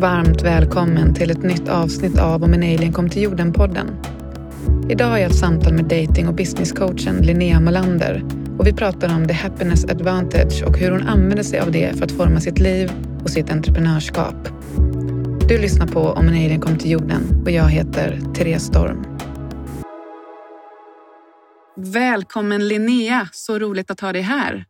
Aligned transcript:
Varmt 0.00 0.42
välkommen 0.42 1.14
till 1.14 1.30
ett 1.30 1.42
nytt 1.42 1.68
avsnitt 1.68 2.18
av 2.18 2.44
Om 2.44 2.54
en 2.54 2.62
alien 2.62 2.92
kom 2.92 3.10
till 3.10 3.22
jorden-podden. 3.22 3.86
Idag 4.90 5.06
har 5.06 5.18
jag 5.18 5.30
ett 5.30 5.38
samtal 5.38 5.72
med 5.72 5.84
dating 5.84 6.28
och 6.28 6.34
businesscoachen 6.34 7.16
Linnea 7.16 7.60
Molander 7.60 8.24
och 8.58 8.66
vi 8.66 8.72
pratar 8.72 9.14
om 9.14 9.28
the 9.28 9.34
happiness 9.34 9.84
advantage 9.84 10.62
och 10.66 10.78
hur 10.78 10.90
hon 10.90 11.02
använder 11.02 11.42
sig 11.42 11.60
av 11.60 11.72
det 11.72 11.96
för 11.96 12.04
att 12.04 12.12
forma 12.12 12.40
sitt 12.40 12.58
liv 12.58 12.92
och 13.22 13.30
sitt 13.30 13.50
entreprenörskap. 13.50 14.48
Du 15.48 15.58
lyssnar 15.58 15.86
på 15.86 16.00
Om 16.00 16.28
en 16.28 16.34
alien 16.34 16.60
kom 16.60 16.78
till 16.78 16.90
jorden 16.90 17.42
och 17.44 17.50
jag 17.50 17.68
heter 17.68 18.20
Therese 18.34 18.62
Storm. 18.62 19.04
Välkommen 21.76 22.68
Linnea, 22.68 23.28
så 23.32 23.58
roligt 23.58 23.90
att 23.90 24.00
ha 24.00 24.12
dig 24.12 24.22
här. 24.22 24.64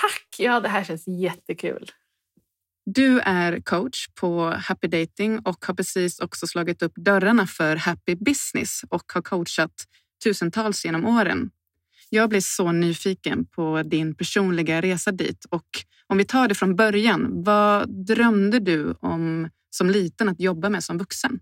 Tack! 0.00 0.36
Ja, 0.38 0.60
det 0.60 0.68
här 0.68 0.84
känns 0.84 1.08
jättekul. 1.08 1.90
Du 2.88 3.20
är 3.20 3.60
coach 3.60 4.08
på 4.14 4.50
Happy 4.50 4.88
Dating 4.88 5.38
och 5.38 5.64
har 5.66 5.74
precis 5.74 6.18
också 6.20 6.46
slagit 6.46 6.82
upp 6.82 6.92
dörrarna 6.96 7.46
för 7.46 7.76
Happy 7.76 8.14
Business 8.14 8.84
och 8.90 9.12
har 9.14 9.22
coachat 9.22 9.72
tusentals 10.24 10.84
genom 10.84 11.06
åren. 11.06 11.50
Jag 12.10 12.28
blir 12.28 12.40
så 12.40 12.72
nyfiken 12.72 13.46
på 13.46 13.82
din 13.82 14.14
personliga 14.14 14.82
resa 14.82 15.12
dit 15.12 15.44
och 15.50 15.66
om 16.06 16.18
vi 16.18 16.24
tar 16.24 16.48
det 16.48 16.54
från 16.54 16.76
början, 16.76 17.42
vad 17.44 18.06
drömde 18.06 18.58
du 18.58 18.94
om 19.00 19.48
som 19.70 19.90
liten 19.90 20.28
att 20.28 20.40
jobba 20.40 20.68
med 20.68 20.84
som 20.84 20.98
vuxen? 20.98 21.40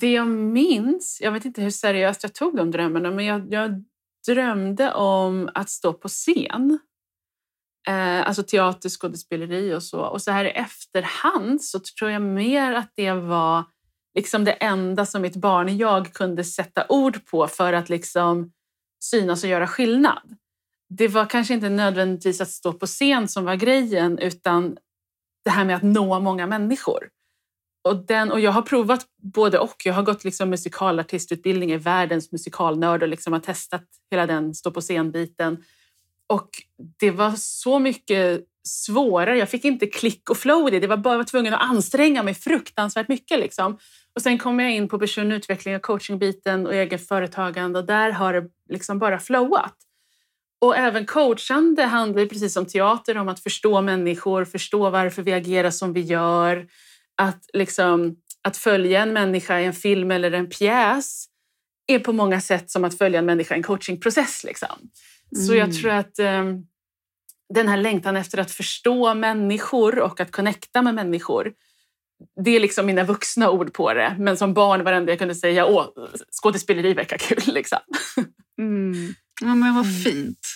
Det 0.00 0.12
jag 0.12 0.28
minns, 0.28 1.18
jag 1.22 1.32
vet 1.32 1.44
inte 1.44 1.62
hur 1.62 1.70
seriöst 1.70 2.22
jag 2.22 2.34
tog 2.34 2.56
de 2.56 2.70
drömmarna, 2.70 3.10
men 3.10 3.24
jag, 3.24 3.52
jag 3.52 3.84
drömde 4.26 4.92
om 4.92 5.50
att 5.54 5.70
stå 5.70 5.92
på 5.92 6.08
scen. 6.08 6.78
Eh, 7.88 8.26
alltså 8.26 8.42
teater, 8.42 8.88
skådespeleri 8.88 9.74
och 9.74 9.82
så. 9.82 10.00
Och 10.00 10.22
så 10.22 10.30
här 10.30 10.44
i 10.44 10.50
efterhand 10.50 11.62
så 11.62 11.80
tror 11.98 12.10
jag 12.10 12.22
mer 12.22 12.72
att 12.72 12.92
det 12.96 13.12
var 13.12 13.64
liksom 14.14 14.44
det 14.44 14.52
enda 14.52 15.06
som 15.06 15.22
mitt 15.22 15.36
barn 15.36 15.76
jag 15.76 16.12
kunde 16.12 16.44
sätta 16.44 16.86
ord 16.88 17.26
på 17.26 17.46
för 17.46 17.72
att 17.72 17.88
liksom 17.88 18.52
synas 19.04 19.44
och 19.44 19.50
göra 19.50 19.66
skillnad. 19.66 20.36
Det 20.88 21.08
var 21.08 21.26
kanske 21.26 21.54
inte 21.54 21.68
nödvändigtvis 21.68 22.40
att 22.40 22.50
stå 22.50 22.72
på 22.72 22.86
scen 22.86 23.28
som 23.28 23.44
var 23.44 23.54
grejen 23.54 24.18
utan 24.18 24.76
det 25.44 25.50
här 25.50 25.64
med 25.64 25.76
att 25.76 25.82
nå 25.82 26.20
många 26.20 26.46
människor. 26.46 27.08
Och, 27.84 28.06
den, 28.06 28.32
och 28.32 28.40
jag 28.40 28.52
har 28.52 28.62
provat 28.62 29.06
både 29.22 29.58
och. 29.58 29.82
Jag 29.84 29.94
har 29.94 30.02
gått 30.02 30.24
liksom 30.24 30.50
musikalartistutbildning, 30.50 31.70
är 31.70 31.78
världens 31.78 32.32
musikalnörd 32.32 33.02
och 33.02 33.08
liksom 33.08 33.32
har 33.32 33.40
testat 33.40 33.84
hela 34.10 34.26
den 34.26 34.54
stå 34.54 34.70
på 34.70 34.80
scen-biten. 34.80 35.64
Och 36.26 36.50
det 37.00 37.10
var 37.10 37.32
så 37.36 37.78
mycket 37.78 38.40
svårare. 38.68 39.38
Jag 39.38 39.50
fick 39.50 39.64
inte 39.64 39.86
klick 39.86 40.30
och 40.30 40.36
flow 40.36 40.68
i 40.68 40.70
det. 40.70 40.80
Det 40.80 40.86
var 40.86 40.96
bara 40.96 41.14
jag 41.14 41.18
var 41.18 41.24
tvungen 41.24 41.54
att 41.54 41.62
anstränga 41.62 42.22
mig 42.22 42.34
fruktansvärt 42.34 43.08
mycket. 43.08 43.40
Liksom. 43.40 43.78
Och 44.14 44.22
sen 44.22 44.38
kom 44.38 44.60
jag 44.60 44.72
in 44.72 44.88
på 44.88 44.98
personlig 44.98 45.36
utveckling 45.36 45.76
och 45.76 45.82
coachingbiten 45.82 46.66
och 46.66 46.74
eget 46.74 47.08
företagande 47.08 47.78
och 47.78 47.86
där 47.86 48.10
har 48.10 48.32
det 48.32 48.48
liksom 48.68 48.98
bara 48.98 49.18
flowat. 49.18 49.74
Och 50.60 50.76
även 50.76 51.06
coachande 51.06 51.82
handlar 51.82 52.26
precis 52.26 52.52
som 52.52 52.66
teater 52.66 53.18
om 53.18 53.28
att 53.28 53.40
förstå 53.40 53.80
människor, 53.80 54.44
förstå 54.44 54.90
varför 54.90 55.22
vi 55.22 55.32
agerar 55.32 55.70
som 55.70 55.92
vi 55.92 56.00
gör. 56.00 56.66
Att, 57.22 57.44
liksom, 57.52 58.16
att 58.42 58.56
följa 58.56 59.02
en 59.02 59.12
människa 59.12 59.60
i 59.60 59.64
en 59.64 59.72
film 59.72 60.10
eller 60.10 60.32
en 60.32 60.48
pjäs 60.48 61.26
är 61.86 61.98
på 61.98 62.12
många 62.12 62.40
sätt 62.40 62.70
som 62.70 62.84
att 62.84 62.98
följa 62.98 63.18
en 63.18 63.26
människa 63.26 63.54
i 63.54 63.56
en 63.56 63.62
coachingprocess. 63.62 64.44
Liksom. 64.44 64.68
Mm. 65.34 65.46
Så 65.46 65.54
jag 65.54 65.68
mm. 65.68 65.76
tror 65.76 65.90
att 65.90 66.18
um, 66.18 66.66
den 67.54 67.68
här 67.68 67.76
längtan 67.76 68.16
efter 68.16 68.38
att 68.38 68.50
förstå 68.50 69.14
människor 69.14 69.98
och 69.98 70.20
att 70.20 70.32
connecta 70.32 70.82
med 70.82 70.94
människor 70.94 71.52
det 72.44 72.50
är 72.50 72.60
liksom 72.60 72.86
mina 72.86 73.04
vuxna 73.04 73.50
ord 73.50 73.72
på 73.72 73.94
det. 73.94 74.16
Men 74.18 74.36
som 74.36 74.54
barn 74.54 74.84
var 74.84 74.92
jag 74.92 75.18
kunde 75.18 75.34
säga, 75.34 75.66
åh, 75.66 75.86
skådespeleri 76.42 76.94
verkar 76.94 77.18
kul. 77.18 77.54
Liksom. 77.54 77.78
Mm. 78.58 79.14
Ja, 79.40 79.54
men 79.54 79.74
vad 79.74 79.84
mm. 79.84 79.96
fint. 79.96 80.46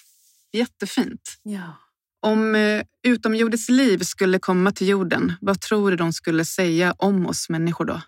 Jättefint. 0.52 1.38
Ja. 1.42 1.76
Om 2.22 2.54
eh, 2.54 2.82
utomjordiskt 3.02 3.70
liv 3.70 3.98
skulle 3.98 4.38
komma 4.38 4.72
till 4.72 4.88
jorden, 4.88 5.32
vad 5.40 5.60
tror 5.60 5.90
du 5.90 5.96
de 5.96 6.12
skulle 6.12 6.44
säga 6.44 6.94
om 6.98 7.26
oss 7.26 7.48
människor 7.48 7.84
då? 7.84 8.00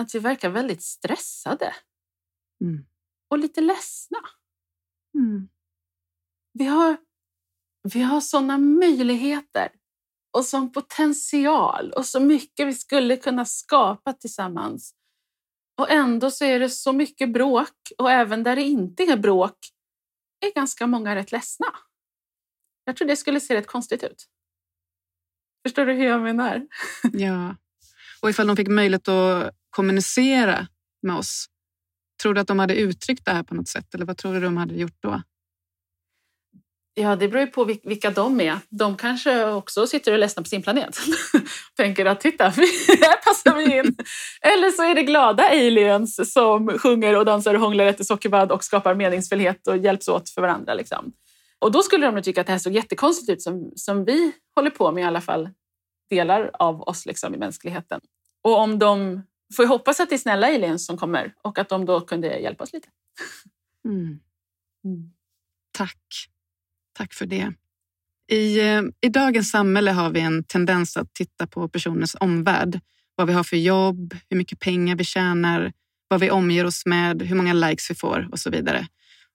Att 0.00 0.14
vi 0.14 0.18
verkar 0.18 0.50
väldigt 0.50 0.82
stressade. 0.82 1.74
Mm. 2.64 2.86
Och 3.30 3.38
lite 3.38 3.60
ledsna. 3.60 4.18
Mm. 5.14 5.48
Vi 6.52 6.64
har, 6.64 6.96
vi 7.92 8.00
har 8.00 8.20
sådana 8.20 8.58
möjligheter 8.58 9.72
och 10.36 10.44
sån 10.44 10.72
potential 10.72 11.92
och 11.92 12.06
så 12.06 12.20
mycket 12.20 12.66
vi 12.66 12.74
skulle 12.74 13.16
kunna 13.16 13.44
skapa 13.44 14.12
tillsammans. 14.12 14.94
Och 15.80 15.90
ändå 15.90 16.30
så 16.30 16.44
är 16.44 16.60
det 16.60 16.70
så 16.70 16.92
mycket 16.92 17.32
bråk 17.32 17.92
och 17.98 18.10
även 18.10 18.42
där 18.42 18.56
det 18.56 18.62
inte 18.62 19.02
är 19.02 19.16
bråk 19.16 19.58
är 20.40 20.54
ganska 20.54 20.86
många 20.86 21.14
rätt 21.14 21.32
ledsna. 21.32 21.66
Jag 22.84 22.96
tror 22.96 23.08
det 23.08 23.16
skulle 23.16 23.40
se 23.40 23.54
rätt 23.54 23.66
konstigt 23.66 24.02
ut. 24.02 24.28
Förstår 25.66 25.86
du 25.86 25.92
hur 25.92 26.04
jag 26.04 26.20
menar? 26.20 26.66
Ja. 27.12 27.56
Och 28.20 28.30
ifall 28.30 28.46
de 28.46 28.56
fick 28.56 28.68
möjlighet 28.68 29.08
att 29.08 29.50
kommunicera 29.70 30.66
med 31.02 31.16
oss, 31.16 31.46
tror 32.22 32.34
du 32.34 32.40
att 32.40 32.46
de 32.46 32.58
hade 32.58 32.74
uttryckt 32.74 33.24
det 33.24 33.30
här 33.30 33.42
på 33.42 33.54
något 33.54 33.68
sätt? 33.68 33.94
Eller 33.94 34.06
vad 34.06 34.16
tror 34.16 34.34
du 34.34 34.40
de 34.40 34.56
hade 34.56 34.74
gjort 34.74 34.96
då? 35.00 35.22
Ja, 36.94 37.16
det 37.16 37.28
beror 37.28 37.40
ju 37.40 37.46
på 37.46 37.64
vilka 37.64 38.10
de 38.10 38.40
är. 38.40 38.58
De 38.68 38.96
kanske 38.96 39.44
också 39.44 39.86
sitter 39.86 40.12
och 40.12 40.18
ledsnar 40.18 40.42
på 40.42 40.48
sin 40.48 40.62
planet. 40.62 40.98
Tänker 41.76 42.06
att 42.06 42.20
titta, 42.20 42.44
här 42.48 43.24
passar 43.24 43.56
vi 43.56 43.78
in. 43.78 43.96
Eller 44.40 44.70
så 44.70 44.82
är 44.82 44.94
det 44.94 45.02
glada 45.02 45.48
aliens 45.48 46.32
som 46.32 46.78
sjunger 46.78 47.16
och 47.16 47.24
dansar 47.24 47.54
och 47.54 47.60
hånglar, 47.60 47.84
efter 47.84 48.04
sockerbad 48.04 48.52
och 48.52 48.64
skapar 48.64 48.94
meningsfullhet 48.94 49.66
och 49.66 49.76
hjälps 49.76 50.08
åt 50.08 50.30
för 50.30 50.42
varandra. 50.42 50.74
Liksom. 50.74 51.12
Och 51.58 51.72
då 51.72 51.82
skulle 51.82 52.06
de 52.06 52.14
nog 52.14 52.24
tycka 52.24 52.40
att 52.40 52.46
det 52.46 52.52
här 52.52 52.58
såg 52.58 52.72
jättekonstigt 52.72 53.30
ut 53.30 53.42
som, 53.42 53.72
som 53.76 54.04
vi 54.04 54.32
håller 54.54 54.70
på 54.70 54.92
med 54.92 55.02
i 55.02 55.06
alla 55.06 55.20
fall 55.20 55.48
delar 56.10 56.50
av 56.54 56.82
oss 56.82 57.06
liksom, 57.06 57.34
i 57.34 57.38
mänskligheten. 57.38 58.00
Och 58.42 58.58
om 58.58 58.78
de 58.78 59.22
får 59.56 59.64
jag 59.64 59.68
hoppas 59.68 60.00
att 60.00 60.08
det 60.08 60.14
är 60.14 60.18
snälla 60.18 60.46
aliens 60.46 60.86
som 60.86 60.96
kommer 60.96 61.34
och 61.42 61.58
att 61.58 61.68
de 61.68 61.84
då 61.84 62.00
kunde 62.00 62.38
hjälpa 62.38 62.64
oss 62.64 62.72
lite. 62.72 62.88
Mm. 63.84 64.20
Mm. 64.84 65.12
Tack. 65.72 66.28
Tack 66.92 67.14
för 67.14 67.26
det. 67.26 67.52
I, 68.30 68.60
eh, 68.60 68.82
I 69.00 69.08
dagens 69.08 69.50
samhälle 69.50 69.90
har 69.90 70.10
vi 70.10 70.20
en 70.20 70.44
tendens 70.44 70.96
att 70.96 71.14
titta 71.14 71.46
på 71.46 71.68
personens 71.68 72.16
omvärld. 72.20 72.80
Vad 73.14 73.26
vi 73.26 73.32
har 73.32 73.44
för 73.44 73.56
jobb, 73.56 74.16
hur 74.28 74.36
mycket 74.36 74.60
pengar 74.60 74.96
vi 74.96 75.04
tjänar, 75.04 75.72
vad 76.08 76.20
vi 76.20 76.30
omger 76.30 76.64
oss 76.64 76.86
med, 76.86 77.22
hur 77.22 77.36
många 77.36 77.52
likes 77.52 77.90
vi 77.90 77.94
får 77.94 78.28
och 78.32 78.38
så 78.38 78.50
vidare. 78.50 78.88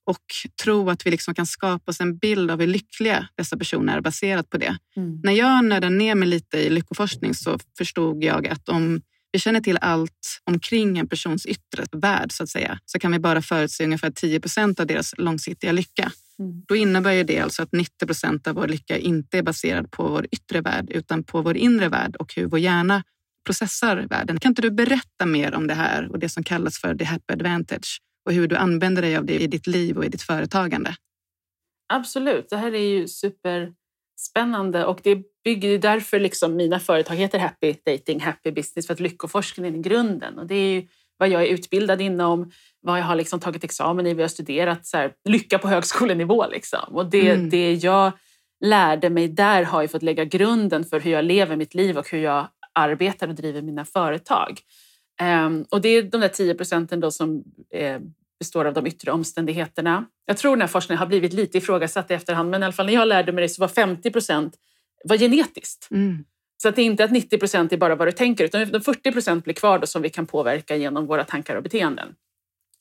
Och 0.06 0.24
tro 0.64 0.90
att 0.90 1.06
vi 1.06 1.12
liksom 1.12 1.34
kan 1.34 1.46
skapa 1.46 1.92
oss 1.92 2.02
en 2.02 2.18
bild 2.18 2.52
av 2.52 2.60
hur 2.60 2.68
lyckliga 2.68 3.28
dessa 3.38 3.58
personer 3.58 3.98
är 3.98 4.02
baserat 4.02 4.50
på 4.50 4.58
det. 4.58 4.78
Mm. 4.96 5.20
När 5.24 5.34
jag 5.34 5.66
nördade 5.66 5.96
ner 5.96 6.16
mig 6.16 6.28
lite 6.28 6.58
i 6.58 6.70
lyckoforskning 6.70 7.34
så 7.34 7.60
förstod 7.78 8.24
jag 8.24 8.48
att 8.48 8.70
om 8.70 9.02
vi 9.32 9.40
känner 9.40 9.62
till 9.62 9.78
allt 9.82 10.42
omkring 10.44 10.98
en 10.98 11.08
persons 11.08 11.46
yttre 11.46 11.86
värld 11.92 12.32
så 12.32 12.44
att 12.44 12.50
säga, 12.50 12.80
så 12.86 13.00
kan 13.00 13.12
vi 13.12 13.20
bara 13.20 13.42
förutse 13.42 13.84
ungefär 13.84 14.12
10 14.12 14.40
procent 14.40 14.80
av 14.80 14.88
deras 14.88 15.14
långsiktiga 15.18 15.72
lycka. 15.72 16.12
Mm. 16.40 16.64
Då 16.68 16.76
innebär 16.76 17.24
det 17.24 17.40
alltså 17.40 17.64
att 17.64 17.72
90 17.72 18.06
procent 18.06 18.48
av 18.48 18.56
vår 18.56 18.68
lycka 18.68 18.98
inte 18.98 19.38
är 19.38 19.44
baserad 19.44 19.92
på 19.92 20.08
vår 20.08 20.28
yttre 20.32 20.62
värld 20.62 20.90
utan 20.90 21.24
på 21.24 21.42
vår 21.42 21.58
inre 21.58 21.90
värld 21.90 22.16
och 22.16 22.34
hur 22.36 22.46
vår 22.46 22.60
hjärna 22.60 23.04
processar 23.46 23.98
världen. 24.10 24.40
Kan 24.40 24.52
inte 24.52 24.62
du 24.62 24.72
berätta 24.72 25.26
mer 25.26 25.54
om 25.54 25.68
det 25.68 25.74
här 25.74 26.12
och 26.12 26.20
det 26.20 26.30
som 26.30 26.44
kallas 26.44 26.78
för 26.78 26.96
the 26.96 27.04
happy 27.04 27.34
advantage 27.34 28.02
och 28.26 28.34
hur 28.34 28.48
du 28.48 28.56
använder 28.56 29.02
dig 29.02 29.18
av 29.18 29.26
det 29.26 29.40
i 29.40 29.48
ditt 29.48 29.68
liv 29.68 29.98
och 29.98 30.06
i 30.06 30.10
ditt 30.10 30.22
företagande? 30.22 30.96
Absolut, 31.94 32.50
det 32.50 32.58
här 32.58 32.74
är 32.74 32.88
ju 32.88 33.08
superspännande 33.08 34.86
och 34.86 35.00
det 35.04 35.18
bygger 35.44 35.78
därför 35.78 36.20
liksom 36.20 36.56
mina 36.56 36.80
företag 36.80 37.16
heter 37.16 37.40
Happy 37.40 37.76
Dating, 37.86 38.20
Happy 38.20 38.52
Business 38.52 38.88
för 38.88 38.94
att 38.94 39.00
lyckoforskningen 39.00 39.76
är 39.76 39.80
grunden 39.80 40.40
och 40.40 40.46
det 40.46 40.56
är 40.56 40.74
ju 40.74 40.88
vad 41.18 41.30
jag 41.30 41.44
är 41.44 41.48
utbildad 41.48 42.02
inom, 42.02 42.52
vad 42.82 43.00
jag 43.00 43.04
har 43.04 43.16
liksom 43.16 43.40
tagit 43.40 43.64
examen 43.64 44.06
i, 44.06 44.14
vad 44.14 44.20
jag 44.20 44.24
har 44.24 44.30
studerat. 44.30 44.86
Så 44.86 44.98
här, 44.98 45.14
lycka 45.30 45.60
på 45.60 45.68
högskolenivå. 45.68 46.48
Liksom. 46.48 46.96
Och 46.96 47.06
det, 47.06 47.30
mm. 47.30 47.50
det 47.50 47.74
jag 47.74 48.12
lärde 48.66 49.10
mig 49.10 49.28
där 49.28 49.64
har 49.64 49.82
ju 49.82 49.88
fått 49.88 50.04
lägga 50.04 50.26
grunden 50.26 50.86
för 50.86 51.00
hur 51.00 51.12
jag 51.12 51.26
lever 51.26 51.56
mitt 51.56 51.74
liv 51.74 51.98
och 51.98 52.10
hur 52.10 52.20
jag 52.20 52.48
arbetar 52.74 53.28
och 53.28 53.36
driver 53.36 53.62
mina 53.62 53.86
företag. 53.86 54.60
Um, 55.22 55.66
och 55.70 55.82
det 55.82 55.90
är 55.90 56.04
de 56.04 56.22
där 56.22 56.28
10 56.28 56.56
procenten 56.56 57.00
då 57.00 57.12
som 57.12 57.44
eh, 57.74 58.00
består 58.40 58.66
av 58.66 58.74
de 58.74 58.88
yttre 58.88 59.12
omständigheterna. 59.12 60.06
Jag 60.26 60.38
tror 60.38 60.52
den 60.52 60.62
här 60.62 60.68
forskningen 60.68 61.00
har 61.00 61.06
blivit 61.06 61.34
lite 61.34 61.58
ifrågasatt 61.58 62.12
i 62.12 62.14
efterhand, 62.14 62.50
men 62.50 62.62
i 62.62 62.66
alla 62.66 62.74
fall 62.74 62.86
när 62.86 62.94
jag 62.94 63.08
lärde 63.08 63.32
mig 63.32 63.42
det 63.42 63.50
så 63.50 63.62
var 63.62 63.68
50 63.68 64.12
procent 64.12 64.56
var 65.04 65.18
genetiskt. 65.18 65.88
Mm. 65.92 66.26
Så 66.62 66.70
att 66.70 66.76
det 66.76 66.82
är 66.82 66.86
inte 66.86 67.04
att 67.04 67.12
90 67.12 67.38
procent 67.38 67.74
är 67.74 67.78
bara 67.78 67.96
vad 67.96 68.08
du 68.08 68.12
tänker 68.12 68.44
utan 68.44 68.82
40 68.82 69.12
procent 69.12 69.44
blir 69.44 69.54
kvar 69.54 69.80
då 69.80 69.88
som 69.88 70.02
vi 70.02 70.10
kan 70.10 70.26
påverka 70.26 70.76
genom 70.76 71.06
våra 71.06 71.24
tankar 71.24 71.56
och 71.56 71.64
beteenden. 71.64 72.16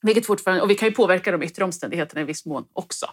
Vilket 0.02 0.26
fortfarande, 0.26 0.62
och 0.62 0.70
vi 0.70 0.74
kan 0.74 0.88
ju 0.88 0.94
påverka 0.94 1.32
de 1.32 1.42
yttre 1.42 1.64
omständigheterna 1.64 2.20
i 2.20 2.24
viss 2.24 2.46
mån 2.46 2.64
också. 2.72 3.06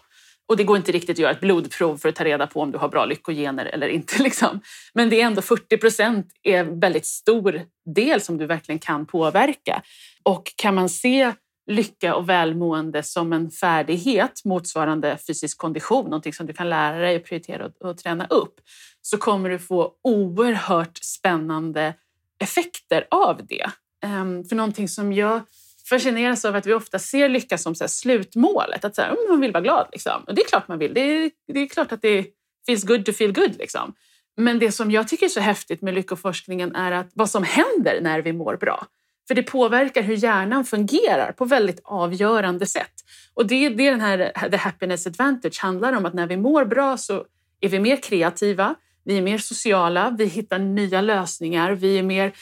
Och 0.50 0.56
det 0.56 0.64
går 0.64 0.76
inte 0.76 0.92
riktigt 0.92 1.10
att 1.10 1.18
göra 1.18 1.30
ett 1.32 1.40
blodprov 1.40 1.96
för 1.96 2.08
att 2.08 2.14
ta 2.14 2.24
reda 2.24 2.46
på 2.46 2.60
om 2.60 2.72
du 2.72 2.78
har 2.78 2.88
bra 2.88 3.04
lyckogener 3.04 3.66
eller 3.66 3.88
inte. 3.88 4.22
Liksom. 4.22 4.60
Men 4.94 5.10
det 5.10 5.20
är 5.20 5.26
ändå 5.26 5.42
40 5.42 5.76
procent 5.76 6.26
är 6.42 6.58
en 6.58 6.80
väldigt 6.80 7.06
stor 7.06 7.62
del 7.94 8.20
som 8.20 8.38
du 8.38 8.46
verkligen 8.46 8.78
kan 8.78 9.06
påverka. 9.06 9.82
Och 10.22 10.52
kan 10.56 10.74
man 10.74 10.88
se 10.88 11.32
lycka 11.70 12.14
och 12.14 12.28
välmående 12.28 13.02
som 13.02 13.32
en 13.32 13.50
färdighet 13.50 14.44
motsvarande 14.44 15.18
fysisk 15.26 15.58
kondition, 15.58 16.04
någonting 16.04 16.32
som 16.32 16.46
du 16.46 16.52
kan 16.52 16.70
lära 16.70 16.98
dig 16.98 17.16
och 17.16 17.24
prioritera 17.24 17.70
och, 17.80 17.98
träna 17.98 18.26
upp, 18.26 18.60
så 19.02 19.18
kommer 19.18 19.50
du 19.50 19.58
få 19.58 19.92
oerhört 20.04 20.98
spännande 21.02 21.94
effekter 22.42 23.06
av 23.10 23.46
det. 23.46 23.70
Ehm, 24.04 24.44
för 24.44 24.56
någonting 24.56 24.88
som 24.88 25.12
jag 25.12 25.40
fascineras 25.90 26.44
av 26.44 26.56
att 26.56 26.66
vi 26.66 26.74
ofta 26.74 26.98
ser 26.98 27.28
lycka 27.28 27.58
som 27.58 27.74
så 27.74 27.88
slutmålet. 27.88 28.84
Att 28.84 28.94
så 28.94 29.02
här, 29.02 29.08
mm, 29.08 29.22
man 29.28 29.40
vill 29.40 29.52
vara 29.52 29.62
glad. 29.62 29.88
Liksom. 29.92 30.22
Och 30.26 30.34
det 30.34 30.42
är 30.42 30.46
klart 30.46 30.68
man 30.68 30.78
vill. 30.78 30.94
Det 30.94 31.00
är, 31.00 31.30
det 31.52 31.60
är 31.60 31.66
klart 31.66 31.92
att 31.92 32.02
det 32.02 32.26
feels 32.66 32.84
good 32.84 33.06
to 33.06 33.12
feel 33.12 33.32
good. 33.32 33.58
Liksom. 33.58 33.94
Men 34.36 34.58
det 34.58 34.72
som 34.72 34.90
jag 34.90 35.08
tycker 35.08 35.26
är 35.26 35.30
så 35.30 35.40
häftigt 35.40 35.82
med 35.82 35.94
lyckoforskningen 35.94 36.74
är 36.74 36.92
att 36.92 37.10
vad 37.14 37.30
som 37.30 37.44
händer 37.44 38.00
när 38.00 38.22
vi 38.22 38.32
mår 38.32 38.56
bra. 38.56 38.86
För 39.28 39.34
det 39.34 39.42
påverkar 39.42 40.02
hur 40.02 40.16
hjärnan 40.16 40.64
fungerar 40.64 41.32
på 41.32 41.44
väldigt 41.44 41.80
avgörande 41.84 42.66
sätt. 42.66 42.92
Och 43.34 43.46
det 43.46 43.66
är 43.66 43.70
det 43.70 43.90
den 43.90 44.00
här 44.00 44.48
The 44.50 44.56
Happiness 44.56 45.06
Advantage 45.06 45.60
handlar 45.62 45.92
om. 45.92 46.06
Att 46.06 46.14
när 46.14 46.26
vi 46.26 46.36
mår 46.36 46.64
bra 46.64 46.96
så 46.96 47.24
är 47.60 47.68
vi 47.68 47.80
mer 47.80 47.96
kreativa, 47.96 48.74
vi 49.04 49.18
är 49.18 49.22
mer 49.22 49.38
sociala, 49.38 50.14
vi 50.18 50.24
hittar 50.24 50.58
nya 50.58 51.00
lösningar, 51.00 51.72
vi 51.72 51.98
är 51.98 52.02
mer 52.02 52.32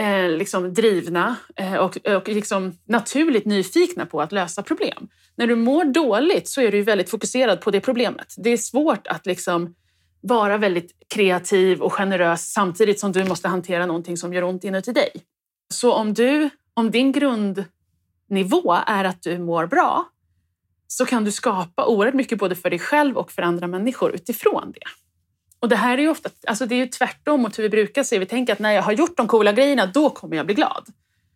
eh, 0.00 0.28
liksom 0.28 0.74
drivna 0.74 1.36
eh, 1.56 1.74
och, 1.74 1.96
och 1.96 2.28
liksom 2.28 2.78
naturligt 2.84 3.44
nyfikna 3.44 4.06
på 4.06 4.20
att 4.20 4.32
lösa 4.32 4.62
problem. 4.62 5.08
När 5.36 5.46
du 5.46 5.56
mår 5.56 5.84
dåligt 5.84 6.48
så 6.48 6.60
är 6.60 6.72
du 6.72 6.82
väldigt 6.82 7.10
fokuserad 7.10 7.60
på 7.60 7.70
det 7.70 7.80
problemet. 7.80 8.34
Det 8.36 8.50
är 8.50 8.56
svårt 8.56 9.06
att 9.06 9.26
liksom 9.26 9.74
vara 10.20 10.58
väldigt 10.58 10.92
kreativ 11.14 11.80
och 11.80 11.92
generös 11.92 12.52
samtidigt 12.52 13.00
som 13.00 13.12
du 13.12 13.24
måste 13.24 13.48
hantera 13.48 13.86
någonting 13.86 14.16
som 14.16 14.34
gör 14.34 14.42
ont 14.42 14.64
inuti 14.64 14.92
dig. 14.92 15.10
Så 15.74 15.92
om, 15.92 16.14
du, 16.14 16.50
om 16.74 16.90
din 16.90 17.12
grundnivå 17.12 18.76
är 18.86 19.04
att 19.04 19.22
du 19.22 19.38
mår 19.38 19.66
bra 19.66 20.08
så 20.86 21.06
kan 21.06 21.24
du 21.24 21.32
skapa 21.32 21.86
oerhört 21.86 22.14
mycket 22.14 22.38
både 22.38 22.56
för 22.56 22.70
dig 22.70 22.78
själv 22.78 23.16
och 23.16 23.32
för 23.32 23.42
andra 23.42 23.66
människor 23.66 24.14
utifrån 24.14 24.72
det. 24.74 24.86
Och 25.60 25.68
det 25.68 25.76
här 25.76 25.98
är 25.98 26.02
ju 26.02 26.08
ofta 26.08 26.30
alltså 26.46 26.66
det 26.66 26.74
är 26.74 26.78
ju 26.78 26.86
tvärtom 26.86 27.42
mot 27.42 27.58
hur 27.58 27.62
vi 27.62 27.68
brukar 27.68 28.02
se. 28.02 28.18
Vi 28.18 28.26
tänker 28.26 28.52
att 28.52 28.58
när 28.58 28.72
jag 28.72 28.82
har 28.82 28.92
gjort 28.92 29.16
de 29.16 29.28
coola 29.28 29.52
grejerna, 29.52 29.86
då 29.86 30.10
kommer 30.10 30.36
jag 30.36 30.46
bli 30.46 30.54
glad. 30.54 30.88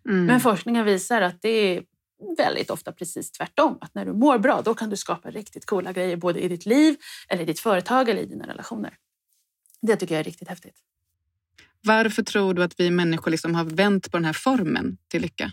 Mm. 0.08 0.26
Men 0.26 0.40
forskningen 0.40 0.84
visar 0.84 1.22
att 1.22 1.42
det 1.42 1.48
är 1.48 1.82
väldigt 2.36 2.70
ofta 2.70 2.92
precis 2.92 3.32
tvärtom. 3.32 3.78
Att 3.80 3.94
när 3.94 4.04
du 4.04 4.12
mår 4.12 4.38
bra, 4.38 4.62
då 4.62 4.74
kan 4.74 4.90
du 4.90 4.96
skapa 4.96 5.30
riktigt 5.30 5.66
coola 5.66 5.92
grejer 5.92 6.16
både 6.16 6.40
i 6.40 6.48
ditt 6.48 6.66
liv, 6.66 6.96
eller 7.28 7.42
i 7.42 7.46
ditt 7.46 7.60
företag 7.60 8.08
eller 8.08 8.22
i 8.22 8.26
dina 8.26 8.46
relationer. 8.46 8.96
Det 9.82 9.96
tycker 9.96 10.14
jag 10.14 10.20
är 10.20 10.24
riktigt 10.24 10.48
häftigt. 10.48 10.76
Varför 11.80 12.22
tror 12.22 12.54
du 12.54 12.62
att 12.62 12.80
vi 12.80 12.90
människor 12.90 13.30
liksom 13.30 13.54
har 13.54 13.64
vänt 13.64 14.10
på 14.10 14.16
den 14.16 14.24
här 14.24 14.32
formen 14.32 14.96
till 15.08 15.22
lycka? 15.22 15.52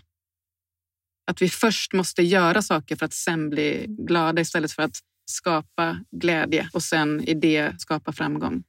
Att 1.26 1.42
vi 1.42 1.48
först 1.48 1.92
måste 1.92 2.22
göra 2.22 2.62
saker 2.62 2.96
för 2.96 3.06
att 3.06 3.12
sen 3.12 3.50
bli 3.50 3.86
glada 3.88 4.40
istället 4.40 4.72
för 4.72 4.82
att 4.82 4.96
skapa 5.32 6.04
glädje 6.10 6.68
och 6.72 6.82
sen 6.82 7.20
i 7.20 7.34
det 7.34 7.80
skapa 7.80 8.12
framgång? 8.12 8.62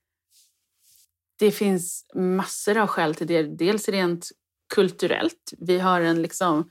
Det 1.40 1.52
finns 1.52 2.06
massor 2.16 2.78
av 2.78 2.88
skäl 2.88 3.16
till 3.16 3.28
det. 3.28 3.44
Dels 3.44 3.90
rent 3.90 4.30
kulturellt. 4.74 5.54
Vi 5.58 5.80
har 5.80 6.02
en 6.02 6.22
liksom, 6.22 6.70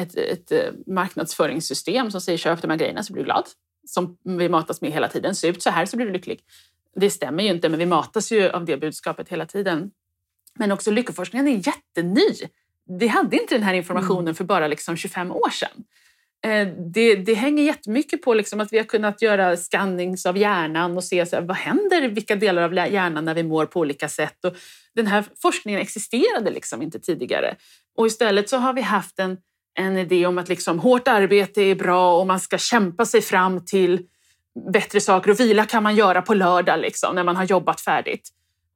ett, 0.00 0.14
ett 0.16 0.52
eh, 0.52 0.72
marknadsföringssystem 0.86 2.10
som 2.10 2.20
säger 2.20 2.38
köp 2.38 2.62
de 2.62 2.70
här 2.70 2.78
grejerna 2.78 3.02
så 3.02 3.12
blir 3.12 3.22
du 3.22 3.26
glad. 3.26 3.44
Som 3.86 4.18
vi 4.24 4.48
matas 4.48 4.80
med 4.80 4.92
hela 4.92 5.08
tiden. 5.08 5.34
Se 5.34 5.48
ut 5.48 5.62
så 5.62 5.70
här 5.70 5.86
så 5.86 5.96
blir 5.96 6.06
du 6.06 6.12
lycklig. 6.12 6.40
Det 6.96 7.10
stämmer 7.10 7.42
ju 7.42 7.50
inte, 7.50 7.68
men 7.68 7.78
vi 7.78 7.86
matas 7.86 8.32
ju 8.32 8.50
av 8.50 8.64
det 8.64 8.76
budskapet 8.76 9.28
hela 9.28 9.46
tiden. 9.46 9.90
Men 10.54 10.72
också 10.72 10.90
lyckoforskningen 10.90 11.48
är 11.48 11.66
jätteny. 11.66 12.48
Vi 12.98 13.08
hade 13.08 13.36
inte 13.36 13.54
den 13.54 13.62
här 13.62 13.74
informationen 13.74 14.20
mm. 14.22 14.34
för 14.34 14.44
bara 14.44 14.66
liksom 14.66 14.96
25 14.96 15.32
år 15.32 15.50
sedan. 15.50 15.84
Eh, 16.46 16.68
det, 16.94 17.14
det 17.14 17.34
hänger 17.34 17.64
jättemycket 17.64 18.22
på 18.22 18.34
liksom 18.34 18.60
att 18.60 18.72
vi 18.72 18.78
har 18.78 18.84
kunnat 18.84 19.22
göra 19.22 19.56
scannings 19.56 20.26
av 20.26 20.36
hjärnan 20.36 20.96
och 20.96 21.04
se 21.04 21.26
så 21.26 21.36
här, 21.36 21.42
vad 21.42 21.56
händer 21.56 22.04
i 22.04 22.08
vilka 22.08 22.36
delar 22.36 22.62
av 22.62 22.74
hjärnan 22.74 23.24
när 23.24 23.34
vi 23.34 23.42
mår 23.42 23.66
på 23.66 23.80
olika 23.80 24.08
sätt. 24.08 24.44
Och 24.44 24.56
den 24.94 25.06
här 25.06 25.24
forskningen 25.42 25.80
existerade 25.80 26.50
liksom 26.50 26.82
inte 26.82 27.00
tidigare. 27.00 27.56
Och 27.96 28.06
istället 28.06 28.48
så 28.48 28.56
har 28.56 28.72
vi 28.72 28.82
haft 28.82 29.18
en, 29.18 29.36
en 29.78 29.98
idé 29.98 30.26
om 30.26 30.38
att 30.38 30.48
liksom 30.48 30.78
hårt 30.78 31.08
arbete 31.08 31.62
är 31.62 31.74
bra 31.74 32.20
och 32.20 32.26
man 32.26 32.40
ska 32.40 32.58
kämpa 32.58 33.06
sig 33.06 33.22
fram 33.22 33.64
till 33.64 34.00
bättre 34.72 35.00
saker 35.00 35.30
och 35.30 35.40
vila 35.40 35.64
kan 35.64 35.82
man 35.82 35.96
göra 35.96 36.22
på 36.22 36.34
lördag 36.34 36.80
liksom, 36.80 37.14
när 37.14 37.24
man 37.24 37.36
har 37.36 37.44
jobbat 37.44 37.80
färdigt. 37.80 38.28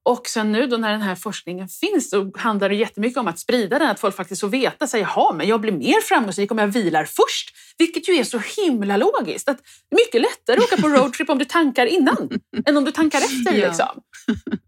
Och 0.04 0.26
sen 0.26 0.52
nu 0.52 0.66
då 0.66 0.76
när 0.76 0.92
den 0.92 1.02
här 1.02 1.14
forskningen 1.14 1.68
finns 1.68 2.10
så 2.10 2.32
handlar 2.34 2.68
det 2.68 2.74
jättemycket 2.74 3.18
om 3.18 3.28
att 3.28 3.38
sprida 3.38 3.78
den, 3.78 3.90
att 3.90 4.00
folk 4.00 4.16
faktiskt 4.16 4.40
får 4.40 4.48
veta, 4.48 4.86
så 4.86 4.98
jaha, 4.98 5.32
men 5.32 5.48
jag 5.48 5.60
blir 5.60 5.72
mer 5.72 6.00
framgångsrik 6.00 6.52
om 6.52 6.58
jag 6.58 6.66
vilar 6.66 7.04
först. 7.04 7.56
Vilket 7.78 8.08
ju 8.08 8.14
är 8.14 8.24
så 8.24 8.38
himla 8.38 8.96
logiskt. 8.96 9.48
Att 9.48 9.58
det 9.58 9.96
är 9.96 10.06
mycket 10.06 10.20
lättare 10.20 10.56
att 10.56 10.64
åka 10.64 10.82
på 10.82 10.88
roadtrip 10.88 11.30
om 11.30 11.38
du 11.38 11.44
tankar 11.44 11.86
innan 11.86 12.30
än 12.66 12.76
om 12.76 12.84
du 12.84 12.92
tankar 12.92 13.18
efter. 13.18 13.54
Ja. 13.54 13.68
Liksom. 13.68 14.02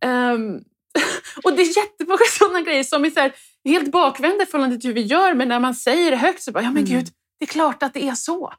Um, 0.04 0.64
och 1.44 1.52
det 1.52 1.62
är 1.62 1.76
jättemånga 1.76 2.24
sådana 2.38 2.60
grejer 2.60 2.84
som 2.84 3.04
är 3.04 3.10
så 3.10 3.20
här, 3.20 3.32
helt 3.64 3.92
bakvända 3.92 4.42
i 4.42 4.46
förhållande 4.46 4.78
till 4.78 4.88
hur 4.88 4.94
vi 4.94 5.02
gör, 5.02 5.34
men 5.34 5.48
när 5.48 5.60
man 5.60 5.74
säger 5.74 6.10
det 6.10 6.16
högt 6.16 6.42
så 6.42 6.52
bara, 6.52 6.62
ja 6.62 6.70
men 6.70 6.84
mm. 6.84 6.98
gud, 6.98 7.08
det 7.38 7.44
är 7.44 7.48
klart 7.48 7.82
att 7.82 7.94
det 7.94 8.08
är 8.08 8.14
så. 8.14 8.52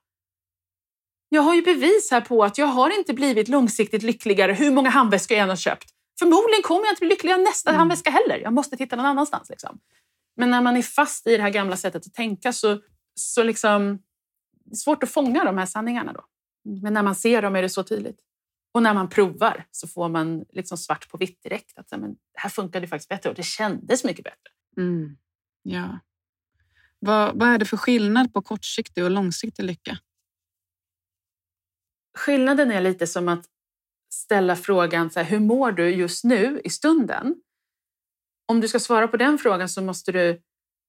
Jag 1.29 1.41
har 1.41 1.55
ju 1.55 1.61
bevis 1.61 2.11
här 2.11 2.21
på 2.21 2.43
att 2.43 2.57
jag 2.57 2.67
har 2.67 2.97
inte 2.97 3.13
blivit 3.13 3.47
långsiktigt 3.47 4.03
lyckligare 4.03 4.53
hur 4.53 4.71
många 4.71 4.89
handväskor 4.89 5.37
jag 5.37 5.43
än 5.43 5.49
har 5.49 5.55
köpt. 5.55 5.94
Förmodligen 6.19 6.63
kommer 6.63 6.85
jag 6.85 6.91
inte 6.91 6.99
bli 6.99 7.09
lycklig 7.09 7.33
av 7.33 7.39
nästa 7.39 7.69
mm. 7.69 7.79
handväska 7.79 8.09
heller. 8.09 8.37
Jag 8.37 8.53
måste 8.53 8.77
titta 8.77 8.95
någon 8.95 9.05
annanstans. 9.05 9.49
Liksom. 9.49 9.79
Men 10.35 10.49
när 10.49 10.61
man 10.61 10.77
är 10.77 10.81
fast 10.81 11.27
i 11.27 11.37
det 11.37 11.43
här 11.43 11.49
gamla 11.49 11.77
sättet 11.77 12.07
att 12.07 12.13
tänka 12.13 12.53
så, 12.53 12.81
så 13.15 13.43
liksom, 13.43 14.03
det 14.65 14.71
är 14.71 14.75
svårt 14.75 15.03
att 15.03 15.11
fånga 15.11 15.43
de 15.43 15.57
här 15.57 15.65
sanningarna. 15.65 16.13
Då. 16.13 16.25
Men 16.81 16.93
när 16.93 17.03
man 17.03 17.15
ser 17.15 17.41
dem 17.41 17.55
är 17.55 17.61
det 17.61 17.69
så 17.69 17.83
tydligt. 17.83 18.19
Och 18.73 18.83
när 18.83 18.93
man 18.93 19.09
provar 19.09 19.65
så 19.71 19.87
får 19.87 20.09
man 20.09 20.45
liksom 20.49 20.77
svart 20.77 21.09
på 21.09 21.17
vitt 21.17 21.43
direkt. 21.43 21.77
Att 21.77 21.91
men, 21.91 22.11
det 22.11 22.39
här 22.39 22.49
funkade 22.49 22.87
faktiskt 22.87 23.09
bättre 23.09 23.29
och 23.29 23.35
det 23.35 23.43
kändes 23.43 24.03
mycket 24.03 24.23
bättre. 24.23 24.51
Mm. 24.77 25.17
Ja. 25.63 25.99
Vad, 26.99 27.39
vad 27.39 27.49
är 27.49 27.57
det 27.57 27.65
för 27.65 27.77
skillnad 27.77 28.33
på 28.33 28.41
kortsiktig 28.41 29.03
och 29.03 29.11
långsiktig 29.11 29.63
lycka? 29.63 29.97
Skillnaden 32.17 32.71
är 32.71 32.81
lite 32.81 33.07
som 33.07 33.27
att 33.29 33.45
ställa 34.15 34.55
frågan 34.55 35.09
så 35.09 35.19
här, 35.19 35.27
hur 35.27 35.39
mår 35.39 35.71
du 35.71 35.89
just 35.89 36.23
nu 36.23 36.61
i 36.63 36.69
stunden? 36.69 37.35
Om 38.47 38.61
du 38.61 38.67
ska 38.67 38.79
svara 38.79 39.07
på 39.07 39.17
den 39.17 39.37
frågan 39.37 39.69
så 39.69 39.81
måste 39.81 40.11
du 40.11 40.41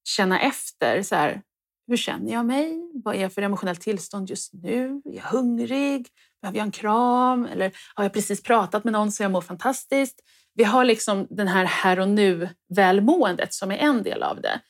känna 0.08 0.40
efter. 0.40 1.02
Så 1.02 1.14
här, 1.14 1.42
hur 1.86 1.96
känner 1.96 2.32
jag 2.32 2.46
mig? 2.46 2.90
Vad 3.04 3.16
är 3.16 3.20
jag 3.20 3.32
för 3.32 3.42
emotionellt 3.42 3.80
tillstånd 3.80 4.30
just 4.30 4.52
nu? 4.52 5.02
Är 5.04 5.16
jag 5.16 5.22
hungrig? 5.22 6.08
Behöver 6.42 6.58
jag 6.58 6.64
en 6.64 6.72
kram? 6.72 7.46
Eller 7.46 7.72
har 7.94 8.04
jag 8.04 8.12
precis 8.12 8.42
pratat 8.42 8.84
med 8.84 8.92
någon 8.92 9.12
så 9.12 9.22
jag 9.22 9.30
mår 9.30 9.40
fantastiskt? 9.40 10.20
Vi 10.54 10.64
har 10.64 10.84
liksom 10.84 11.26
den 11.30 11.48
här 11.48 11.64
här 11.64 12.00
och 12.00 12.08
nu-välmåendet 12.08 13.54
som 13.54 13.70
är 13.70 13.76
en 13.76 14.02
del 14.02 14.22
av 14.22 14.40
det. 14.40 14.60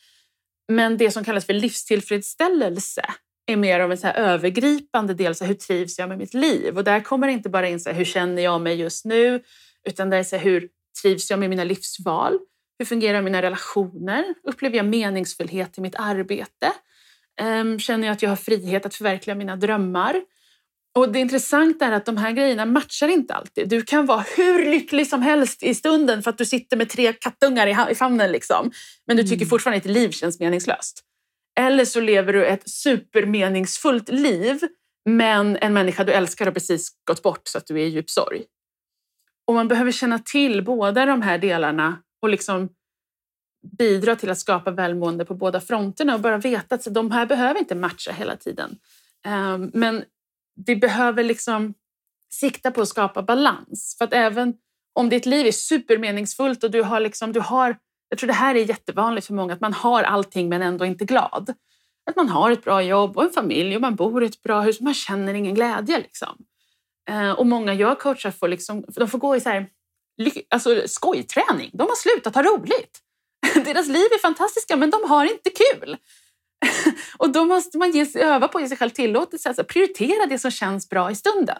Men 0.73 0.97
det 0.97 1.11
som 1.11 1.25
kallas 1.25 1.47
för 1.47 1.53
livstillfredsställelse 1.53 3.03
är 3.47 3.57
mer 3.57 3.81
av 3.81 3.93
en 3.93 3.99
så 3.99 4.07
övergripande 4.07 5.15
del, 5.15 5.35
så 5.35 5.45
hur 5.45 5.55
trivs 5.55 5.99
jag 5.99 6.09
med 6.09 6.19
mitt 6.19 6.35
liv? 6.35 6.77
Och 6.77 6.85
där 6.85 7.01
kommer 7.01 7.27
det 7.27 7.33
inte 7.33 7.49
bara 7.49 7.69
in 7.69 7.81
så 7.81 7.91
här, 7.91 7.97
hur 7.97 8.05
känner 8.05 8.43
jag 8.43 8.61
mig 8.61 8.77
just 8.77 9.05
nu, 9.05 9.43
utan 9.89 10.11
det 10.11 10.17
är 10.17 10.23
så 10.23 10.37
här, 10.37 10.45
hur 10.45 10.69
trivs 11.03 11.31
jag 11.31 11.39
med 11.39 11.51
mina 11.51 11.65
livsval? 11.65 12.39
Hur 12.79 12.87
fungerar 12.87 13.23
mina 13.23 13.43
relationer? 13.43 14.25
Upplever 14.45 14.77
jag 14.77 14.87
meningsfullhet 14.87 15.79
i 15.79 15.81
mitt 15.81 15.95
arbete? 15.99 16.73
Um, 17.43 17.79
känner 17.79 18.07
jag 18.07 18.13
att 18.13 18.23
jag 18.23 18.31
har 18.31 18.37
frihet 18.37 18.87
att 18.87 18.95
förverkliga 18.95 19.35
mina 19.35 19.57
drömmar? 19.57 20.23
Och 20.97 21.13
Det 21.13 21.19
intressanta 21.19 21.87
är 21.87 21.93
att 21.93 22.07
de 22.07 22.17
här 22.17 22.33
grejerna 22.33 22.67
matchar 22.67 23.09
inte 23.09 23.35
alltid. 23.35 23.69
Du 23.69 23.83
kan 23.83 24.07
vara 24.07 24.25
hur 24.37 24.71
lycklig 24.71 25.07
som 25.07 25.23
helst 25.23 25.63
i 25.63 25.75
stunden 25.75 26.23
för 26.23 26.31
att 26.31 26.39
du 26.39 26.45
sitter 26.45 26.77
med 26.77 26.89
tre 26.89 27.13
kattungar 27.13 27.91
i 27.91 27.95
famnen. 27.95 28.33
Liksom. 28.33 28.71
Men 29.07 29.17
du 29.17 29.23
tycker 29.23 29.37
mm. 29.37 29.49
fortfarande 29.49 29.77
att 29.77 29.83
ditt 29.83 29.93
liv 29.93 30.11
känns 30.11 30.41
meningslöst. 30.41 31.06
Eller 31.61 31.85
så 31.85 32.01
lever 32.01 32.33
du 32.33 32.47
ett 32.47 32.71
supermeningsfullt 32.71 34.09
liv 34.09 34.61
men 35.05 35.57
en 35.57 35.73
människa 35.73 36.05
du 36.05 36.13
älskar 36.13 36.45
har 36.45 36.53
precis 36.53 36.89
gått 37.05 37.23
bort 37.23 37.49
så 37.49 37.59
att 37.59 37.67
du 37.67 37.75
är 37.75 37.85
i 37.85 37.89
djup 37.89 38.11
sorg. 38.11 38.45
Och 39.47 39.55
man 39.55 39.69
behöver 39.69 39.93
känna 39.93 40.19
till 40.19 40.65
båda 40.65 41.07
de 41.07 41.23
här 41.23 41.39
delarna 41.39 42.03
och 42.23 42.29
liksom 42.29 42.69
bidra 43.79 44.17
till 44.17 44.31
att 44.31 44.39
skapa 44.39 44.71
välmående 44.71 45.25
på 45.25 45.35
båda 45.35 45.61
fronterna 45.61 46.15
och 46.15 46.21
bara 46.21 46.39
veta 46.39 46.75
att 46.75 46.85
de 46.91 47.11
här 47.11 47.27
behöver 47.27 47.61
inte 47.61 47.75
matcha 47.75 48.13
hela 48.13 48.37
tiden. 48.37 48.79
Ehm, 49.25 49.71
men 49.75 50.05
vi 50.67 50.77
behöver 50.77 51.25
liksom 51.25 51.75
sikta 52.33 52.71
på 52.71 52.81
att 52.81 52.89
skapa 52.89 53.23
balans. 53.23 53.95
För 53.99 54.05
att 54.05 54.13
även 54.13 54.55
om 54.93 55.09
ditt 55.09 55.27
liv 55.27 55.47
är 55.47 55.53
supermeningsfullt 55.53 56.65
och 56.65 56.71
du 56.71 56.83
har, 56.83 57.01
liksom, 57.01 57.33
du 57.33 57.41
har 57.41 57.77
jag 58.09 58.19
tror 58.19 58.27
det 58.27 58.33
här 58.33 58.55
är 58.55 58.65
jättevanligt 58.65 59.27
för 59.27 59.35
många, 59.35 59.55
att 59.55 59.61
man 59.61 59.73
har 59.73 60.03
allting 60.03 60.49
men 60.49 60.63
ändå 60.63 60.85
inte 60.85 61.05
glad. 61.05 61.55
Att 62.11 62.17
man 62.17 62.29
har 62.29 62.51
ett 62.51 62.65
bra 62.65 62.83
jobb 62.83 63.17
och 63.17 63.25
en 63.25 63.31
familj 63.31 63.75
och 63.75 63.81
man 63.83 63.95
bor 63.95 64.23
i 64.23 64.27
ett 64.27 64.43
bra 64.43 64.61
hus, 64.61 64.81
man 64.81 64.95
känner 64.95 65.35
ingen 65.35 65.55
glädje. 65.55 65.99
Liksom. 65.99 66.37
Eh, 67.09 67.31
och 67.31 67.47
många 67.47 67.75
jag 67.75 67.99
coachar 67.99 68.31
får, 68.31 68.49
liksom, 68.49 68.85
de 68.89 69.09
får 69.09 69.19
gå 69.19 69.37
i 69.37 69.41
så 69.41 69.49
här, 69.49 69.69
alltså, 70.51 70.83
skojträning. 70.87 71.71
De 71.73 71.83
har 71.83 71.97
slutat 71.97 72.35
ha 72.35 72.43
roligt. 72.43 73.01
Deras 73.65 73.89
liv 73.89 74.07
är 74.13 74.19
fantastiska 74.19 74.77
men 74.77 74.91
de 74.91 75.11
har 75.11 75.25
inte 75.25 75.51
kul. 75.51 75.97
och 77.19 77.31
då 77.31 77.45
måste 77.45 77.79
man 77.79 77.91
ge 77.91 78.07
sig, 78.07 78.23
öva 78.23 78.49
på 78.49 78.59
att 78.59 78.63
ge 78.63 78.69
sig 78.69 78.77
själv 78.77 78.91
tillåtelse, 78.91 79.49
alltså 79.49 79.65
prioritera 79.65 80.27
det 80.27 80.39
som 80.39 80.51
känns 80.51 80.89
bra 80.89 81.11
i 81.11 81.15
stunden. 81.15 81.59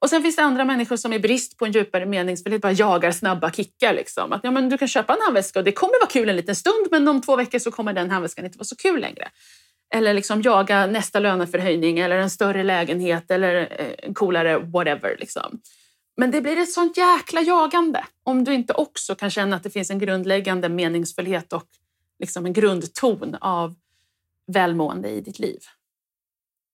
Och 0.00 0.10
sen 0.10 0.22
finns 0.22 0.36
det 0.36 0.42
andra 0.42 0.64
människor 0.64 0.96
som 0.96 1.12
i 1.12 1.18
brist 1.18 1.58
på 1.58 1.64
en 1.64 1.72
djupare 1.72 2.06
meningsfullhet 2.06 2.62
bara 2.62 2.72
jagar 2.72 3.12
snabba 3.12 3.50
kickar. 3.50 3.94
Liksom. 3.94 4.32
Att, 4.32 4.40
ja, 4.44 4.50
men 4.50 4.68
du 4.68 4.78
kan 4.78 4.88
köpa 4.88 5.14
en 5.14 5.20
handväska 5.20 5.58
och 5.58 5.64
det 5.64 5.72
kommer 5.72 6.00
vara 6.00 6.10
kul 6.10 6.28
en 6.28 6.36
liten 6.36 6.56
stund 6.56 6.88
men 6.90 7.08
om 7.08 7.22
två 7.22 7.36
veckor 7.36 7.58
så 7.58 7.70
kommer 7.70 7.92
den 7.92 8.10
handväskan 8.10 8.44
inte 8.44 8.58
vara 8.58 8.64
så 8.64 8.76
kul 8.76 9.00
längre. 9.00 9.28
Eller 9.94 10.14
liksom 10.14 10.42
jaga 10.42 10.86
nästa 10.86 11.20
löneförhöjning 11.20 11.98
eller 11.98 12.16
en 12.16 12.30
större 12.30 12.62
lägenhet 12.62 13.30
eller 13.30 13.54
eh, 13.54 13.94
en 14.08 14.14
coolare 14.14 14.58
whatever. 14.58 15.16
Liksom. 15.18 15.60
Men 16.16 16.30
det 16.30 16.40
blir 16.40 16.56
ett 16.56 16.72
sånt 16.72 16.96
jäkla 16.96 17.40
jagande 17.40 18.04
om 18.24 18.44
du 18.44 18.54
inte 18.54 18.72
också 18.72 19.14
kan 19.14 19.30
känna 19.30 19.56
att 19.56 19.62
det 19.62 19.70
finns 19.70 19.90
en 19.90 19.98
grundläggande 19.98 20.68
meningsfullhet 20.68 21.52
och 21.52 21.66
liksom 22.18 22.46
en 22.46 22.52
grundton 22.52 23.36
av 23.40 23.74
välmående 24.52 25.08
i 25.08 25.20
ditt 25.20 25.38
liv. 25.38 25.60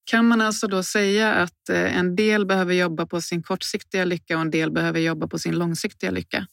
Kan 0.07 0.29
man 0.29 0.41
alltså 0.41 0.67
då 0.67 0.83
säga 0.83 1.35
att 1.35 1.69
eh, 1.69 1.99
en 1.99 2.17
del 2.17 2.47
behöver 2.47 2.75
jobba 2.75 3.07
på 3.07 3.21
sin 3.21 3.43
kortsiktiga 3.43 4.05
lycka 4.05 4.35
och 4.37 4.41
en 4.41 4.51
del 4.51 4.71
behöver 4.71 5.01
jobba 5.01 5.27
på 5.27 5.39
sin 5.39 5.59
långsiktiga 5.59 6.11
lycka? 6.11 6.47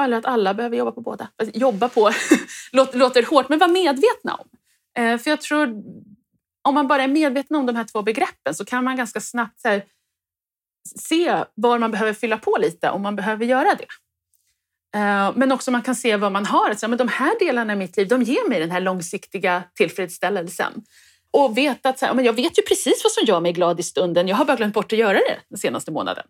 Eller 0.00 0.18
att 0.18 0.26
alla 0.26 0.54
behöver 0.54 0.76
jobba 0.76 0.92
på 0.92 1.00
båda. 1.00 1.28
Alltså, 1.36 1.58
jobba 1.58 1.88
på 1.88 2.10
låter 2.72 3.30
hårt, 3.30 3.48
men 3.48 3.58
var 3.58 3.68
medvetna 3.68 4.34
om. 4.34 4.48
Eh, 4.98 5.18
för 5.18 5.30
jag 5.30 5.40
tror, 5.40 5.82
om 6.62 6.74
man 6.74 6.88
bara 6.88 7.02
är 7.02 7.08
medveten 7.08 7.56
om 7.56 7.66
de 7.66 7.76
här 7.76 7.84
två 7.84 8.02
begreppen 8.02 8.54
så 8.54 8.64
kan 8.64 8.84
man 8.84 8.96
ganska 8.96 9.20
snabbt 9.20 9.60
här, 9.64 9.84
se 10.98 11.44
var 11.54 11.78
man 11.78 11.90
behöver 11.90 12.12
fylla 12.12 12.38
på 12.38 12.56
lite 12.60 12.90
om 12.90 13.02
man 13.02 13.16
behöver 13.16 13.44
göra 13.44 13.74
det. 13.74 13.88
Eh, 14.98 15.32
men 15.34 15.52
också 15.52 15.70
man 15.70 15.82
kan 15.82 15.94
se 15.94 16.16
vad 16.16 16.32
man 16.32 16.46
har. 16.46 16.74
Så, 16.74 16.88
men 16.88 16.98
de 16.98 17.08
här 17.08 17.38
delarna 17.38 17.72
i 17.72 17.76
mitt 17.76 17.96
liv 17.96 18.08
de 18.08 18.22
ger 18.22 18.48
mig 18.48 18.60
den 18.60 18.70
här 18.70 18.80
långsiktiga 18.80 19.62
tillfredsställelsen. 19.74 20.84
Och 21.36 21.58
veta 21.58 21.88
att 21.88 21.98
så 21.98 22.06
här, 22.06 22.14
men 22.14 22.24
jag 22.24 22.32
vet 22.32 22.58
ju 22.58 22.62
precis 22.62 23.00
vad 23.04 23.12
som 23.12 23.24
gör 23.24 23.40
mig 23.40 23.52
glad 23.52 23.80
i 23.80 23.82
stunden. 23.82 24.28
Jag 24.28 24.36
har 24.36 24.44
bara 24.44 24.56
glömt 24.56 24.74
bort 24.74 24.92
att 24.92 24.98
göra 24.98 25.12
det 25.12 25.38
den 25.48 25.58
senaste 25.58 25.90
månaden. 25.90 26.26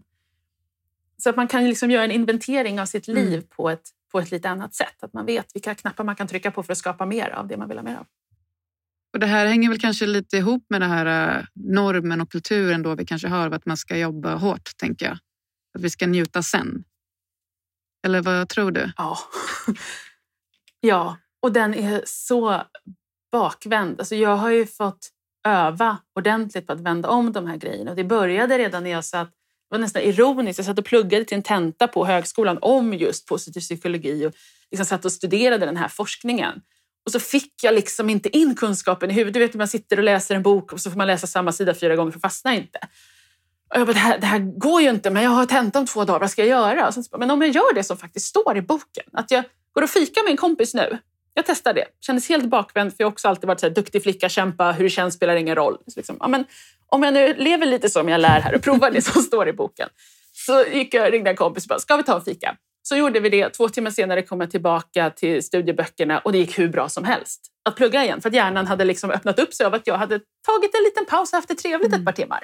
Så 1.17 1.31
att 1.31 1.37
man 1.37 1.49
kan 1.49 1.69
liksom 1.69 1.91
göra 1.91 2.05
en 2.05 2.11
inventering 2.11 2.81
av 2.81 2.87
sitt 2.87 3.09
liv 3.09 3.33
mm. 3.33 3.47
på, 3.57 3.71
ett, 3.71 3.91
på 4.13 4.21
ett 4.21 4.31
lite 4.31 4.49
annat 4.49 4.75
sätt. 4.75 5.03
Att 5.03 5.13
man 5.13 5.27
vet 5.27 5.47
vilka 5.55 5.75
knappar 5.75 6.05
man 6.05 6.17
kan 6.17 6.29
trycka 6.29 6.51
på 6.51 6.63
för 6.63 6.73
att 6.73 6.79
skapa 6.79 7.07
mer 7.07 7.31
av 7.31 7.49
det 7.49 7.57
man 7.57 7.69
vill 7.69 7.79
ha 7.79 7.85
mer 7.85 7.97
av. 7.97 8.07
Och 9.13 9.21
det 9.21 9.27
här 9.27 9.47
hänger 9.47 9.69
väl 9.69 9.81
kanske 9.81 10.07
lite 10.07 10.37
ihop 10.37 10.67
med 10.69 10.81
den 10.81 10.91
här 10.91 11.39
äh, 11.39 11.45
normen 11.55 12.21
och 12.21 12.31
kulturen 12.31 12.83
då 12.83 12.95
vi 12.95 13.07
kanske 13.07 13.29
har 13.29 13.47
av 13.47 13.55
att 13.55 13.67
man 13.67 13.77
ska 13.77 13.97
jobba 13.97 14.35
hårt, 14.35 14.77
tänker 14.77 15.07
jag. 15.07 15.19
Att 15.75 15.85
vi 15.85 15.91
ska 15.91 16.07
njuta 16.07 16.43
sen. 16.43 16.85
Eller 18.07 18.23
vad 18.23 18.49
tror 18.49 18.71
du? 18.71 18.93
Ja, 18.97 19.19
ja. 20.81 21.17
och 21.41 21.53
den 21.53 21.75
är 21.75 22.03
så 22.07 22.63
bakvänd. 23.37 24.01
Alltså 24.01 24.15
jag 24.15 24.37
har 24.37 24.51
ju 24.51 24.67
fått 24.67 25.09
öva 25.47 25.99
ordentligt 26.15 26.67
på 26.67 26.73
att 26.73 26.81
vända 26.81 27.09
om 27.09 27.33
de 27.33 27.47
här 27.47 27.57
grejerna. 27.57 27.91
Och 27.91 27.97
det 27.97 28.05
började 28.05 28.59
redan 28.59 28.83
när 28.83 28.91
jag 28.91 29.05
satt, 29.05 29.29
det 29.29 29.77
var 29.77 29.79
nästan 29.79 30.03
ironiskt, 30.03 30.59
jag 30.59 30.67
satt 30.67 30.79
och 30.79 30.85
pluggade 30.85 31.25
till 31.25 31.37
en 31.37 31.43
tenta 31.43 31.89
på 31.89 32.07
högskolan 32.07 32.59
om 32.61 32.95
just 32.95 33.27
positiv 33.27 33.61
psykologi 33.61 34.27
och 34.27 34.33
liksom 34.71 34.87
satt 34.87 35.05
och 35.05 35.13
studerade 35.13 35.67
den 35.67 35.77
här 35.77 35.89
forskningen. 35.89 36.61
Och 37.05 37.13
så 37.13 37.21
fick 37.21 37.53
jag 37.63 37.75
liksom 37.75 38.11
inte 38.11 38.37
in 38.37 38.55
kunskapen 38.55 39.11
i 39.11 39.15
huvudet. 39.15 39.35
Du 39.35 39.41
vet 39.41 39.55
när 39.55 39.59
man 39.59 39.69
sitter 39.69 39.97
och 39.97 40.05
läser 40.05 40.35
en 40.35 40.43
bok 40.43 40.73
och 40.73 40.81
så 40.81 40.91
får 40.91 40.99
man 40.99 41.07
läsa 41.07 41.27
samma 41.27 41.53
sida 41.53 41.75
fyra 41.75 41.97
gånger 41.97 42.11
för 42.11 42.19
att 42.19 42.23
fastna 42.23 42.55
inte. 42.55 42.79
Och 43.75 43.81
jag 43.81 43.87
bara, 43.87 43.93
det 43.93 43.99
här, 43.99 44.19
det 44.19 44.27
här 44.27 44.39
går 44.39 44.83
ju 44.83 44.91
inte, 44.91 45.11
men 45.11 45.23
jag 45.23 45.31
har 45.31 45.47
tenta 45.47 45.79
om 45.79 45.87
två 45.87 46.05
dagar, 46.05 46.21
vad 46.21 46.31
ska 46.31 46.45
jag 46.45 46.49
göra? 46.49 46.93
Så, 46.93 47.03
men 47.19 47.31
om 47.31 47.43
jag 47.43 47.51
gör 47.51 47.75
det 47.75 47.85
som 47.85 47.97
faktiskt 47.97 48.27
står 48.27 48.57
i 48.57 48.63
boken, 48.63 49.05
att 49.13 49.31
jag 49.31 49.45
går 49.73 49.83
och 49.83 49.91
fikar 49.91 50.23
med 50.25 50.31
en 50.31 50.37
kompis 50.37 50.75
nu. 50.75 50.99
Jag 51.37 51.47
testar 51.47 51.75
det. 51.75 51.85
Kändes 52.01 52.29
helt 52.29 52.45
bakvänd, 52.45 52.91
för 52.91 52.97
jag 52.99 53.07
har 53.07 53.13
också 53.13 53.29
alltid 53.29 53.47
varit 53.47 53.61
så 53.61 53.67
här, 53.67 53.75
duktig 53.75 54.03
flicka, 54.03 54.29
kämpa, 54.29 54.73
hur 54.73 54.85
det 54.85 54.91
känns 54.91 55.15
spelar 55.15 55.37
ingen 55.37 55.55
roll. 55.55 55.79
Så 55.87 56.01
liksom, 56.01 56.17
ja, 56.21 56.29
men, 56.29 56.45
om 56.87 57.03
jag 57.03 57.15
nu 57.15 57.35
lever 57.35 57.67
lite 57.67 57.91
som 57.91 58.09
jag 58.09 58.21
lär 58.21 58.41
här 58.41 58.55
och 58.55 58.63
provar 58.63 58.91
det 58.91 59.03
som 59.03 59.23
står 59.31 59.49
i 59.49 59.53
boken. 59.53 59.89
Så 60.33 60.65
gick 60.73 60.95
jag, 60.95 61.13
ringde 61.13 61.31
en 61.31 61.37
kompis 61.37 61.65
och 61.65 61.69
bara, 61.69 61.79
ska 61.79 61.97
vi 61.97 62.03
ta 62.03 62.15
en 62.15 62.25
fika? 62.25 62.57
Så 62.83 62.97
gjorde 62.97 63.21
vi 63.21 63.29
det. 63.29 63.51
Två 63.51 63.69
timmar 63.69 63.91
senare 63.91 64.23
kom 64.23 64.41
jag 64.41 64.51
tillbaka 64.51 65.11
till 65.11 65.43
studieböckerna 65.43 66.19
och 66.19 66.33
det 66.33 66.39
gick 66.39 66.59
hur 66.59 66.69
bra 66.69 66.89
som 66.89 67.05
helst 67.05 67.41
att 67.65 67.77
plugga 67.77 68.05
igen. 68.05 68.21
För 68.21 68.29
att 68.29 68.35
hjärnan 68.35 68.67
hade 68.67 68.85
liksom 68.85 69.11
öppnat 69.11 69.39
upp 69.39 69.55
sig 69.55 69.67
av 69.67 69.75
att 69.75 69.87
jag 69.87 69.99
hade 69.99 70.21
tagit 70.47 70.75
en 70.75 70.83
liten 70.85 71.05
paus 71.05 71.33
och 71.33 71.37
haft 71.37 71.49
det 71.49 71.55
trevligt 71.55 71.89
mm. 71.89 72.01
ett 72.01 72.07
par 72.07 72.13
timmar. 72.13 72.43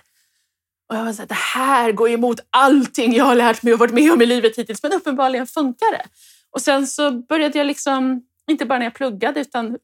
Och 0.89 0.97
jag 0.97 1.05
var 1.05 1.13
så 1.13 1.23
här, 1.23 1.29
det 1.29 1.35
här 1.35 1.93
går 1.93 2.11
emot 2.11 2.41
allting 2.51 3.15
jag 3.15 3.25
har 3.25 3.35
lärt 3.35 3.63
mig 3.63 3.73
och 3.73 3.79
varit 3.79 3.95
med 3.95 4.13
om 4.13 4.23
i 4.23 4.27
livet 4.27 4.59
hittills. 4.59 4.83
Men 4.83 4.93
uppenbarligen 4.93 5.47
funkar 5.47 5.93
det. 5.93 6.05
Och 6.51 6.63
sen 6.63 6.87
så 6.87 7.11
började 7.11 7.59
jag 7.59 7.67
liksom, 7.67 8.23
inte 8.52 8.66
bara 8.66 8.78
när 8.78 8.87
jag 8.87 8.94
pluggade 8.94 9.40
utan 9.40 9.78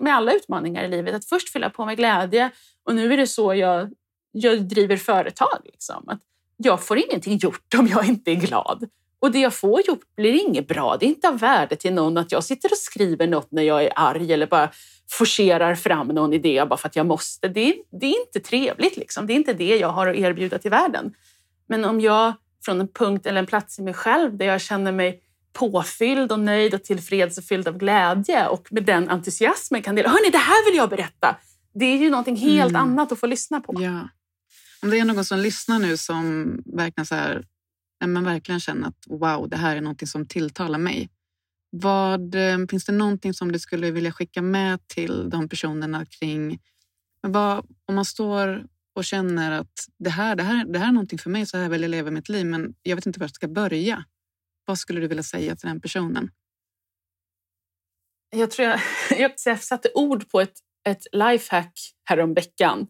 med 0.00 0.14
alla 0.14 0.32
utmaningar 0.32 0.84
i 0.84 0.88
livet, 0.88 1.14
att 1.14 1.24
först 1.24 1.48
fylla 1.48 1.70
på 1.70 1.84
med 1.84 1.96
glädje. 1.96 2.50
Och 2.84 2.94
nu 2.94 3.12
är 3.12 3.16
det 3.16 3.26
så 3.26 3.54
jag, 3.54 3.90
jag 4.32 4.68
driver 4.68 4.96
företag. 4.96 5.60
Liksom. 5.64 6.08
Att 6.08 6.20
jag 6.56 6.82
får 6.82 6.98
ingenting 6.98 7.36
gjort 7.36 7.74
om 7.78 7.86
jag 7.86 8.06
inte 8.06 8.30
är 8.30 8.34
glad. 8.34 8.88
Och 9.18 9.32
det 9.32 9.38
jag 9.38 9.54
får 9.54 9.82
gjort 9.86 10.16
blir 10.16 10.32
inget 10.32 10.68
bra. 10.68 10.96
Det 10.96 11.06
är 11.06 11.08
inte 11.08 11.28
av 11.28 11.38
värde 11.38 11.76
till 11.76 11.94
någon 11.94 12.18
att 12.18 12.32
jag 12.32 12.44
sitter 12.44 12.72
och 12.72 12.78
skriver 12.78 13.26
något 13.26 13.52
när 13.52 13.62
jag 13.62 13.84
är 13.84 13.92
arg 13.96 14.32
eller 14.32 14.46
bara 14.46 14.70
forcerar 15.10 15.74
fram 15.74 16.08
någon 16.08 16.32
idé 16.32 16.64
bara 16.68 16.76
för 16.76 16.88
att 16.88 16.96
jag 16.96 17.06
måste. 17.06 17.48
Det 17.48 17.60
är, 17.60 17.74
det 18.00 18.06
är 18.06 18.20
inte 18.26 18.40
trevligt. 18.40 18.96
Liksom. 18.96 19.26
Det 19.26 19.32
är 19.32 19.34
inte 19.34 19.52
det 19.52 19.76
jag 19.76 19.88
har 19.88 20.06
att 20.06 20.16
erbjuda 20.16 20.58
till 20.58 20.70
världen. 20.70 21.14
Men 21.66 21.84
om 21.84 22.00
jag 22.00 22.32
från 22.64 22.80
en 22.80 22.88
punkt 22.88 23.26
eller 23.26 23.38
en 23.38 23.46
plats 23.46 23.78
i 23.78 23.82
mig 23.82 23.94
själv 23.94 24.36
där 24.36 24.46
jag 24.46 24.60
känner 24.60 24.92
mig 24.92 25.20
påfylld 25.58 26.32
och 26.32 26.40
nöjd 26.40 26.74
och 26.74 26.84
tillfreds 26.84 27.38
och 27.38 27.44
fylld 27.44 27.68
av 27.68 27.78
glädje 27.78 28.46
och 28.46 28.68
med 28.70 28.84
den 28.84 29.08
entusiasmen 29.08 29.82
kan 29.82 29.94
dela. 29.94 30.08
Hörni, 30.08 30.30
det 30.30 30.38
här 30.38 30.70
vill 30.70 30.76
jag 30.76 30.90
berätta. 30.90 31.36
Det 31.74 31.84
är 31.84 31.98
ju 31.98 32.10
någonting 32.10 32.36
helt 32.36 32.70
mm. 32.70 32.82
annat 32.82 33.12
att 33.12 33.20
få 33.20 33.26
lyssna 33.26 33.60
på. 33.60 33.82
Ja. 33.82 34.08
Om 34.82 34.90
det 34.90 34.98
är 34.98 35.04
någon 35.04 35.24
som 35.24 35.38
lyssnar 35.38 35.78
nu 35.78 35.96
som 35.96 36.56
verkligen 36.66 37.06
så 37.06 37.14
här 37.14 37.44
man 38.06 38.24
verkligen 38.24 38.60
känner 38.60 38.88
att 38.88 39.04
wow, 39.06 39.48
det 39.48 39.56
här 39.56 39.76
är 39.76 39.80
någonting 39.80 40.08
som 40.08 40.26
tilltalar 40.26 40.78
mig. 40.78 41.10
Vad, 41.70 42.34
eh, 42.34 42.58
finns 42.70 42.84
det 42.84 42.92
någonting 42.92 43.34
som 43.34 43.52
du 43.52 43.58
skulle 43.58 43.90
vilja 43.90 44.12
skicka 44.12 44.42
med 44.42 44.88
till 44.88 45.30
de 45.30 45.48
personerna 45.48 46.06
kring 46.06 46.58
vad, 47.20 47.66
om 47.86 47.94
man 47.94 48.04
står 48.04 48.66
och 48.94 49.04
känner 49.04 49.52
att 49.60 49.88
det 49.98 50.10
här, 50.10 50.36
det, 50.36 50.42
här, 50.42 50.64
det 50.64 50.78
här 50.78 50.88
är 50.88 50.92
någonting 50.92 51.18
för 51.18 51.30
mig, 51.30 51.46
så 51.46 51.58
här 51.58 51.68
vill 51.68 51.82
jag 51.82 51.90
leva 51.90 52.10
mitt 52.10 52.28
liv, 52.28 52.46
men 52.46 52.74
jag 52.82 52.96
vet 52.96 53.06
inte 53.06 53.20
var 53.20 53.24
jag 53.24 53.34
ska 53.34 53.48
börja. 53.48 54.04
Vad 54.64 54.78
skulle 54.78 55.00
du 55.00 55.08
vilja 55.08 55.22
säga 55.22 55.56
till 55.56 55.68
den 55.68 55.80
personen? 55.80 56.30
Jag 58.30 58.50
tror 58.50 58.68
jag, 59.18 59.32
jag 59.44 59.60
satte 59.60 59.90
ord 59.94 60.30
på 60.30 60.40
ett, 60.40 60.58
ett 60.88 61.06
lifehack 61.12 61.72
häromveckan 62.04 62.86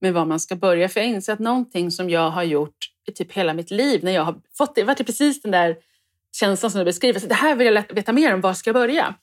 med 0.00 0.14
var 0.14 0.24
man 0.24 0.40
ska 0.40 0.56
börja. 0.56 0.88
För 0.88 1.00
jag 1.00 1.08
inser 1.08 1.32
att 1.32 1.38
någonting 1.38 1.90
som 1.90 2.10
jag 2.10 2.30
har 2.30 2.42
gjort 2.42 2.76
i 3.08 3.12
typ 3.12 3.32
hela 3.32 3.54
mitt 3.54 3.70
liv 3.70 4.04
när 4.04 4.12
jag 4.12 4.24
har 4.24 4.40
fått 4.58 4.74
det, 4.74 4.84
varit 4.84 5.06
precis 5.06 5.42
den 5.42 5.52
där 5.52 5.76
känslan 6.36 6.70
som 6.70 6.78
du 6.78 6.84
beskriver. 6.84 7.20
Så 7.20 7.26
det 7.26 7.34
här 7.34 7.56
vill 7.56 7.74
jag 7.74 7.94
veta 7.94 8.12
mer 8.12 8.34
om, 8.34 8.40
var 8.40 8.54
ska 8.54 8.68
jag 8.68 8.74
börja? 8.74 9.14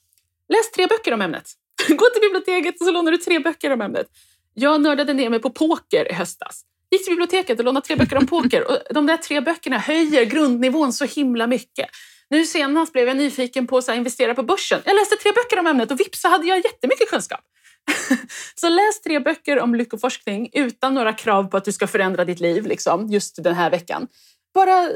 Läs 0.49 0.71
tre 0.71 0.87
böcker 0.87 1.13
om 1.13 1.21
ämnet. 1.21 1.51
Gå 1.89 2.05
till 2.13 2.21
biblioteket 2.21 2.75
och 2.79 2.85
så 2.85 2.91
lånar 2.91 3.11
du 3.11 3.17
tre 3.17 3.39
böcker 3.39 3.71
om 3.71 3.81
ämnet. 3.81 4.07
Jag 4.53 4.81
nördade 4.81 5.13
ner 5.13 5.29
mig 5.29 5.39
på 5.39 5.49
poker 5.49 6.11
i 6.11 6.13
höstas. 6.13 6.65
Gick 6.95 7.05
till 7.05 7.11
biblioteket 7.11 7.59
och 7.59 7.65
lånade 7.65 7.85
tre 7.85 7.95
böcker 7.95 8.17
om 8.17 8.27
poker. 8.27 8.71
Och 8.71 8.77
de 8.89 9.05
där 9.05 9.17
tre 9.17 9.41
böckerna 9.41 9.77
höjer 9.77 10.25
grundnivån 10.25 10.93
så 10.93 11.05
himla 11.05 11.47
mycket. 11.47 11.89
Nu 12.29 12.45
senast 12.45 12.93
blev 12.93 13.07
jag 13.07 13.17
nyfiken 13.17 13.67
på 13.67 13.77
att 13.77 13.87
investera 13.87 14.35
på 14.35 14.43
börsen. 14.43 14.81
Jag 14.85 14.95
läste 14.95 15.15
tre 15.15 15.31
böcker 15.31 15.59
om 15.59 15.67
ämnet 15.67 15.91
och 15.91 15.99
vips 15.99 16.21
så 16.21 16.27
hade 16.27 16.47
jag 16.47 16.57
jättemycket 16.57 17.09
kunskap. 17.09 17.39
så 18.55 18.69
läs 18.69 19.01
tre 19.01 19.19
böcker 19.19 19.59
om 19.59 19.75
lyckoforskning 19.75 20.49
utan 20.53 20.93
några 20.93 21.13
krav 21.13 21.43
på 21.43 21.57
att 21.57 21.65
du 21.65 21.71
ska 21.71 21.87
förändra 21.87 22.25
ditt 22.25 22.39
liv 22.39 22.65
liksom, 22.65 23.07
just 23.07 23.43
den 23.43 23.55
här 23.55 23.69
veckan. 23.69 24.07
Bara 24.53 24.89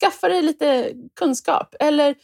skaffa 0.00 0.28
dig 0.28 0.42
lite 0.42 0.92
kunskap. 1.18 1.74
Eller 1.80 2.14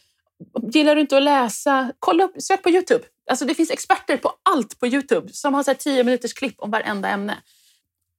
gillar 0.71 0.95
du 0.95 1.01
inte 1.01 1.17
att 1.17 1.23
läsa, 1.23 1.91
kolla 1.99 2.23
upp, 2.23 2.41
sök 2.41 2.63
på 2.63 2.69
Youtube. 2.69 3.03
Alltså 3.29 3.45
det 3.45 3.55
finns 3.55 3.71
experter 3.71 4.17
på 4.17 4.33
allt 4.43 4.79
på 4.79 4.87
Youtube 4.87 5.33
som 5.33 5.53
har 5.53 5.63
så 5.63 5.73
tio 5.73 6.03
minuters 6.03 6.33
klipp 6.33 6.55
om 6.57 6.71
varenda 6.71 7.09
ämne. 7.09 7.37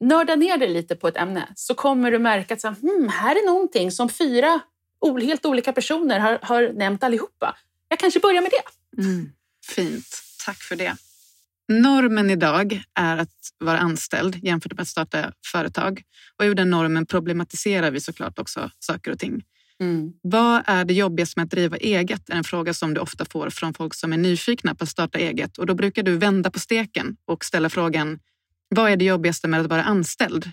Nörda 0.00 0.36
ner 0.36 0.56
dig 0.58 0.68
lite 0.68 0.96
på 0.96 1.08
ett 1.08 1.16
ämne 1.16 1.48
så 1.54 1.74
kommer 1.74 2.10
du 2.10 2.18
märka 2.18 2.54
att 2.54 2.60
så, 2.60 2.68
hmm, 2.68 3.08
här 3.08 3.36
är 3.36 3.46
någonting 3.46 3.90
som 3.90 4.08
fyra 4.08 4.60
helt 5.22 5.46
olika 5.46 5.72
personer 5.72 6.20
har, 6.20 6.38
har 6.42 6.72
nämnt 6.72 7.02
allihopa. 7.02 7.56
Jag 7.88 7.98
kanske 7.98 8.20
börjar 8.20 8.42
med 8.42 8.50
det. 8.50 9.02
Mm, 9.02 9.32
fint, 9.66 10.22
tack 10.46 10.58
för 10.58 10.76
det. 10.76 10.96
Normen 11.68 12.30
idag 12.30 12.82
är 12.94 13.16
att 13.16 13.52
vara 13.58 13.78
anställd 13.78 14.44
jämfört 14.44 14.72
med 14.72 14.80
att 14.80 14.88
starta 14.88 15.32
företag. 15.52 16.02
Och 16.36 16.44
ur 16.44 16.54
den 16.54 16.70
normen 16.70 17.06
problematiserar 17.06 17.90
vi 17.90 18.00
såklart 18.00 18.38
också 18.38 18.70
saker 18.78 19.10
och 19.10 19.18
ting. 19.18 19.42
Mm. 19.80 20.12
Vad 20.22 20.62
är 20.66 20.84
det 20.84 20.94
jobbigaste 20.94 21.40
med 21.40 21.44
att 21.44 21.50
driva 21.50 21.76
eget? 21.76 22.30
är 22.30 22.34
en 22.34 22.44
fråga 22.44 22.74
som 22.74 22.94
du 22.94 23.00
ofta 23.00 23.24
får 23.24 23.50
från 23.50 23.74
folk 23.74 23.94
som 23.94 24.12
är 24.12 24.16
nyfikna 24.16 24.74
på 24.74 24.84
att 24.84 24.90
starta 24.90 25.18
eget. 25.18 25.58
Och 25.58 25.66
då 25.66 25.74
brukar 25.74 26.02
du 26.02 26.16
vända 26.16 26.50
på 26.50 26.58
steken 26.58 27.16
och 27.24 27.44
ställa 27.44 27.70
frågan, 27.70 28.18
vad 28.68 28.90
är 28.90 28.96
det 28.96 29.04
jobbigaste 29.04 29.48
med 29.48 29.60
att 29.60 29.66
vara 29.66 29.82
anställd? 29.82 30.50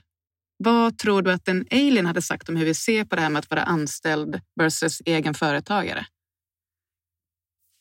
Vad 0.58 0.98
tror 0.98 1.22
du 1.22 1.32
att 1.32 1.48
en 1.48 1.66
alien 1.72 2.06
hade 2.06 2.22
sagt 2.22 2.50
om 2.50 2.56
hur 2.56 2.66
vi 2.66 2.74
ser 2.74 3.06
på 3.06 3.16
det 3.16 3.22
här 3.22 3.30
med 3.30 3.40
att 3.40 3.50
vara 3.50 3.64
anställd 3.64 4.42
versus 4.60 5.02
egen 5.06 5.34
företagare? 5.34 6.06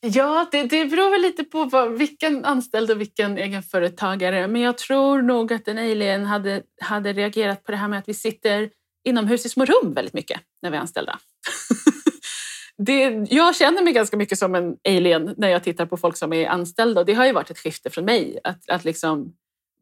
Ja, 0.07 0.49
det, 0.53 0.63
det 0.63 0.85
beror 0.85 1.11
väl 1.11 1.23
lite 1.23 1.45
på 1.45 1.65
vad, 1.65 1.99
vilken 1.99 2.45
anställd 2.45 2.91
och 2.91 3.01
vilken 3.01 3.39
egenföretagare. 3.39 4.49
Men 4.49 4.63
jag 4.63 4.79
tror 4.79 5.23
nog 5.23 5.53
att 5.53 5.69
en 5.69 5.79
alien 5.79 6.27
hade, 6.27 6.63
hade 6.81 7.13
reagerat 7.13 7.65
på 7.65 7.73
det 7.73 7.79
här 7.79 7.89
med 7.89 7.99
att 7.99 8.09
vi 8.09 8.15
sitter 8.15 8.71
inomhus 9.05 9.47
i 9.47 9.49
små 9.49 9.65
rum 9.65 9.95
väldigt 9.95 10.15
mycket 10.15 10.41
när 10.63 10.71
vi 10.71 10.77
är 10.77 10.81
anställda. 10.81 11.19
det, 12.79 13.27
jag 13.31 13.57
känner 13.57 13.83
mig 13.83 13.93
ganska 13.93 14.17
mycket 14.17 14.39
som 14.39 14.55
en 14.55 14.77
alien 14.89 15.35
när 15.37 15.49
jag 15.49 15.65
tittar 15.65 15.87
på 15.87 15.97
folk 15.97 16.17
som 16.17 16.33
är 16.33 16.49
anställda 16.49 17.01
och 17.01 17.07
det 17.07 17.15
har 17.15 17.27
ju 17.27 17.33
varit 17.33 17.51
ett 17.51 17.59
skifte 17.59 17.91
från 17.91 18.05
mig. 18.05 18.39
Att, 18.45 18.71
att 18.71 18.85
liksom 18.85 19.33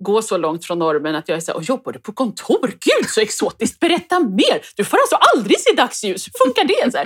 gå 0.02 0.23
så 0.23 0.37
långt 0.37 0.64
från 0.64 0.78
normen 0.78 1.14
att 1.14 1.28
jag 1.28 1.37
är 1.37 1.40
så 1.40 1.52
här, 1.52 1.61
jobbar 1.61 1.92
du 1.92 1.99
på 1.99 2.12
kontor? 2.12 2.68
Gud 2.68 3.11
så 3.11 3.21
exotiskt, 3.21 3.80
berätta 3.80 4.21
mer! 4.21 4.66
Du 4.76 4.85
får 4.85 4.99
alltså 4.99 5.16
aldrig 5.16 5.61
se 5.61 5.73
dagsljus, 5.73 6.26
hur 6.26 6.32
funkar 6.47 6.64
det? 6.64 6.92
Så 6.92 6.99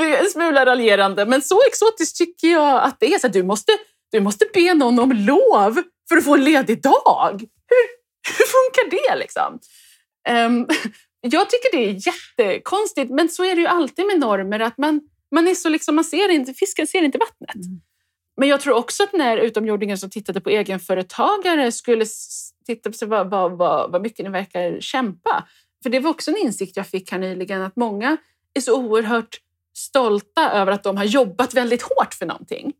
en 0.00 0.30
smula 0.30 0.66
raljerande, 0.66 1.26
men 1.26 1.42
så 1.42 1.60
exotiskt 1.68 2.16
tycker 2.16 2.48
jag 2.48 2.82
att 2.82 2.96
det 3.00 3.14
är. 3.14 3.18
Så 3.18 3.26
här, 3.26 3.34
du, 3.34 3.42
måste, 3.42 3.72
du 4.12 4.20
måste 4.20 4.44
be 4.54 4.74
någon 4.74 4.98
om 4.98 5.12
lov 5.12 5.82
för 6.08 6.16
att 6.16 6.24
få 6.24 6.34
en 6.34 6.44
ledig 6.44 6.82
dag. 6.82 7.44
Hur, 7.68 7.88
hur 8.38 8.46
funkar 8.46 8.90
det 8.90 9.16
liksom? 9.18 9.58
Um, 10.28 10.66
jag 11.20 11.50
tycker 11.50 11.76
det 11.76 11.84
är 11.84 11.96
jättekonstigt, 12.06 13.10
men 13.10 13.28
så 13.28 13.44
är 13.44 13.54
det 13.54 13.60
ju 13.60 13.66
alltid 13.66 14.06
med 14.06 14.18
normer. 14.18 14.60
att 14.60 14.78
Man, 14.78 15.00
man 15.34 15.48
är 15.48 15.54
så 15.54 15.68
liksom, 15.68 15.94
man 15.94 16.04
ser 16.04 16.28
inte, 16.28 16.54
fisken 16.54 16.86
ser 16.86 17.02
inte 17.02 17.18
vattnet. 17.18 17.54
Mm. 17.54 17.80
Men 18.38 18.48
jag 18.48 18.60
tror 18.60 18.74
också 18.74 19.02
att 19.02 19.12
när 19.12 19.36
utomjordingen 19.36 19.98
som 19.98 20.10
tittade 20.10 20.40
på 20.40 20.50
egenföretagare 20.50 21.72
skulle 21.72 22.06
titta 22.66 22.90
på 22.90 23.06
vad, 23.06 23.30
vad, 23.30 23.52
vad, 23.52 23.92
vad 23.92 24.02
mycket 24.02 24.24
ni 24.24 24.30
verkar 24.30 24.80
kämpa. 24.80 25.48
För 25.82 25.90
det 25.90 26.00
var 26.00 26.10
också 26.10 26.30
en 26.30 26.36
insikt 26.36 26.76
jag 26.76 26.86
fick 26.86 27.12
här 27.12 27.18
nyligen 27.18 27.62
att 27.62 27.76
många 27.76 28.16
är 28.54 28.60
så 28.60 28.76
oerhört 28.76 29.40
stolta 29.76 30.50
över 30.50 30.72
att 30.72 30.82
de 30.82 30.96
har 30.96 31.04
jobbat 31.04 31.54
väldigt 31.54 31.82
hårt 31.82 32.14
för 32.14 32.26
någonting, 32.26 32.72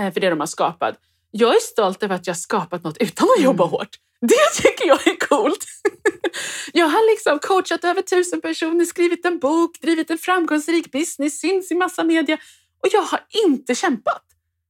eh, 0.00 0.12
för 0.12 0.20
det 0.20 0.30
de 0.30 0.40
har 0.40 0.46
skapat. 0.46 0.94
Jag 1.30 1.56
är 1.56 1.60
stolt 1.60 2.02
över 2.02 2.14
att 2.14 2.26
jag 2.26 2.34
har 2.34 2.38
skapat 2.38 2.84
något 2.84 2.96
utan 2.96 3.28
att 3.38 3.44
jobba 3.44 3.64
mm. 3.64 3.70
hårt. 3.70 3.96
Det 4.20 4.62
tycker 4.62 4.86
jag 4.86 5.06
är 5.06 5.28
coolt. 5.28 5.64
Jag 6.72 6.86
har 6.86 7.10
liksom 7.10 7.38
coachat 7.38 7.84
över 7.84 8.02
tusen 8.02 8.40
personer, 8.40 8.84
skrivit 8.84 9.24
en 9.24 9.38
bok, 9.38 9.80
drivit 9.80 10.10
en 10.10 10.18
framgångsrik 10.18 10.92
business, 10.92 11.40
syns 11.40 11.70
i 11.70 11.74
massa 11.74 12.04
media 12.04 12.38
och 12.80 12.88
jag 12.92 13.02
har 13.02 13.20
inte 13.46 13.74
kämpat. 13.74 14.27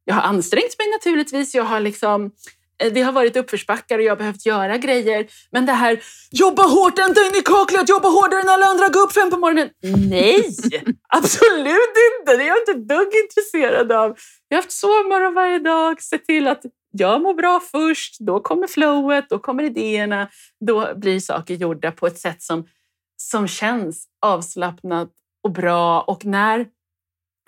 Jag 0.08 0.14
har 0.14 0.22
ansträngt 0.22 0.78
mig 0.78 0.90
naturligtvis. 0.90 1.54
Jag 1.54 1.64
har 1.64 1.80
liksom, 1.80 2.30
eh, 2.82 2.92
det 2.92 3.02
har 3.02 3.12
varit 3.12 3.36
uppförsbackar 3.36 3.98
och 3.98 4.04
jag 4.04 4.12
har 4.12 4.16
behövt 4.16 4.46
göra 4.46 4.76
grejer. 4.76 5.26
Men 5.50 5.66
det 5.66 5.72
här 5.72 6.00
jobba 6.30 6.62
hårt 6.62 6.98
ända 6.98 7.20
in 7.26 7.34
i 7.34 7.42
kaklet, 7.42 7.88
jobba 7.88 8.08
hårdare 8.08 8.40
än 8.40 8.48
alla 8.48 8.66
andra, 8.66 8.88
gå 8.88 8.98
upp 8.98 9.12
fem 9.12 9.30
på 9.30 9.36
morgonen. 9.36 9.68
Nej, 10.10 10.44
absolut 11.08 11.94
inte. 12.10 12.36
Det 12.36 12.42
är 12.42 12.46
jag 12.46 12.58
inte 12.58 12.70
ett 12.70 12.88
dugg 12.88 13.08
intresserad 13.24 13.92
av. 13.92 14.16
Jag 14.48 14.56
har 14.56 14.62
haft 14.62 14.72
sovmorgon 14.72 15.34
varje 15.34 15.58
dag, 15.58 16.02
sett 16.02 16.24
till 16.24 16.48
att 16.48 16.62
jag 16.90 17.22
mår 17.22 17.34
bra 17.34 17.60
först, 17.60 18.16
då 18.20 18.40
kommer 18.40 18.66
flowet, 18.66 19.26
då 19.28 19.38
kommer 19.38 19.62
idéerna. 19.62 20.28
Då 20.66 20.94
blir 20.96 21.20
saker 21.20 21.54
gjorda 21.54 21.92
på 21.92 22.06
ett 22.06 22.18
sätt 22.18 22.42
som, 22.42 22.66
som 23.16 23.48
känns 23.48 24.06
avslappnat 24.22 25.10
och 25.44 25.52
bra. 25.52 26.00
Och 26.00 26.24
när 26.24 26.66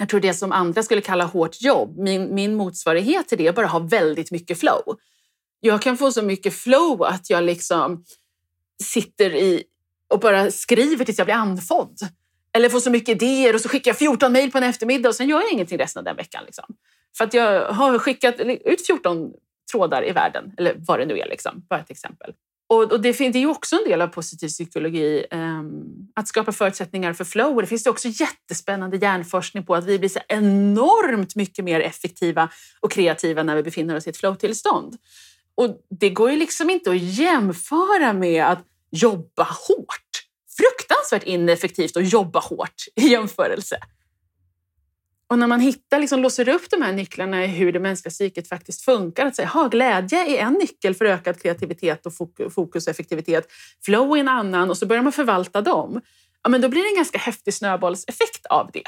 jag 0.00 0.09
tror 0.09 0.21
det 0.21 0.35
som 0.35 0.52
andra 0.52 0.83
skulle 0.83 1.00
kalla 1.00 1.25
hårt 1.25 1.62
jobb, 1.62 1.99
min, 1.99 2.35
min 2.35 2.54
motsvarighet 2.54 3.28
till 3.28 3.38
det 3.38 3.47
är 3.47 3.52
bara 3.52 3.66
att 3.66 3.73
ha 3.73 3.78
väldigt 3.78 4.30
mycket 4.30 4.61
flow. 4.61 4.99
Jag 5.61 5.83
kan 5.83 5.97
få 5.97 6.12
så 6.12 6.23
mycket 6.23 6.54
flow 6.54 7.02
att 7.02 7.30
jag 7.30 7.45
liksom 7.45 8.04
sitter 8.83 9.35
i 9.35 9.62
och 10.09 10.21
bara 10.21 10.50
skriver 10.50 11.04
tills 11.04 11.19
jag 11.19 11.26
blir 11.26 11.34
andfådd. 11.34 11.99
Eller 12.52 12.69
får 12.69 12.80
så 12.80 12.91
mycket 12.91 13.08
idéer 13.08 13.54
och 13.54 13.60
så 13.60 13.69
skickar 13.69 13.91
jag 13.91 13.99
14 13.99 14.32
mejl 14.32 14.52
på 14.52 14.58
en 14.58 14.65
eftermiddag 14.65 15.08
och 15.08 15.15
sen 15.15 15.28
gör 15.28 15.41
jag 15.41 15.52
ingenting 15.52 15.78
resten 15.78 16.00
av 16.00 16.04
den 16.04 16.17
veckan. 16.17 16.45
Liksom. 16.45 16.65
För 17.17 17.25
att 17.25 17.34
jag 17.34 17.73
har 17.73 17.99
skickat 17.99 18.41
ut 18.41 18.86
14 18.86 19.32
trådar 19.73 20.08
i 20.08 20.13
världen, 20.13 20.52
eller 20.58 20.75
vad 20.78 20.99
det 20.99 21.06
nu 21.06 21.19
är. 21.19 21.28
Liksom. 21.28 21.67
Bara 21.69 21.80
ett 21.80 21.91
exempel. 21.91 22.32
Och, 22.71 22.93
och 22.93 23.00
det, 23.00 23.13
det, 23.13 23.39
är 23.39 23.41
ju 23.41 23.47
också 23.47 23.76
en 23.76 23.85
del 23.85 24.02
av 24.02 24.06
positiv 24.06 24.49
psykologi, 24.49 25.26
um, 25.30 26.09
att 26.15 26.28
skapa 26.28 26.52
förutsättningar 26.52 27.13
för 27.13 27.25
flow. 27.25 27.54
Och 27.54 27.61
det 27.63 27.67
finns 27.67 27.87
också 27.87 28.09
jättespännande 28.09 28.97
hjärnforskning 28.97 29.67
på 29.67 29.75
att 29.75 29.85
vi 29.85 29.99
blir 29.99 30.09
så 30.09 30.21
enormt 30.28 31.37
mycket 31.37 31.65
mer 31.65 31.80
effektiva 31.80 32.49
och 32.80 32.93
kreativa 32.93 33.43
när 33.43 33.56
vi 33.56 33.63
befinner 33.63 33.97
oss 33.97 34.06
i 34.06 34.11
ett 34.11 34.17
flow-tillstånd. 34.17 34.97
Och 35.54 35.80
det 36.00 36.11
går 36.11 36.30
ju 36.30 36.37
liksom 36.37 36.71
inte 36.71 36.91
att 36.91 37.00
jämföra 37.00 38.13
med 38.13 38.45
att 38.45 38.65
jobba 38.91 39.43
hårt. 39.43 40.26
Fruktansvärt 40.56 41.23
ineffektivt 41.23 41.97
att 41.97 42.13
jobba 42.13 42.41
hårt 42.41 42.85
i 42.97 43.09
jämförelse. 43.09 43.76
Och 45.30 45.38
när 45.38 45.47
man 45.47 45.60
hittar, 45.60 45.99
liksom, 45.99 46.23
låser 46.23 46.49
upp 46.49 46.71
de 46.71 46.82
här 46.82 46.93
nycklarna 46.93 47.45
i 47.45 47.47
hur 47.47 47.73
det 47.73 47.80
mänskliga 47.80 48.10
psyket 48.10 48.49
faktiskt 48.49 48.84
funkar, 48.84 49.26
att 49.26 49.36
säga, 49.36 49.49
ha, 49.49 49.69
glädje 49.69 50.26
är 50.26 50.47
en 50.47 50.52
nyckel 50.52 50.95
för 50.95 51.04
ökad 51.04 51.43
kreativitet 51.43 52.06
och 52.06 52.12
fokus 52.54 52.86
och 52.86 52.90
effektivitet, 52.90 53.47
flow 53.84 54.16
är 54.16 54.21
en 54.21 54.28
annan 54.28 54.71
och 54.71 54.78
så 54.78 54.86
börjar 54.86 55.02
man 55.02 55.12
förvalta 55.12 55.60
dem, 55.60 56.00
ja, 56.43 56.50
men 56.50 56.60
då 56.60 56.69
blir 56.69 56.82
det 56.82 56.88
en 56.88 56.97
ganska 56.97 57.19
häftig 57.19 57.54
snöbollseffekt 57.54 58.47
av 58.47 58.71
det. 58.73 58.82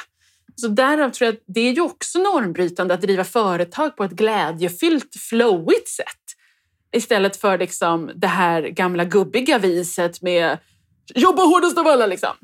Så 0.56 0.68
därav 0.68 1.10
tror 1.10 1.26
jag 1.26 1.34
att 1.34 1.42
det 1.46 1.60
är 1.60 1.72
ju 1.72 1.80
också 1.80 2.18
normbrytande 2.18 2.94
att 2.94 3.00
driva 3.00 3.24
företag 3.24 3.96
på 3.96 4.04
ett 4.04 4.12
glädjefyllt, 4.12 5.16
flowigt 5.30 5.88
sätt. 5.88 6.06
Istället 6.92 7.36
för 7.36 7.58
liksom 7.58 8.10
det 8.14 8.26
här 8.26 8.62
gamla 8.62 9.04
gubbiga 9.04 9.58
viset 9.58 10.22
med 10.22 10.58
jobba 11.14 11.42
hårdast 11.42 11.78
av 11.78 11.86
alla. 11.86 12.06
Liksom. 12.06 12.34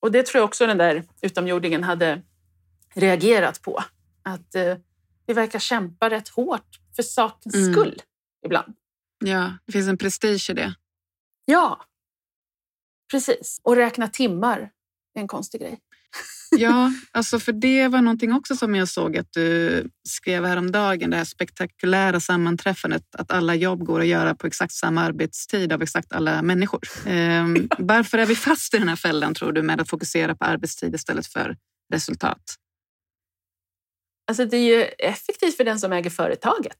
Och 0.00 0.12
det 0.12 0.26
tror 0.26 0.40
jag 0.40 0.44
också 0.44 0.66
den 0.66 0.78
där 0.78 1.04
utomjordingen 1.22 1.84
hade 1.84 2.22
reagerat 2.94 3.62
på. 3.62 3.84
Att 4.22 4.54
eh, 4.54 4.76
vi 5.26 5.34
verkar 5.34 5.58
kämpa 5.58 6.10
rätt 6.10 6.28
hårt 6.28 6.80
för 6.96 7.02
sakens 7.02 7.54
mm. 7.54 7.72
skull 7.72 8.02
ibland. 8.46 8.74
Ja, 9.24 9.52
det 9.66 9.72
finns 9.72 9.88
en 9.88 9.98
prestige 9.98 10.50
i 10.50 10.54
det. 10.54 10.74
Ja, 11.44 11.84
precis. 13.10 13.60
Och 13.62 13.76
räkna 13.76 14.08
timmar 14.08 14.58
är 15.14 15.20
en 15.20 15.28
konstig 15.28 15.60
grej. 15.60 15.78
Ja, 16.50 16.92
alltså 17.12 17.38
för 17.38 17.52
det 17.52 17.88
var 17.88 18.02
någonting 18.02 18.32
också 18.32 18.56
som 18.56 18.74
jag 18.74 18.88
såg 18.88 19.16
att 19.16 19.32
du 19.32 19.90
skrev 20.08 20.44
häromdagen, 20.44 21.10
det 21.10 21.16
här 21.16 21.24
spektakulära 21.24 22.20
sammanträffandet, 22.20 23.02
att 23.14 23.30
alla 23.30 23.54
jobb 23.54 23.84
går 23.84 24.00
att 24.00 24.06
göra 24.06 24.34
på 24.34 24.46
exakt 24.46 24.72
samma 24.72 25.02
arbetstid 25.02 25.72
av 25.72 25.82
exakt 25.82 26.12
alla 26.12 26.42
människor. 26.42 26.80
Ehm, 27.06 27.68
varför 27.78 28.18
är 28.18 28.26
vi 28.26 28.34
fast 28.34 28.74
i 28.74 28.78
den 28.78 28.88
här 28.88 28.96
fällan 28.96 29.34
tror 29.34 29.52
du 29.52 29.62
med 29.62 29.80
att 29.80 29.90
fokusera 29.90 30.34
på 30.34 30.44
arbetstid 30.44 30.94
istället 30.94 31.26
för 31.26 31.56
resultat? 31.92 32.42
Alltså 34.28 34.44
det 34.44 34.56
är 34.56 34.78
ju 34.78 34.82
effektivt 34.84 35.56
för 35.56 35.64
den 35.64 35.78
som 35.78 35.92
äger 35.92 36.10
företaget. 36.10 36.78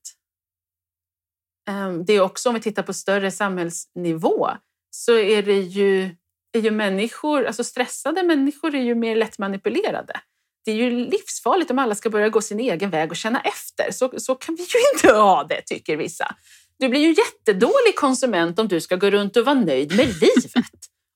Ehm, 1.68 2.04
det 2.04 2.12
är 2.12 2.20
också 2.20 2.48
om 2.48 2.54
vi 2.54 2.60
tittar 2.60 2.82
på 2.82 2.92
större 2.92 3.30
samhällsnivå 3.30 4.48
så 4.90 5.18
är 5.18 5.42
det 5.42 5.60
ju, 5.60 6.16
är 6.52 6.60
ju 6.60 6.70
människor, 6.70 7.44
alltså 7.44 7.64
stressade 7.64 8.22
människor 8.22 8.74
är 8.74 8.82
ju 8.82 8.94
mer 8.94 9.16
lättmanipulerade. 9.16 10.20
Det 10.64 10.70
är 10.70 10.76
ju 10.76 10.90
livsfarligt 10.90 11.70
om 11.70 11.78
alla 11.78 11.94
ska 11.94 12.10
börja 12.10 12.28
gå 12.28 12.40
sin 12.40 12.60
egen 12.60 12.90
väg 12.90 13.10
och 13.10 13.16
känna 13.16 13.40
efter. 13.40 13.92
Så, 13.92 14.20
så 14.20 14.34
kan 14.34 14.54
vi 14.54 14.62
ju 14.62 14.78
inte 14.94 15.16
ha 15.16 15.44
det, 15.44 15.62
tycker 15.66 15.96
vissa. 15.96 16.34
Du 16.78 16.88
blir 16.88 17.00
ju 17.00 17.08
jättedålig 17.08 17.96
konsument 17.96 18.58
om 18.58 18.68
du 18.68 18.80
ska 18.80 18.96
gå 18.96 19.10
runt 19.10 19.36
och 19.36 19.44
vara 19.44 19.60
nöjd 19.60 19.96
med 19.96 20.06
livet 20.06 20.62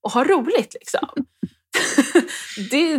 och 0.03 0.13
ha 0.13 0.25
roligt. 0.25 0.75
Liksom. 0.75 1.09
det, 2.71 2.99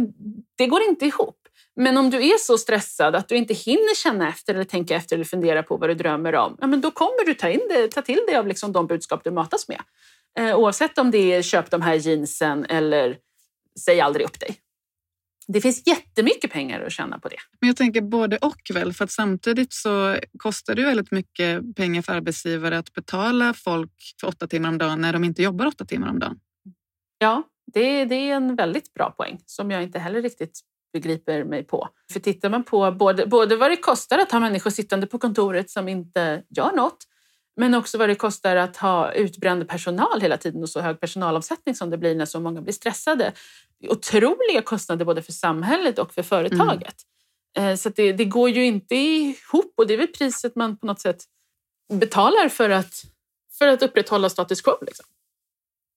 det 0.58 0.67
går 0.67 0.82
inte 0.82 1.06
ihop. 1.06 1.42
Men 1.75 1.97
om 1.97 2.09
du 2.09 2.17
är 2.17 2.38
så 2.38 2.57
stressad 2.57 3.15
att 3.15 3.29
du 3.29 3.36
inte 3.36 3.53
hinner 3.53 3.95
känna 3.95 4.29
efter 4.29 4.53
eller 4.53 4.63
tänka 4.63 4.95
efter 4.95 5.15
eller 5.15 5.25
fundera 5.25 5.63
på 5.63 5.77
vad 5.77 5.89
du 5.89 5.93
drömmer 5.93 6.36
om, 6.36 6.57
ja, 6.62 6.67
men 6.67 6.81
då 6.81 6.91
kommer 6.91 7.25
du 7.25 7.33
ta, 7.33 7.49
in 7.49 7.62
det, 7.69 7.88
ta 7.88 8.01
till 8.01 8.19
dig 8.27 8.36
av 8.36 8.47
liksom 8.47 8.71
de 8.71 8.88
budskap 8.88 9.23
du 9.23 9.31
matas 9.31 9.67
med. 9.67 9.81
Eh, 10.39 10.55
oavsett 10.55 10.97
om 10.97 11.12
det 11.12 11.33
är 11.33 11.41
köp 11.41 11.71
de 11.71 11.81
här 11.81 11.93
jeansen 11.93 12.65
eller 12.65 13.17
säg 13.79 14.01
aldrig 14.01 14.25
upp 14.25 14.39
dig. 14.39 14.59
Det 15.47 15.62
finns 15.62 15.88
jättemycket 15.88 16.51
pengar 16.51 16.81
att 16.81 16.91
tjäna 16.91 17.19
på 17.19 17.29
det. 17.29 17.38
Men 17.59 17.67
jag 17.67 17.77
tänker 17.77 18.01
både 18.01 18.38
och 18.38 18.62
väl, 18.73 18.93
för 18.93 19.05
att 19.05 19.12
samtidigt 19.12 19.73
så 19.73 20.17
kostar 20.38 20.75
det 20.75 20.83
väldigt 20.83 21.12
mycket 21.12 21.75
pengar 21.75 22.01
för 22.01 22.13
arbetsgivare 22.13 22.77
att 22.77 22.93
betala 22.93 23.53
folk 23.53 23.91
för 24.21 24.27
åtta 24.27 24.47
timmar 24.47 24.69
om 24.69 24.77
dagen 24.77 25.01
när 25.01 25.13
de 25.13 25.23
inte 25.23 25.43
jobbar 25.43 25.65
åtta 25.65 25.86
timmar 25.86 26.09
om 26.09 26.19
dagen. 26.19 26.39
Ja, 27.17 27.43
det, 27.73 28.05
det 28.05 28.15
är 28.15 28.36
en 28.36 28.55
väldigt 28.55 28.93
bra 28.93 29.12
poäng 29.12 29.39
som 29.45 29.71
jag 29.71 29.83
inte 29.83 29.99
heller 29.99 30.21
riktigt 30.21 30.59
begriper 30.93 31.43
mig 31.43 31.63
på. 31.63 31.89
För 32.13 32.19
tittar 32.19 32.49
man 32.49 32.63
på 32.63 32.91
både, 32.91 33.25
både 33.25 33.56
vad 33.56 33.71
det 33.71 33.77
kostar 33.77 34.19
att 34.19 34.32
ha 34.32 34.39
människor 34.39 34.69
sittande 34.69 35.08
på 35.08 35.19
kontoret 35.19 35.69
som 35.69 35.88
inte 35.88 36.43
gör 36.49 36.71
något, 36.71 37.08
men 37.56 37.73
också 37.73 37.97
vad 37.97 38.10
det 38.10 38.15
kostar 38.15 38.56
att 38.56 38.77
ha 38.77 39.12
utbränd 39.12 39.67
personal 39.67 40.21
hela 40.21 40.38
tiden 40.38 40.62
och 40.62 40.69
så 40.69 40.82
hög 40.82 40.99
personalomsättning 40.99 41.75
som 41.75 41.89
det 41.89 41.97
blir 41.97 42.15
när 42.15 42.25
så 42.25 42.39
många 42.39 42.62
blir 42.62 42.73
stressade. 42.73 43.34
Otroliga 43.89 44.62
kostnader 44.63 45.06
både 45.06 45.21
för 45.21 45.32
samhället 45.32 45.99
och 45.99 46.13
för 46.13 46.23
företaget. 46.23 46.95
Mm. 47.58 47.77
Så 47.77 47.89
det, 47.89 48.13
det, 48.13 48.25
går 48.25 48.49
ju 48.49 48.65
inte 48.65 48.95
ihop 48.95 49.73
och 49.77 49.88
det 49.88 49.93
är 49.93 49.97
väl 49.97 50.08
priset 50.08 50.56
man 50.56 50.77
på 50.77 50.86
något 50.86 51.01
sätt 51.01 51.23
betalar 51.93 52.49
för 52.49 52.69
att, 52.69 53.03
för 53.58 53.67
att 53.67 53.84
upprätthålla 53.84 54.29
status 54.29 54.62
quo. 54.62 54.77
Liksom. 54.82 55.06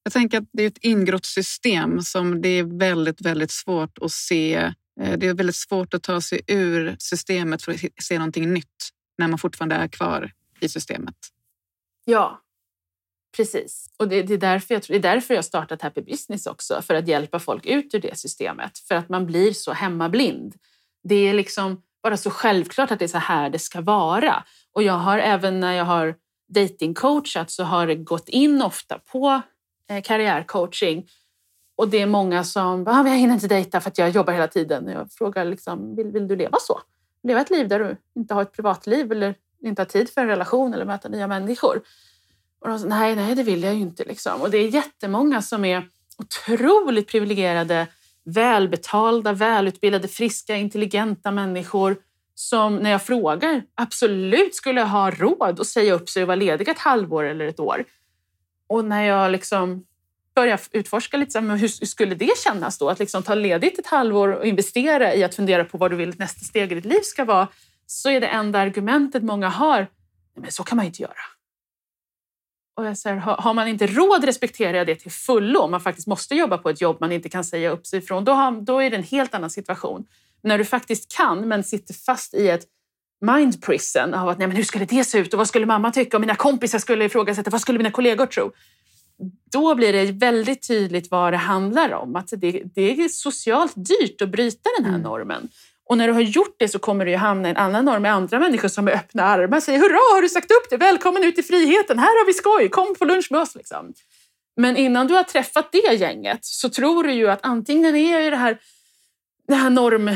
Jag 0.03 0.13
tänker 0.13 0.39
att 0.39 0.49
det 0.53 0.63
är 0.63 0.67
ett 0.67 0.85
ingrott 0.85 1.27
system 1.27 2.01
som 2.01 2.43
det 2.43 2.49
är 2.49 2.79
väldigt, 2.79 3.21
väldigt 3.21 3.51
svårt 3.51 3.99
att 3.99 4.11
se. 4.11 4.73
Eh, 5.01 5.19
det 5.19 5.27
är 5.27 5.35
väldigt 5.35 5.57
svårt 5.57 5.95
att 5.95 6.03
ta 6.03 6.21
sig 6.21 6.41
ur 6.47 6.97
systemet 6.99 7.63
för 7.63 7.73
att 7.73 7.81
se 8.03 8.19
någonting 8.19 8.53
nytt 8.53 8.89
när 9.19 9.29
man 9.29 9.39
fortfarande 9.39 9.75
är 9.75 9.89
kvar 9.89 10.33
i 10.61 10.69
systemet. 10.69 11.17
Ja, 12.05 12.41
precis. 13.37 13.91
Och 13.97 14.09
det, 14.09 14.23
det, 14.23 14.35
är 14.35 14.39
därför 14.39 14.75
jag, 14.75 14.83
det 14.89 14.95
är 14.95 15.01
därför 15.01 15.35
jag 15.35 15.45
startat 15.45 15.83
Happy 15.83 16.01
Business 16.01 16.47
också, 16.47 16.83
för 16.83 16.95
att 16.95 17.09
hjälpa 17.09 17.39
folk 17.39 17.67
ut 17.67 17.95
ur 17.95 18.01
det 18.01 18.19
systemet. 18.19 18.79
För 18.79 18.95
att 18.95 19.09
man 19.09 19.27
blir 19.27 19.53
så 19.53 19.73
hemmablind. 19.73 20.55
Det 21.03 21.15
är 21.15 21.35
liksom 21.35 21.83
bara 22.03 22.17
så 22.17 22.31
självklart 22.31 22.91
att 22.91 22.99
det 22.99 23.05
är 23.05 23.09
så 23.09 23.19
här 23.19 23.51
det 23.51 23.59
ska 23.59 23.81
vara. 23.81 24.45
Och 24.73 24.83
jag 24.83 24.99
har 24.99 25.19
även 25.19 25.61
när 25.61 25.73
jag 25.73 25.85
har 25.85 26.15
datingcoachat 26.49 27.51
så 27.51 27.65
har 27.65 27.87
det 27.87 27.95
gått 27.95 28.29
in 28.29 28.63
ofta 28.63 28.99
på 28.99 29.43
eh, 29.91 30.03
karriärcoaching. 30.03 31.09
Och 31.77 31.89
det 31.89 32.03
är 32.03 32.07
många 32.07 32.45
som 32.45 32.87
ah, 32.89 33.09
jag 33.09 33.17
hinner 33.17 33.35
inte 33.35 33.49
dejta 33.49 33.81
för 33.81 33.91
att 33.91 33.99
jag 33.99 34.11
jobbar 34.11 34.33
hela 34.33 34.49
tiden. 34.49 34.89
Jag 34.89 35.13
frågar 35.13 35.45
liksom, 35.45 35.97
vill, 35.97 36.07
vill 36.07 36.29
du 36.29 36.37
leva 36.37 36.59
så? 36.61 36.81
Leva 37.23 37.41
ett 37.41 37.51
liv 37.51 37.69
där 37.69 37.79
du 37.79 37.97
inte 38.15 38.35
har 38.35 38.43
ett 38.43 38.53
privatliv 38.53 39.13
eller 39.13 39.35
inte 39.63 39.83
har 39.83 39.87
tid 39.87 40.11
för 40.11 40.21
en 40.21 40.27
relation 40.27 40.75
eller 40.75 40.85
möta 40.85 41.09
nya 41.09 41.27
människor. 41.27 41.83
Och 42.61 42.69
de 42.69 42.79
säger, 42.79 42.91
nej, 42.91 43.17
nej, 43.17 43.35
det 43.35 43.43
vill 43.43 43.63
jag 43.63 43.75
ju 43.75 43.81
inte. 43.81 44.05
Liksom. 44.05 44.41
Och 44.41 44.51
det 44.51 44.59
är 44.59 44.69
jättemånga 44.69 45.43
som 45.43 45.65
är 45.65 45.89
otroligt 46.19 47.09
privilegierade, 47.09 47.87
välbetalda, 48.25 49.33
välutbildade, 49.33 50.09
friska, 50.09 50.57
intelligenta 50.57 51.31
människor 51.31 51.97
som 52.35 52.77
när 52.77 52.91
jag 52.91 53.03
frågar 53.03 53.63
absolut 53.75 54.55
skulle 54.55 54.83
ha 54.83 55.11
råd 55.11 55.61
att 55.61 55.67
säga 55.67 55.95
upp 55.95 56.09
sig 56.09 56.23
och 56.23 56.27
vara 56.27 56.37
ledig 56.37 56.69
ett 56.69 56.79
halvår 56.79 57.25
eller 57.25 57.47
ett 57.47 57.61
år. 57.61 57.85
Och 58.67 58.85
när 58.85 59.03
jag 59.03 59.33
liksom 59.33 59.85
börja 60.37 60.59
utforska 60.73 61.17
lite, 61.17 61.41
men 61.41 61.59
hur 61.59 61.69
skulle 61.69 62.15
det 62.15 62.39
kännas 62.39 62.79
då? 62.79 62.91
Att 62.91 62.99
liksom 62.99 63.23
ta 63.23 63.35
ledigt 63.35 63.79
ett 63.79 63.87
halvår 63.87 64.29
och 64.29 64.47
investera 64.47 65.15
i 65.15 65.25
att 65.25 65.35
fundera 65.35 65.65
på 65.65 65.79
vad 65.79 65.91
du 65.91 65.97
vill 65.97 66.09
att 66.09 66.19
nästa 66.19 66.41
steg 66.41 66.73
i 66.73 66.75
ditt 66.75 66.85
liv 66.85 67.01
ska 67.03 67.25
vara. 67.25 67.49
Så 67.87 68.11
är 68.11 68.21
det 68.21 68.27
enda 68.27 68.59
argumentet 68.59 69.23
många 69.23 69.49
har, 69.49 69.87
men 70.41 70.53
så 70.53 70.65
kan 70.65 70.77
man 70.77 70.87
inte 70.87 71.03
göra. 71.03 71.37
Och 72.77 72.87
jag 72.87 72.99
säger, 72.99 73.17
har 73.17 73.55
man 73.55 73.69
inte 73.69 73.87
råd 73.87 74.25
respekterar 74.25 74.75
jag 74.75 74.87
det 74.87 74.95
till 74.95 75.11
fullo. 75.11 75.61
Om 75.61 75.71
man 75.71 75.81
faktiskt 75.81 76.07
måste 76.07 76.35
jobba 76.35 76.59
på 76.59 76.71
ett 76.71 76.81
jobb 76.81 76.97
man 77.01 77.13
inte 77.13 77.29
kan 77.29 77.45
säga 77.45 77.71
upp 77.71 77.87
sig 77.87 77.99
ifrån, 77.99 78.25
då, 78.25 78.33
har, 78.33 78.53
då 78.53 78.83
är 78.83 78.91
det 78.91 78.97
en 78.97 79.03
helt 79.03 79.35
annan 79.35 79.51
situation. 79.51 80.07
När 80.43 80.59
du 80.59 80.65
faktiskt 80.65 81.17
kan, 81.17 81.49
men 81.49 81.65
sitter 81.65 81.95
fast 81.95 82.35
i 82.35 82.49
ett 82.49 82.65
mind 83.21 83.63
prison 83.63 84.15
av 84.15 84.29
att 84.29 84.39
nej, 84.39 84.47
men 84.47 84.57
hur 84.57 84.65
skulle 84.65 84.85
det 84.85 85.05
se 85.05 85.19
ut 85.19 85.33
och 85.35 85.39
vad 85.39 85.49
skulle 85.49 85.67
mamma 85.67 85.93
tycka 85.93 86.17
och 86.17 86.21
mina 86.21 86.35
kompisar 86.35 86.79
skulle 86.79 87.05
ifrågasätta, 87.05 87.51
vad 87.51 87.61
skulle 87.61 87.79
mina 87.79 87.91
kollegor 87.91 88.27
tro? 88.27 88.53
Då 89.53 89.75
blir 89.75 89.93
det 89.93 90.13
väldigt 90.13 90.69
tydligt 90.69 91.11
vad 91.11 91.33
det 91.33 91.37
handlar 91.37 91.93
om. 91.93 92.17
Att 92.17 92.29
det, 92.37 92.63
det 92.75 92.83
är 92.83 93.09
socialt 93.09 93.73
dyrt 93.77 94.23
att 94.23 94.29
bryta 94.29 94.71
den 94.77 94.85
här 94.85 94.95
mm. 94.95 95.03
normen. 95.03 95.49
Och 95.89 95.99
när 95.99 96.07
du 96.07 96.13
har 96.13 96.21
gjort 96.21 96.57
det 96.59 96.69
så 96.69 96.79
kommer 96.79 97.05
du 97.05 97.11
ju 97.11 97.17
hamna 97.17 97.49
i 97.49 97.51
en 97.51 97.57
annan 97.57 97.85
norm 97.85 98.03
med 98.03 98.13
andra 98.13 98.39
människor 98.39 98.69
som 98.69 98.85
med 98.85 98.95
öppna 98.95 99.23
armar 99.23 99.61
säger 99.61 99.79
hurra, 99.79 100.15
har 100.15 100.23
du 100.23 100.29
sagt 100.29 100.51
upp 100.51 100.71
det? 100.71 100.77
Välkommen 100.77 101.25
ut 101.25 101.39
i 101.39 101.43
friheten, 101.43 101.99
här 101.99 102.19
har 102.21 102.27
vi 102.27 102.33
skoj, 102.33 102.69
kom 102.69 102.95
på 102.99 103.05
lunch 103.05 103.29
med 103.31 103.41
oss. 103.41 103.55
Liksom. 103.55 103.93
Men 104.57 104.77
innan 104.77 105.07
du 105.07 105.15
har 105.15 105.23
träffat 105.23 105.73
det 105.73 105.95
gänget 105.95 106.39
så 106.43 106.69
tror 106.69 107.05
du 107.05 107.13
ju 107.13 107.31
att 107.31 107.41
antingen 107.43 107.97
är 107.97 108.31
det 108.31 108.37
här, 108.37 108.59
det 109.49 109.55
här 109.55 109.71
norm, 109.71 110.11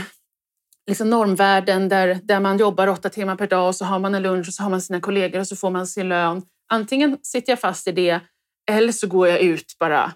liksom 0.87 1.11
normvärlden 1.11 1.89
där, 1.89 2.19
där 2.23 2.41
man 2.41 2.59
jobbar 2.59 2.87
åtta 2.87 3.09
timmar 3.09 3.37
per 3.37 3.47
dag 3.47 3.69
och 3.69 3.77
så 3.77 3.85
har 3.85 3.99
man 3.99 4.15
en 4.15 4.23
lunch 4.23 4.49
och 4.49 4.55
så 4.55 4.63
har 4.63 4.71
man 4.71 4.83
sina 4.83 5.01
kollegor 5.01 5.41
och 5.41 5.47
så 5.47 5.57
får 5.57 5.71
man 5.71 5.87
sin 5.87 6.09
lön. 6.09 6.43
Antingen 6.69 7.19
sitter 7.23 7.53
jag 7.53 7.61
fast 7.61 7.89
i 7.89 7.93
det 7.93 8.21
eller 8.71 8.93
så 8.93 9.07
går 9.07 9.29
jag 9.29 9.41
ut 9.41 9.77
bara 9.79 10.13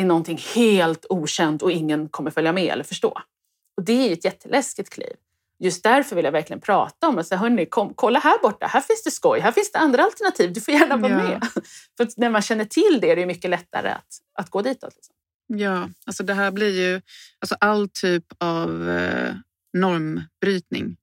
i 0.00 0.04
någonting 0.04 0.40
helt 0.54 1.06
okänt 1.08 1.62
och 1.62 1.72
ingen 1.72 2.08
kommer 2.08 2.30
följa 2.30 2.52
med 2.52 2.72
eller 2.72 2.84
förstå. 2.84 3.20
Och 3.76 3.82
det 3.84 4.08
är 4.08 4.12
ett 4.12 4.24
jätteläskigt 4.24 4.90
kliv. 4.90 5.14
Just 5.58 5.82
därför 5.82 6.16
vill 6.16 6.24
jag 6.24 6.32
verkligen 6.32 6.60
prata 6.60 7.08
om 7.08 7.24
säga, 7.24 7.38
hörni, 7.38 7.66
kom, 7.66 7.94
kolla 7.94 8.18
här 8.18 8.38
borta, 8.42 8.66
här 8.66 8.80
finns 8.80 9.02
det 9.02 9.10
skoj, 9.10 9.40
här 9.40 9.52
finns 9.52 9.72
det 9.72 9.78
andra 9.78 10.02
alternativ, 10.02 10.52
du 10.52 10.60
får 10.60 10.74
gärna 10.74 10.96
vara 10.96 11.12
ja. 11.12 11.18
med. 11.18 11.48
För 11.96 12.08
när 12.16 12.30
man 12.30 12.42
känner 12.42 12.64
till 12.64 12.98
det 13.00 13.10
är 13.10 13.16
det 13.16 13.26
mycket 13.26 13.50
lättare 13.50 13.88
att, 13.88 14.18
att 14.38 14.50
gå 14.50 14.62
ditåt. 14.62 14.94
Liksom. 14.94 15.14
Ja, 15.46 15.88
alltså 16.06 16.22
det 16.22 16.34
här 16.34 16.50
blir 16.50 16.80
ju 16.80 17.00
alltså 17.40 17.56
all 17.60 17.88
typ 17.88 18.24
av 18.38 18.90
eh, 18.90 19.34
normbrytning. 19.72 20.96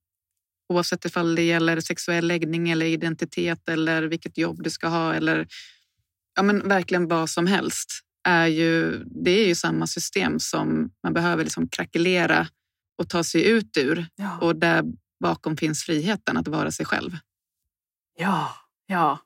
Oavsett 0.68 1.04
ifall 1.04 1.34
det 1.34 1.42
gäller 1.42 1.80
sexuell 1.80 2.26
läggning 2.26 2.70
eller 2.70 2.86
identitet 2.86 3.68
eller 3.68 4.02
vilket 4.02 4.38
jobb 4.38 4.62
du 4.62 4.70
ska 4.70 4.88
ha 4.88 5.14
eller 5.14 5.46
ja, 6.36 6.42
men 6.42 6.68
verkligen 6.68 7.08
vad 7.08 7.30
som 7.30 7.46
helst. 7.46 8.00
Är 8.28 8.46
ju, 8.46 9.04
det 9.04 9.30
är 9.30 9.46
ju 9.46 9.54
samma 9.54 9.86
system 9.86 10.38
som 10.40 10.90
man 11.02 11.12
behöver 11.12 11.44
liksom 11.44 11.68
krackelera 11.68 12.46
och 12.98 13.08
ta 13.08 13.24
sig 13.24 13.48
ut 13.48 13.76
ur. 13.76 14.06
Ja. 14.16 14.38
Och 14.38 14.56
där 14.56 14.84
bakom 15.22 15.56
finns 15.56 15.84
friheten 15.84 16.36
att 16.36 16.48
vara 16.48 16.70
sig 16.70 16.86
själv. 16.86 17.16
Ja, 18.18 18.54
ja. 18.86 19.18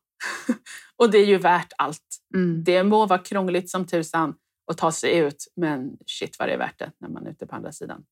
och 0.96 1.10
det 1.10 1.18
är 1.18 1.26
ju 1.26 1.38
värt 1.38 1.72
allt. 1.78 2.20
Mm. 2.34 2.64
Det 2.64 2.84
må 2.84 3.06
vara 3.06 3.18
krångligt 3.18 3.70
som 3.70 3.86
tusan 3.86 4.34
att 4.70 4.78
ta 4.78 4.92
sig 4.92 5.18
ut, 5.18 5.46
men 5.56 5.96
shit 6.06 6.36
vad 6.38 6.48
det 6.48 6.52
är 6.52 6.58
värt 6.58 6.78
det 6.78 6.92
när 7.00 7.08
man 7.08 7.26
är 7.26 7.30
ute 7.30 7.46
på 7.46 7.56
andra 7.56 7.72
sidan. 7.72 8.04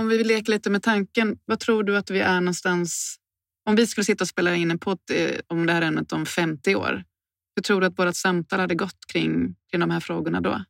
Om 0.00 0.08
vi 0.08 0.24
leker 0.24 0.52
lite 0.52 0.70
med 0.70 0.82
tanken, 0.82 1.38
vad 1.44 1.60
tror 1.60 1.82
du 1.82 1.96
att 1.96 2.10
vi 2.10 2.20
är 2.20 2.40
någonstans? 2.40 3.16
Om 3.68 3.76
vi 3.76 3.86
skulle 3.86 4.04
sitta 4.04 4.24
och 4.24 4.28
spela 4.28 4.54
in 4.54 4.70
en 4.70 4.78
podd 4.78 4.98
eh, 5.12 5.40
om 5.46 5.66
det 5.66 5.72
här 5.72 5.82
ämnet 5.82 6.12
om 6.12 6.26
50 6.26 6.74
år, 6.74 7.04
hur 7.58 7.62
tror 7.62 7.80
du 7.80 7.86
att 7.86 7.98
vårt 7.98 8.16
samtal 8.16 8.60
hade 8.60 8.74
gått 8.74 9.06
kring, 9.12 9.54
kring 9.70 9.80
de 9.80 9.90
här 9.90 10.00
frågorna 10.00 10.40
då? 10.40 10.64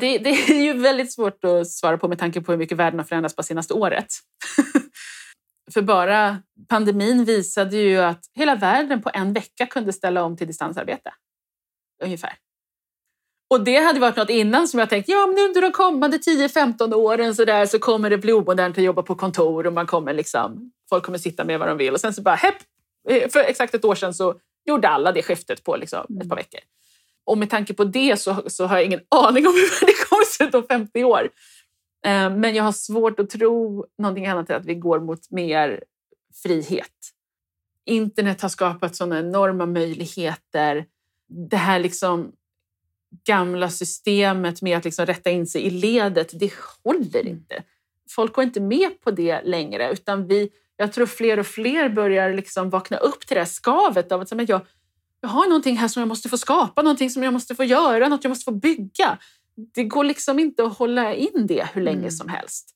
Det, 0.00 0.18
det, 0.18 0.30
är 0.30 0.62
ju 0.62 0.72
väldigt 0.72 1.12
svårt 1.12 1.44
att 1.44 1.70
svara 1.70 1.98
på 1.98 2.08
med 2.08 2.18
tanke 2.18 2.40
på 2.40 2.52
hur 2.52 2.58
mycket 2.58 2.78
världen 2.78 2.98
har 2.98 3.06
förändrats 3.06 3.36
på 3.36 3.42
senaste 3.42 3.74
året. 3.74 4.06
För 5.72 5.82
bara 5.82 6.42
pandemin 6.68 7.24
visade 7.24 7.76
ju 7.76 7.96
att 7.98 8.20
hela 8.34 8.54
världen 8.54 9.02
på 9.02 9.10
en 9.14 9.32
vecka 9.32 9.66
kunde 9.66 9.92
ställa 9.92 10.22
om 10.24 10.36
till 10.36 10.46
distansarbete. 10.46 11.10
Ungefär. 12.02 12.32
Och 13.50 13.64
det 13.64 13.76
hade 13.76 14.00
varit 14.00 14.16
något 14.16 14.30
innan 14.30 14.68
som 14.68 14.80
jag 14.80 14.90
tänkt, 14.90 15.08
ja 15.08 15.26
men 15.26 15.38
under 15.38 15.62
de 15.62 15.72
kommande 15.72 16.16
10-15 16.16 16.94
åren 16.94 17.34
så, 17.34 17.44
där, 17.44 17.66
så 17.66 17.78
kommer 17.78 18.10
det 18.10 18.18
bli 18.18 18.32
omodernt 18.32 18.78
att 18.78 18.84
jobba 18.84 19.02
på 19.02 19.14
kontor 19.14 19.66
och 19.66 19.72
man 19.72 19.86
kommer 19.86 20.14
liksom, 20.14 20.72
folk 20.88 21.04
kommer 21.04 21.18
sitta 21.18 21.44
med 21.44 21.58
vad 21.58 21.68
de 21.68 21.78
vill. 21.78 21.92
Och 21.92 22.00
sen 22.00 22.14
så 22.14 22.22
bara, 22.22 22.34
hepp, 22.34 22.56
eh, 23.08 23.28
för 23.28 23.40
exakt 23.40 23.74
ett 23.74 23.84
år 23.84 23.94
sedan 23.94 24.14
så 24.14 24.34
gjorde 24.64 24.88
alla 24.88 25.12
det 25.12 25.22
skiftet 25.22 25.64
på 25.64 25.76
liksom 25.76 26.18
ett 26.20 26.28
par 26.28 26.36
veckor. 26.36 26.60
Och 27.24 27.38
med 27.38 27.50
tanke 27.50 27.74
på 27.74 27.84
det 27.84 28.20
så, 28.20 28.42
så 28.46 28.66
har 28.66 28.76
jag 28.76 28.84
ingen 28.84 29.00
aning 29.08 29.46
om 29.46 29.52
hur 29.52 29.86
det 29.86 30.08
kommer 30.08 30.24
se 30.24 30.44
ut 30.44 30.54
om 30.54 30.66
50 30.68 31.04
år. 31.04 31.30
Eh, 32.06 32.30
men 32.30 32.54
jag 32.54 32.64
har 32.64 32.72
svårt 32.72 33.20
att 33.20 33.30
tro 33.30 33.86
någonting 33.98 34.26
annat 34.26 34.50
än 34.50 34.56
att 34.56 34.66
vi 34.66 34.74
går 34.74 35.00
mot 35.00 35.30
mer 35.30 35.84
frihet. 36.42 36.90
Internet 37.86 38.40
har 38.40 38.48
skapat 38.48 38.96
sådana 38.96 39.18
enorma 39.18 39.66
möjligheter. 39.66 40.86
Det 41.50 41.56
här 41.56 41.78
liksom 41.78 42.32
gamla 43.26 43.70
systemet 43.70 44.62
med 44.62 44.78
att 44.78 44.84
liksom 44.84 45.06
rätta 45.06 45.30
in 45.30 45.46
sig 45.46 45.62
i 45.62 45.70
ledet, 45.70 46.40
det 46.40 46.52
håller 46.84 47.20
mm. 47.20 47.32
inte. 47.32 47.62
Folk 48.10 48.32
går 48.32 48.44
inte 48.44 48.60
med 48.60 49.00
på 49.00 49.10
det 49.10 49.42
längre. 49.42 49.92
Utan 49.92 50.26
vi, 50.26 50.50
jag 50.76 50.92
tror 50.92 51.06
fler 51.06 51.38
och 51.38 51.46
fler 51.46 51.88
börjar 51.88 52.32
liksom 52.32 52.70
vakna 52.70 52.96
upp 52.96 53.26
till 53.26 53.34
det 53.34 53.40
här 53.40 53.46
skavet 53.46 54.12
av 54.12 54.20
att 54.20 54.48
jag, 54.48 54.66
jag 55.20 55.28
har 55.28 55.46
någonting 55.46 55.76
här 55.76 55.88
som 55.88 56.00
jag 56.00 56.08
måste 56.08 56.28
få 56.28 56.38
skapa, 56.38 56.82
någonting 56.82 57.10
som 57.10 57.22
jag 57.22 57.32
måste 57.32 57.54
få 57.54 57.64
göra, 57.64 58.08
något 58.08 58.24
jag 58.24 58.28
måste 58.28 58.44
få 58.44 58.52
bygga. 58.52 59.18
Det 59.74 59.84
går 59.84 60.04
liksom 60.04 60.38
inte 60.38 60.64
att 60.64 60.78
hålla 60.78 61.14
in 61.14 61.46
det 61.46 61.68
hur 61.72 61.82
länge 61.82 61.98
mm. 61.98 62.10
som 62.10 62.28
helst. 62.28 62.70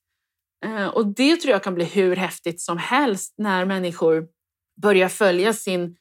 Eh, 0.64 0.86
och 0.86 1.06
det 1.06 1.36
tror 1.36 1.52
jag 1.52 1.62
kan 1.62 1.74
bli 1.74 1.84
hur 1.84 2.16
häftigt 2.16 2.60
som 2.60 2.78
helst 2.78 3.34
när 3.38 3.64
människor 3.64 4.26
börjar 4.82 5.08
följa 5.08 5.52
sin 5.52 5.96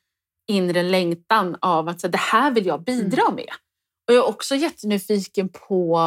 inre 0.48 0.84
längtan 0.84 1.58
av 1.62 1.90
att 1.90 2.02
så, 2.02 2.08
det 2.08 2.18
här 2.18 2.52
vill 2.52 2.66
jag 2.66 2.84
bidra 2.84 3.22
mm. 3.22 3.36
med. 3.36 3.50
Och 4.08 4.14
jag 4.14 4.26
är 4.26 4.28
också 4.28 4.56
jättenyfiken 4.56 5.50
på 5.50 6.00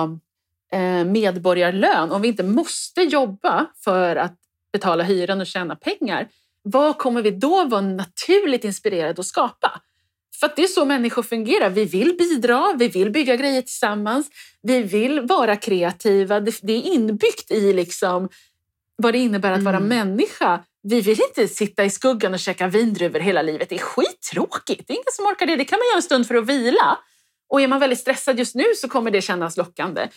eh, 0.73 1.05
medborgarlön. 1.05 2.13
Om 2.13 2.23
vi 2.23 2.29
inte 2.29 2.43
måste 2.43 3.03
jobba 3.03 3.67
för 3.85 4.17
att 4.17 4.40
betala 4.73 5.05
hyran 5.05 5.41
och 5.41 5.47
tjäna 5.47 5.77
pengar, 5.77 6.29
vad 6.63 6.99
kommer 6.99 7.23
vi 7.23 7.31
då 7.31 7.65
vara 7.65 7.81
naturligt 7.81 8.65
inspirerade 8.65 9.21
att 9.21 9.27
skapa? 9.27 9.81
För 10.41 10.53
det 10.57 10.63
är 10.63 10.67
så 10.67 10.85
människor 10.85 11.23
fungerar. 11.23 11.71
Vi 11.71 11.85
vill 11.85 12.17
bidra, 12.17 12.75
vi 12.79 12.89
vill 12.89 13.11
bygga 13.11 13.37
grejer 13.37 13.63
tillsammans, 13.63 14.31
vi 14.63 14.83
vill 14.83 15.21
vara 15.21 15.57
kreativa. 15.57 16.41
Det, 16.41 16.73
är 16.73 16.83
inbyggt 16.83 17.51
i 17.51 17.73
liksom 17.73 18.29
vad 18.97 19.15
det 19.15 19.19
innebär 19.19 19.53
att 19.53 19.59
mm. 19.59 19.73
vara 19.73 19.81
människa. 19.81 20.65
Vi 20.83 21.01
vill 21.01 21.21
inte 21.29 21.55
sitta 21.55 21.85
i 21.85 21.91
skuggan 21.91 22.35
och 22.35 22.41
käka 22.41 22.69
vindruvor 22.69 23.19
hela 23.19 23.43
livet. 23.43 23.69
Det 23.69 23.75
är 23.75 23.79
skittråkigt. 23.79 24.85
Det 24.87 24.93
är 24.93 24.95
ingen 24.95 25.13
som 25.13 25.27
orkar 25.27 25.47
det. 25.47 25.57
Det 25.57 25.65
kan 25.65 25.79
man 25.79 25.87
göra 25.87 25.97
en 25.97 26.03
stund 26.03 26.27
för 26.27 26.35
att 26.35 26.47
vila. 26.47 26.99
Och 27.49 27.61
är 27.61 27.69
man 27.69 27.81
väldigt 27.81 27.99
stressad 27.99 28.39
just 28.39 28.55
nu 28.55 28.65
så 28.77 28.89
kommer 28.89 29.11
det 29.11 29.21
kännas 29.21 29.57
lockande. 29.57 30.09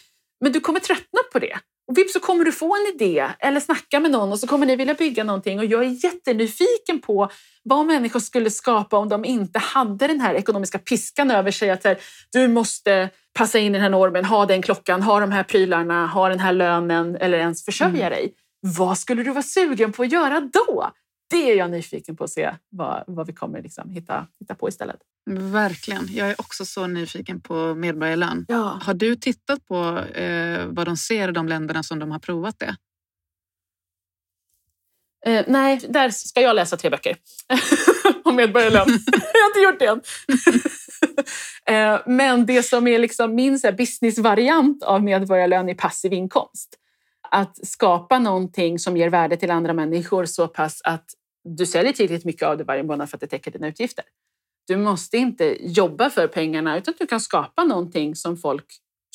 Men 0.42 0.52
du 0.52 0.60
kommer 0.60 0.80
tröttna 0.80 1.20
på 1.32 1.40
det. 1.40 1.60
Och 1.88 1.98
vips 1.98 2.14
så 2.14 2.20
kommer 2.20 2.46
du 2.46 2.52
få 2.52 2.76
en 2.76 2.96
idé 2.96 3.28
eller 3.40 3.60
snacka 3.60 4.00
med 4.00 4.12
någon 4.12 4.32
och 4.32 4.40
så 4.40 4.48
kommer 4.48 4.66
ni 4.66 4.76
vilja 4.76 4.94
bygga 4.94 5.24
någonting. 5.24 5.60
Och 5.60 5.66
jag 5.66 5.84
är 5.84 6.06
jättenyfiken 6.06 7.02
på 7.02 7.30
vad 7.64 7.86
människor 7.86 8.20
skulle 8.20 8.50
skapa 8.50 8.98
om 8.98 9.10
de 9.10 9.26
inte 9.26 9.60
hade 9.60 10.08
den 10.08 10.20
här 10.20 10.34
ekonomiska 10.34 10.80
piskan 10.80 11.32
över 11.32 11.52
sig. 11.52 11.70
Att 11.70 11.84
här, 11.84 11.98
du 12.32 12.48
måste 12.48 13.10
passa 13.34 13.60
in 13.60 13.68
i 13.68 13.70
den 13.70 13.82
här 13.82 13.90
normen, 13.90 14.26
ha 14.26 14.46
den 14.46 14.62
klockan, 14.62 15.02
ha 15.02 15.20
de 15.20 15.32
här 15.32 15.44
prylarna, 15.44 16.08
ha 16.08 16.30
den 16.30 16.40
här 16.40 16.54
lönen 16.54 17.16
eller 17.16 17.38
ens 17.38 17.66
försörja 17.66 18.08
mm. 18.08 18.10
dig. 18.10 18.34
Vad 18.62 18.98
skulle 18.98 19.24
du 19.24 19.32
vara 19.32 19.44
sugen 19.44 19.92
på 19.92 20.04
att 20.04 20.12
göra 20.12 20.40
då? 20.40 20.92
Det 21.30 21.52
är 21.52 21.56
jag 21.56 21.72
nyfiken 21.72 22.16
på 22.16 22.24
att 22.24 22.30
se 22.30 22.56
vad, 22.70 23.04
vad 23.08 23.28
vi 23.28 23.34
kommer 23.34 23.62
liksom 23.62 23.90
hitta, 23.90 24.28
hitta 24.40 24.56
på 24.56 24.70
istället. 24.70 25.00
Verkligen. 25.26 26.08
Jag 26.12 26.30
är 26.30 26.42
också 26.42 26.66
så 26.66 26.88
nyfiken 26.88 27.42
på 27.42 27.76
medborgarlön. 27.76 28.46
Ja. 28.48 28.80
Har 28.84 28.94
du 28.94 29.16
tittat 29.16 29.66
på 29.66 30.00
eh, 30.00 30.66
vad 30.66 30.88
de 30.88 30.98
ser 30.98 31.30
i 31.30 31.32
de 31.32 31.48
länderna 31.48 31.84
som 31.84 32.00
de 32.00 32.12
har 32.12 32.20
provat 32.20 32.60
det? 32.60 32.76
Eh, 35.26 35.46
nej, 35.48 35.80
där 35.90 36.10
ska 36.10 36.42
jag 36.42 36.56
läsa 36.56 36.78
tre 36.78 36.90
böcker 36.90 37.18
om 38.24 38.36
medborgarlön. 38.36 39.00
jag 39.34 39.42
har 39.42 39.48
inte 39.48 39.60
gjort 39.60 39.80
det 39.80 39.86
än. 39.86 40.02
eh, 41.96 42.02
men 42.06 42.46
det 42.46 42.64
som 42.64 42.88
är 42.88 43.00
liksom 43.00 43.36
min 43.36 43.60
businessvariant 43.78 44.84
av 44.84 45.04
medborgarlön 45.04 45.70
är 45.70 45.76
passiv 45.76 46.14
inkomst. 46.14 46.80
Att 47.32 47.68
skapa 47.68 48.20
någonting 48.20 48.80
som 48.80 48.98
ger 48.98 49.10
värde 49.10 49.38
till 49.38 49.52
andra 49.52 49.74
människor 49.74 50.26
så 50.26 50.48
pass 50.48 50.82
att 50.84 51.06
du 51.44 51.66
säljer 51.66 51.94
tillräckligt 51.94 52.26
mycket 52.26 52.48
av 52.48 52.58
det 52.58 52.64
varje 52.64 52.84
månad 52.84 53.10
för 53.10 53.18
att 53.18 53.22
det 53.22 53.28
täcker 53.28 53.52
dina 53.52 53.68
utgifter. 53.68 54.06
Du 54.68 54.78
måste 54.78 55.18
inte 55.18 55.58
jobba 55.60 56.10
för 56.10 56.28
pengarna 56.28 56.78
utan 56.78 56.94
du 57.00 57.08
kan 57.08 57.20
skapa 57.20 57.64
någonting 57.64 58.16
som 58.16 58.38
folk 58.38 58.66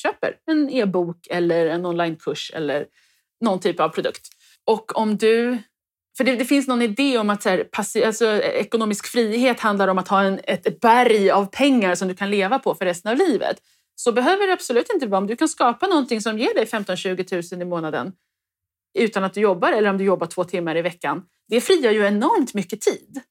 köper. 0.01 0.35
En 0.45 0.69
e-bok 0.69 1.27
eller 1.29 1.65
en 1.65 1.85
onlinekurs 1.85 2.51
eller 2.55 2.85
någon 3.41 3.59
typ 3.59 3.79
av 3.79 3.89
produkt. 3.89 4.27
Och 4.65 4.97
om 4.97 5.17
du... 5.17 5.57
För 6.17 6.23
det, 6.23 6.35
det 6.35 6.45
finns 6.45 6.67
någon 6.67 6.81
idé 6.81 7.17
om 7.17 7.29
att 7.29 7.43
så 7.43 7.49
här, 7.49 7.63
passi, 7.63 8.03
alltså, 8.03 8.25
ekonomisk 8.41 9.07
frihet 9.07 9.59
handlar 9.59 9.87
om 9.87 9.97
att 9.97 10.07
ha 10.07 10.23
en, 10.23 10.39
ett 10.43 10.79
berg 10.79 11.31
av 11.31 11.45
pengar 11.45 11.95
som 11.95 12.07
du 12.07 12.15
kan 12.15 12.29
leva 12.29 12.59
på 12.59 12.75
för 12.75 12.85
resten 12.85 13.11
av 13.11 13.17
livet. 13.17 13.57
Så 13.95 14.11
behöver 14.11 14.47
det 14.47 14.53
absolut 14.53 14.89
inte 14.93 15.07
vara. 15.07 15.17
Om 15.17 15.27
du 15.27 15.35
kan 15.35 15.47
skapa 15.47 15.87
någonting 15.87 16.21
som 16.21 16.39
ger 16.39 16.53
dig 16.53 16.65
15-20 16.65 17.53
000 17.55 17.61
i 17.61 17.65
månaden 17.65 18.13
utan 18.99 19.23
att 19.23 19.33
du 19.33 19.41
jobbar 19.41 19.71
eller 19.71 19.89
om 19.89 19.97
du 19.97 20.03
jobbar 20.03 20.27
två 20.27 20.43
timmar 20.43 20.77
i 20.77 20.81
veckan. 20.81 21.23
Det 21.47 21.61
frigör 21.61 21.91
ju 21.91 22.05
enormt 22.05 22.53
mycket 22.53 22.81
tid. 22.81 23.21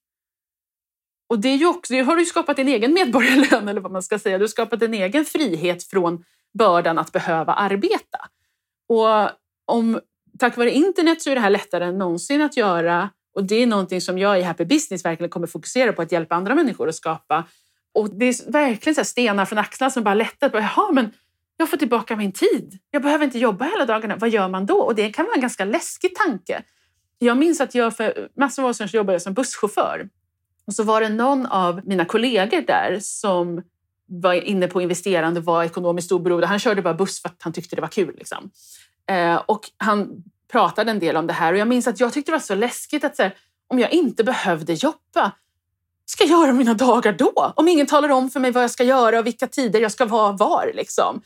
Och 1.29 1.38
det 1.38 1.49
är 1.49 1.57
ju 1.57 1.67
också, 1.67 1.93
det 1.93 2.01
har 2.01 2.17
du 2.17 2.25
skapat 2.25 2.57
din 2.57 2.69
egen 2.69 2.93
medborgarlön 2.93 3.69
eller 3.69 3.81
vad 3.81 3.93
man 3.93 4.03
ska 4.03 4.19
säga. 4.19 4.38
Du 4.38 4.45
har 4.45 4.49
skapat 4.49 4.83
en 4.83 4.95
egen 4.95 5.25
frihet 5.25 5.83
från 5.83 6.25
bördan 6.59 6.99
att 6.99 7.12
behöva 7.12 7.53
arbeta. 7.53 8.19
Och 8.88 9.31
om, 9.64 10.01
tack 10.38 10.57
vare 10.57 10.71
internet 10.71 11.23
så 11.23 11.31
är 11.31 11.35
det 11.35 11.41
här 11.41 11.51
lättare 11.51 11.85
än 11.85 11.99
någonsin 11.99 12.43
att 12.43 12.57
göra 12.57 13.11
och 13.35 13.45
det 13.45 13.62
är 13.62 13.67
någonting 13.67 14.01
som 14.01 14.19
jag 14.19 14.41
i 14.41 14.43
Happy 14.43 14.64
Business 14.64 15.05
verkligen 15.05 15.31
kommer 15.31 15.47
fokusera 15.47 15.93
på 15.93 16.03
att 16.03 16.12
hjälpa 16.12 16.35
andra 16.35 16.55
människor 16.55 16.88
att 16.88 16.95
skapa. 16.95 17.45
Och 17.95 18.11
det 18.11 18.25
är 18.25 18.53
verkligen 18.53 18.95
så 18.95 19.05
stenar 19.05 19.45
från 19.45 19.59
axlarna 19.59 19.91
som 19.91 20.05
bara 20.05 20.14
lättar. 20.14 20.51
Jaha, 20.55 20.93
men 20.93 21.12
jag 21.57 21.71
får 21.71 21.77
tillbaka 21.77 22.17
min 22.17 22.33
tid. 22.33 22.79
Jag 22.91 23.03
behöver 23.03 23.25
inte 23.25 23.38
jobba 23.38 23.64
hela 23.64 23.85
dagarna. 23.85 24.17
Vad 24.17 24.31
gör 24.31 24.49
man 24.49 24.67
då? 24.67 24.79
Och 24.79 24.95
det 24.95 25.11
kan 25.11 25.25
vara 25.25 25.35
en 25.35 25.41
ganska 25.41 25.64
läskig 25.64 26.17
tanke. 26.17 26.62
Jag 27.19 27.37
minns 27.37 27.61
att 27.61 27.75
jag 27.75 27.97
för 27.97 28.29
massor 28.37 28.62
av 28.62 28.69
år 28.69 28.73
sedan 28.73 28.88
jobbade 28.93 29.21
som 29.21 29.35
busschaufför. 29.35 30.09
Och 30.68 30.74
så 30.74 30.83
var 30.83 31.00
det 31.00 31.09
någon 31.09 31.46
av 31.46 31.81
mina 31.85 32.04
kollegor 32.04 32.61
där 32.61 32.98
som 33.02 33.62
var 34.07 34.35
inne 34.35 34.66
på 34.66 34.83
investerande, 34.83 35.40
var 35.40 35.64
ekonomiskt 35.64 36.12
oberoende. 36.12 36.46
Han 36.46 36.59
körde 36.59 36.83
bara 36.83 36.94
buss 36.94 37.22
för 37.22 37.28
att 37.28 37.42
han 37.42 37.52
tyckte 37.52 37.76
det 37.76 37.83
var 37.83 37.88
kul. 37.88 38.14
Liksom. 38.18 38.50
Eh, 39.11 39.37
och 39.46 39.70
han 39.76 40.24
pratade 40.52 40.90
en 40.90 40.98
del 40.98 41.16
om 41.16 41.26
det 41.26 41.33
här 41.33 41.52
och 41.52 41.59
jag 41.59 41.68
minns 41.68 41.87
att 41.87 42.00
jag 42.00 42.12
tyckte 42.12 42.31
det 42.31 42.35
var 42.37 42.40
så 42.40 42.54
läskigt 42.54 43.04
att 43.04 43.18
här, 43.18 43.35
om 43.68 43.78
jag 43.78 43.92
inte 43.92 44.24
behövde 44.24 44.72
jobba, 44.72 45.33
ska 46.07 46.24
jag 46.24 46.40
göra 46.40 46.52
mina 46.52 46.74
dagar 46.74 47.12
då? 47.12 47.52
Om 47.57 47.68
ingen 47.68 47.87
talar 47.87 48.09
om 48.09 48.31
för 48.31 48.40
mig 48.40 48.50
vad 48.50 48.62
jag 48.62 48.70
ska 48.70 48.85
göra 48.85 49.18
och 49.18 49.26
vilka 49.26 49.46
tider 49.46 49.81
jag 49.81 49.92
ska 49.92 50.07
vara 50.07 50.33
var. 50.33 50.70
Liksom 50.74 51.22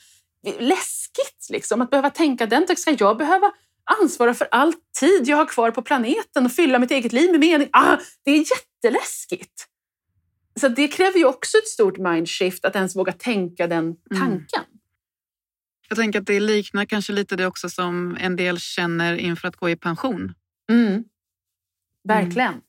läskigt 0.59 1.47
liksom, 1.51 1.81
att 1.81 1.91
behöva 1.91 2.11
tänka 2.11 2.47
den. 2.47 2.77
Ska 2.77 2.97
jag 2.99 3.17
behöva 3.17 3.53
ansvara 4.01 4.35
för 4.35 4.49
all 4.51 4.75
tid 5.01 5.29
jag 5.29 5.37
har 5.37 5.47
kvar 5.47 5.71
på 5.71 5.83
planeten 5.83 6.45
och 6.45 6.53
fylla 6.53 6.79
mitt 6.79 6.91
eget 6.91 7.13
liv 7.13 7.31
med 7.31 7.41
mening? 7.41 7.69
Ah, 7.73 7.99
det 8.25 8.31
är 8.31 8.37
jätteläskigt. 8.37 9.69
Så 10.61 10.69
det 10.69 10.89
kräver 10.89 11.19
ju 11.19 11.25
också 11.25 11.59
ett 11.59 11.69
stort 11.69 11.99
mindshift 11.99 12.65
att 12.65 12.77
ens 12.77 12.97
våga 12.97 13.13
tänka 13.13 13.67
den 13.67 13.85
mm. 13.85 13.97
tanken. 14.11 14.63
Mm. 14.65 14.79
Jag 15.89 15.99
tänker 15.99 16.21
att 16.21 16.27
det 16.27 16.41
liknar 16.41 16.85
kanske 16.85 17.13
lite 17.13 17.37
det 17.37 17.47
också 17.47 17.69
som 17.69 18.17
en 18.21 18.37
del 18.37 18.59
känner 18.59 19.17
inför 19.17 19.49
att 19.49 19.57
gå 19.57 19.71
i 19.71 19.77
pension. 19.77 20.35
Mm. 20.71 21.05
Verkligen. 22.05 22.49
Mm. 22.49 22.63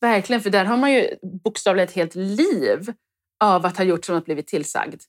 Verkligen, 0.00 0.42
för 0.42 0.50
där 0.50 0.64
har 0.64 0.76
man 0.76 0.92
ju 0.92 1.08
bokstavligen 1.44 1.88
ett 1.88 1.94
helt 1.94 2.14
liv 2.14 2.92
av 3.40 3.66
att 3.66 3.76
ha 3.76 3.84
gjort 3.84 4.04
som 4.04 4.16
att 4.16 4.24
blivit 4.24 4.46
tillsagd. 4.46 5.02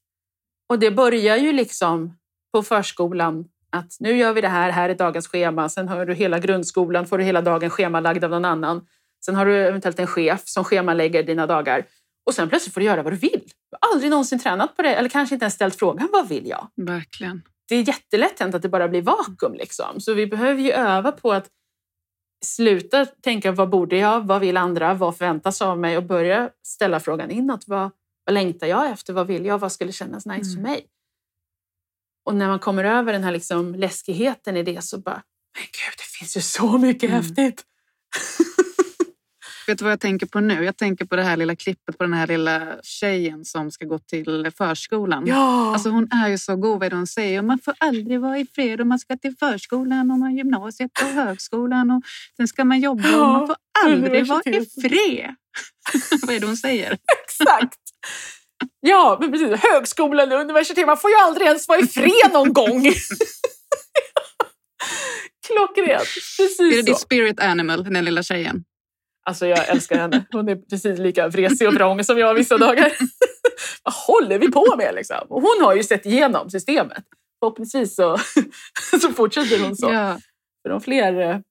Och 0.70 0.80
det 0.80 0.92
börjar 0.92 1.38
ju 1.38 1.52
liksom 1.52 2.18
på 2.52 2.64
förskolan 2.64 3.46
att 3.74 3.98
nu 4.00 4.18
gör 4.18 4.34
vi 4.34 4.42
det 4.42 4.48
här, 4.48 4.70
här 4.70 4.90
är 4.90 4.96
dagens 4.96 5.28
schema. 5.28 5.70
Sen 5.70 5.88
har 5.88 6.06
du 6.06 6.14
hela 6.14 6.40
grundskolan, 6.40 7.08
får 7.08 7.18
du 7.18 7.24
hela 7.24 7.42
dagen 7.42 7.70
schemalagd 7.70 8.24
av 8.24 8.30
någon 8.30 8.46
annan. 8.46 8.88
Sen 9.26 9.36
har 9.36 9.46
du 9.46 9.58
eventuellt 9.58 10.00
en 10.00 10.08
chef 10.08 10.42
som 10.46 10.64
schemalägger 10.64 11.24
dina 11.24 11.48
dagar. 11.48 11.86
Och 12.26 12.34
sen 12.34 12.50
plötsligt 12.50 12.74
får 12.74 12.82
du 12.82 12.86
göra 12.86 13.04
vad 13.04 13.14
du 13.14 13.18
vill. 13.18 13.42
Du 13.72 13.78
har 13.82 13.94
aldrig 13.94 14.12
någonsin 14.12 14.40
tränat 14.40 14.76
på 14.76 14.82
det 14.82 14.96
eller 14.96 15.10
kanske 15.10 15.36
inte 15.36 15.44
ens 15.44 15.54
ställt 15.54 15.76
frågan 15.76 16.10
vad 16.12 16.28
vill 16.28 16.48
jag? 16.48 16.68
Verkligen. 16.76 17.42
Det 17.68 17.76
är 17.76 17.88
jättelätt 17.88 18.40
hänt 18.40 18.56
att 18.56 18.62
det 18.62 18.70
bara 18.70 18.88
blir 18.88 19.02
vakuum. 19.02 19.54
Liksom. 19.54 20.00
Så 20.00 20.14
vi 20.14 20.28
behöver 20.28 20.62
ju 20.62 20.72
öva 20.72 21.12
på 21.12 21.32
att 21.32 21.48
sluta 22.46 23.06
tänka 23.06 23.52
vad 23.52 23.70
borde 23.70 23.98
jag, 23.98 24.28
vad 24.28 24.42
vill 24.42 24.58
andra, 24.58 24.94
vad 24.94 25.18
förväntas 25.18 25.62
av 25.62 25.80
mig 25.80 25.98
och 25.98 26.04
börja 26.04 26.50
ställa 26.64 27.00
frågan 27.00 27.32
inåt. 27.32 27.64
Vad, 27.68 27.92
vad 28.26 28.34
längtar 28.34 28.68
jag 28.68 28.92
efter? 28.92 29.14
Vad 29.14 29.28
vill 29.28 29.46
jag? 29.46 29.58
Vad 29.58 29.72
skulle 29.72 29.92
kännas 29.92 30.26
nice 30.26 30.52
mm. 30.52 30.56
för 30.56 30.62
mig? 30.62 30.86
Och 32.26 32.36
när 32.36 32.48
man 32.48 32.60
kommer 32.60 32.84
över 32.84 33.14
den 33.14 33.24
här 33.24 33.32
liksom 33.32 33.76
läskigheten 33.76 34.58
i 34.58 34.64
det 34.64 34.84
så 34.84 34.98
bara, 34.98 35.22
men 35.56 35.64
gud, 35.64 35.98
det 35.98 36.18
finns 36.18 36.38
ju 36.38 36.42
så 36.42 36.78
mycket 36.78 37.10
mm. 37.10 37.22
häftigt. 37.22 37.64
Vet 39.68 39.78
du 39.78 39.84
vad 39.84 39.92
jag 39.92 40.00
tänker 40.00 40.26
på 40.26 40.40
nu? 40.40 40.64
Jag 40.66 40.78
tänker 40.78 41.06
på 41.06 41.16
det 41.16 41.24
här 41.24 41.38
lilla 41.38 41.56
klippet 41.56 41.98
på 41.98 42.04
den 42.04 42.14
här 42.14 42.28
lilla 42.28 42.76
tjejen 42.84 43.46
som 43.46 43.72
ska 43.72 43.86
gå 43.86 44.00
till 44.00 44.52
förskolan. 44.58 45.28
Ja. 45.28 45.74
Alltså 45.74 45.90
hon 45.90 46.12
är 46.12 46.30
ju 46.30 46.38
så 46.38 46.56
god 46.56 46.80
vad 46.80 46.94
hon 46.94 47.08
säger. 47.08 47.42
Man 47.42 47.60
får 47.60 47.74
aldrig 47.78 48.20
vara 48.20 48.40
i 48.40 48.46
fred 48.46 48.82
och 48.82 48.88
man 48.88 49.00
ska 49.00 49.18
till 49.18 49.36
förskolan 49.40 50.12
och 50.12 50.20
man 50.20 50.38
gymnasiet 50.38 50.92
och 51.02 51.08
högskolan 51.08 51.92
och 51.92 52.02
sen 52.38 52.48
ska 52.48 52.66
man 52.66 52.80
jobba 52.80 53.10
ja. 53.10 53.18
och 53.18 53.28
man 53.28 53.48
får 53.48 53.56
aldrig 53.86 54.28
vara 54.28 54.42
i 54.46 54.66
fred. 54.82 55.36
vad 56.22 56.36
är 56.36 56.40
det 56.40 56.46
hon 56.46 56.58
säger? 56.58 56.92
Exakt. 57.26 57.80
Ja, 58.86 59.18
men 59.22 59.32
precis. 59.32 59.60
Högskolan 59.64 60.32
och 60.32 60.40
universitet. 60.40 60.86
Man 60.86 60.98
får 60.98 61.10
ju 61.10 61.18
aldrig 61.18 61.48
ens 61.48 61.68
vara 61.68 61.80
i 61.80 61.88
fred 61.88 62.34
någon 62.34 62.54
gång. 62.60 62.94
Klockrent. 65.48 66.08
Precis 66.38 66.60
Är 66.60 66.76
det 66.76 66.82
ditt 66.82 67.00
spirit 67.00 67.40
animal, 67.40 67.84
den 67.84 68.06
lilla 68.06 68.24
tjejen? 68.24 68.64
Alltså 69.26 69.48
jag 69.48 69.70
älskar 69.70 69.98
henne. 69.98 70.26
Hon 70.32 70.50
är 70.50 70.56
precis 70.56 71.00
lika 71.00 71.28
vresig 71.28 71.68
och 71.68 71.74
vrång 71.74 72.04
som 72.04 72.18
jag 72.18 72.34
vissa 72.34 72.58
dagar. 72.58 72.94
Vad 73.84 73.94
håller 73.94 74.40
vi 74.40 74.52
på 74.52 74.76
med 74.78 74.96
liksom? 74.96 75.18
Och 75.30 75.42
hon 75.42 75.66
har 75.66 75.76
ju 75.76 75.84
sett 75.84 76.06
igenom 76.06 76.50
systemet. 76.50 77.04
Förhoppningsvis 77.40 77.96
så, 77.96 78.18
så 79.02 79.12
fortsätter 79.12 79.60
hon 79.60 79.76
så. 79.76 79.90
Ja. 79.94 80.20
För 80.64 80.70
de 80.70 80.82
fler 80.82 81.42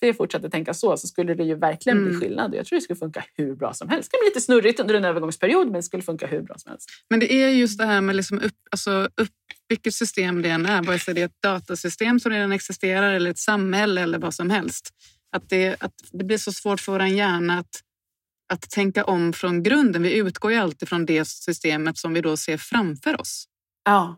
det 0.00 0.14
fortsatte 0.14 0.50
tänka 0.50 0.74
så 0.74 0.96
så 0.96 1.06
skulle 1.06 1.34
det 1.34 1.44
ju 1.44 1.54
verkligen 1.54 1.98
mm. 1.98 2.10
bli 2.10 2.20
skillnad. 2.20 2.54
Jag 2.54 2.66
tror 2.66 2.76
det 2.76 2.82
skulle 2.82 2.98
funka 2.98 3.24
hur 3.34 3.54
bra 3.54 3.74
som 3.74 3.88
helst. 3.88 4.10
Det 4.10 4.16
kan 4.16 4.22
bli 4.22 4.28
lite 4.28 4.40
snurrigt 4.40 4.80
under 4.80 4.94
en 4.94 5.04
övergångsperiod 5.04 5.66
men 5.66 5.74
det 5.74 5.82
skulle 5.82 6.02
funka 6.02 6.26
hur 6.26 6.42
bra 6.42 6.56
som 6.58 6.70
helst. 6.70 6.90
Men 7.10 7.20
det 7.20 7.32
är 7.32 7.48
just 7.48 7.78
det 7.78 7.84
här 7.84 8.00
med 8.00 8.16
liksom 8.16 8.38
upp, 8.38 8.54
alltså 8.70 9.08
upp, 9.16 9.30
vilket 9.68 9.94
system 9.94 10.42
det 10.42 10.48
än 10.48 10.66
är, 10.66 10.82
vare 10.82 10.98
sig 10.98 11.14
det 11.14 11.20
är 11.20 11.26
ett 11.26 11.42
datasystem 11.42 12.20
som 12.20 12.32
redan 12.32 12.52
existerar 12.52 13.12
eller 13.12 13.30
ett 13.30 13.38
samhälle 13.38 14.00
eller 14.00 14.18
vad 14.18 14.34
som 14.34 14.50
helst. 14.50 14.90
Att 15.36 15.48
det, 15.48 15.76
att 15.82 15.94
det 16.12 16.24
blir 16.24 16.38
så 16.38 16.52
svårt 16.52 16.80
för 16.80 16.92
vår 16.92 17.02
hjärna 17.02 17.58
att, 17.58 17.82
att 18.52 18.70
tänka 18.70 19.04
om 19.04 19.32
från 19.32 19.62
grunden. 19.62 20.02
Vi 20.02 20.16
utgår 20.16 20.52
ju 20.52 20.58
alltid 20.58 20.88
från 20.88 21.06
det 21.06 21.28
systemet 21.28 21.98
som 21.98 22.14
vi 22.14 22.20
då 22.20 22.36
ser 22.36 22.56
framför 22.56 23.20
oss. 23.20 23.44
Ja. 23.84 24.16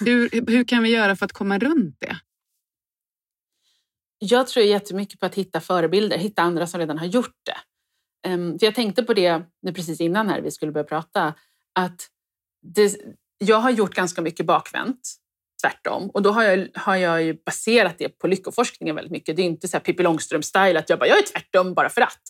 Hur, 0.00 0.50
hur 0.50 0.64
kan 0.64 0.82
vi 0.82 0.88
göra 0.88 1.16
för 1.16 1.24
att 1.24 1.32
komma 1.32 1.58
runt 1.58 1.96
det? 1.98 2.16
Jag 4.18 4.46
tror 4.46 4.64
jättemycket 4.64 5.20
på 5.20 5.26
att 5.26 5.34
hitta 5.34 5.60
förebilder, 5.60 6.18
hitta 6.18 6.42
andra 6.42 6.66
som 6.66 6.80
redan 6.80 6.98
har 6.98 7.06
gjort 7.06 7.36
det. 7.46 7.56
Ehm, 8.28 8.56
jag 8.60 8.74
tänkte 8.74 9.02
på 9.02 9.14
det 9.14 9.42
nu 9.62 9.72
precis 9.72 10.00
innan 10.00 10.28
här 10.28 10.40
vi 10.40 10.50
skulle 10.50 10.72
börja 10.72 10.84
prata, 10.84 11.34
att 11.78 12.08
det, 12.62 12.96
jag 13.38 13.56
har 13.56 13.70
gjort 13.70 13.94
ganska 13.94 14.22
mycket 14.22 14.46
bakvänt, 14.46 15.00
tvärtom. 15.62 16.10
Och 16.10 16.22
då 16.22 16.30
har 16.30 16.42
jag, 16.42 16.68
har 16.74 16.96
jag 16.96 17.22
ju 17.22 17.34
baserat 17.46 17.98
det 17.98 18.08
på 18.08 18.26
lyckoforskningen 18.26 18.96
väldigt 18.96 19.12
mycket. 19.12 19.36
Det 19.36 19.42
är 19.42 19.46
inte 19.46 19.68
så 19.68 19.76
här 19.76 19.84
Pippi 19.84 20.02
Långstrump-style 20.02 20.78
att 20.78 20.90
jag 20.90 20.98
bara, 20.98 21.06
jag 21.06 21.18
är 21.18 21.26
tvärtom 21.32 21.74
bara 21.74 21.88
för 21.88 22.00
att. 22.00 22.22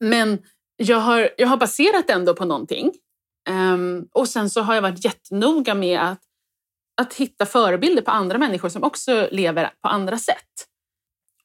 Men 0.00 0.38
jag 0.76 1.00
har, 1.00 1.30
jag 1.36 1.48
har 1.48 1.56
baserat 1.56 2.06
det 2.06 2.12
ändå 2.12 2.34
på 2.34 2.44
någonting. 2.44 2.92
Um, 3.50 4.08
och 4.12 4.28
sen 4.28 4.50
så 4.50 4.60
har 4.60 4.74
jag 4.74 4.82
varit 4.82 5.04
jättenoga 5.04 5.74
med 5.74 6.00
att 6.00 6.22
att 7.00 7.14
hitta 7.14 7.46
förebilder 7.46 8.02
på 8.02 8.10
andra 8.10 8.38
människor 8.38 8.68
som 8.68 8.84
också 8.84 9.28
lever 9.30 9.70
på 9.82 9.88
andra 9.88 10.18
sätt. 10.18 10.67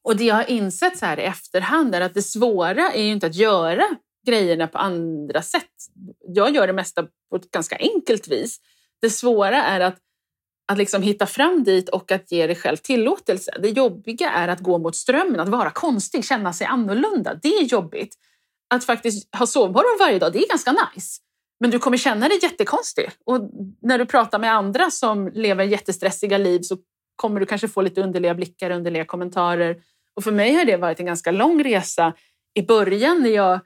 Och 0.03 0.15
det 0.15 0.23
jag 0.23 0.35
har 0.35 0.49
insett 0.49 0.97
så 0.97 1.05
här 1.05 1.19
i 1.19 1.23
efterhand 1.23 1.95
är 1.95 2.01
att 2.01 2.13
det 2.13 2.21
svåra 2.21 2.91
är 2.91 3.03
ju 3.03 3.11
inte 3.11 3.27
att 3.27 3.35
göra 3.35 3.85
grejerna 4.25 4.67
på 4.67 4.77
andra 4.77 5.41
sätt. 5.41 5.71
Jag 6.27 6.55
gör 6.55 6.67
det 6.67 6.73
mesta 6.73 7.07
på 7.29 7.35
ett 7.35 7.51
ganska 7.51 7.77
enkelt 7.77 8.27
vis. 8.27 8.59
Det 9.01 9.09
svåra 9.09 9.63
är 9.63 9.79
att, 9.79 9.97
att 10.71 10.77
liksom 10.77 11.01
hitta 11.01 11.25
fram 11.25 11.63
dit 11.63 11.89
och 11.89 12.11
att 12.11 12.31
ge 12.31 12.47
dig 12.47 12.55
själv 12.55 12.77
tillåtelse. 12.77 13.51
Det 13.61 13.69
jobbiga 13.69 14.29
är 14.29 14.47
att 14.47 14.59
gå 14.59 14.77
mot 14.77 14.95
strömmen, 14.95 15.39
att 15.39 15.49
vara 15.49 15.69
konstig, 15.69 16.25
känna 16.25 16.53
sig 16.53 16.67
annorlunda. 16.67 17.33
Det 17.33 17.47
är 17.47 17.63
jobbigt. 17.63 18.15
Att 18.69 18.85
faktiskt 18.85 19.35
ha 19.35 19.47
sovmorgon 19.47 19.97
varje 19.99 20.19
dag, 20.19 20.33
det 20.33 20.39
är 20.39 20.49
ganska 20.49 20.71
nice. 20.71 21.19
Men 21.59 21.71
du 21.71 21.79
kommer 21.79 21.97
känna 21.97 22.29
dig 22.29 22.39
jättekonstig. 22.41 23.11
Och 23.25 23.49
när 23.81 23.97
du 23.97 24.05
pratar 24.05 24.39
med 24.39 24.53
andra 24.53 24.91
som 24.91 25.27
lever 25.27 25.63
jättestressiga 25.63 26.37
liv 26.37 26.61
så 26.61 26.77
kommer 27.15 27.39
du 27.39 27.45
kanske 27.45 27.67
få 27.67 27.81
lite 27.81 28.01
underliga 28.01 28.35
blickar, 28.35 28.69
underliga 28.69 29.05
kommentarer. 29.05 29.77
Och 30.15 30.23
för 30.23 30.31
mig 30.31 30.53
har 30.53 30.65
det 30.65 30.77
varit 30.77 30.99
en 30.99 31.05
ganska 31.05 31.31
lång 31.31 31.63
resa. 31.63 32.13
I 32.53 32.61
början 32.61 33.23
när 33.23 33.29
jag 33.29 33.59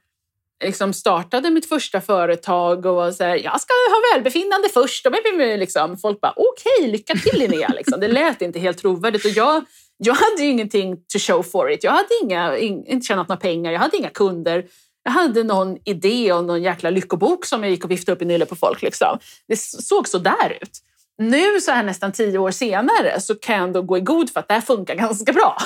liksom 0.63 0.93
startade 0.93 1.49
mitt 1.49 1.69
första 1.69 2.01
företag 2.01 2.85
och 2.85 2.95
var 2.95 3.11
så 3.11 3.23
här, 3.23 3.35
jag 3.35 3.61
ska 3.61 3.73
ha 3.73 4.01
välbefinnande 4.13 4.69
först. 4.73 5.05
Och 5.05 5.13
liksom, 5.39 5.97
folk 5.97 6.21
bara, 6.21 6.33
okej, 6.35 6.71
okay, 6.79 6.91
lycka 6.91 7.13
till 7.13 7.39
Linnea. 7.39 7.67
Liksom. 7.67 7.99
Det 7.99 8.07
lät 8.07 8.41
inte 8.41 8.59
helt 8.59 8.77
trovärdigt. 8.77 9.25
Och 9.25 9.31
jag, 9.31 9.65
jag 9.97 10.13
hade 10.13 10.43
ju 10.43 10.49
ingenting 10.49 10.97
to 10.97 11.19
show 11.19 11.43
for 11.43 11.71
it. 11.71 11.83
Jag 11.83 11.91
hade 11.91 12.09
inga, 12.23 12.57
in, 12.57 12.85
inte 12.85 13.05
tjänat 13.05 13.27
några 13.27 13.39
pengar, 13.39 13.71
jag 13.71 13.79
hade 13.79 13.97
inga 13.97 14.09
kunder. 14.09 14.65
Jag 15.03 15.11
hade 15.11 15.43
någon 15.43 15.77
idé 15.85 16.33
och 16.33 16.43
någon 16.43 16.63
jäkla 16.63 16.89
lyckobok 16.89 17.45
som 17.45 17.63
jag 17.63 17.69
gick 17.69 17.83
och 17.83 17.91
viftade 17.91 18.15
upp 18.15 18.21
i 18.21 18.25
nyllet 18.25 18.49
på 18.49 18.55
folk. 18.55 18.81
Liksom. 18.81 19.19
Det 19.47 19.59
såg 19.59 20.07
så 20.07 20.17
där 20.17 20.57
ut. 20.61 20.81
Nu 21.17 21.61
så 21.61 21.71
här 21.71 21.83
nästan 21.83 22.11
tio 22.11 22.37
år 22.37 22.51
senare 22.51 23.21
så 23.21 23.35
kan 23.35 23.55
jag 23.55 23.63
ändå 23.63 23.81
gå 23.81 23.97
i 23.97 24.01
god 24.01 24.29
för 24.29 24.39
att 24.39 24.47
det 24.47 24.53
här 24.53 24.61
funkar 24.61 24.95
ganska 25.05 25.33
bra. 25.33 25.57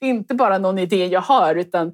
Det 0.00 0.06
är 0.06 0.10
inte 0.10 0.34
bara 0.34 0.58
någon 0.58 0.78
idé 0.78 1.06
jag 1.06 1.20
har 1.20 1.54
utan 1.54 1.92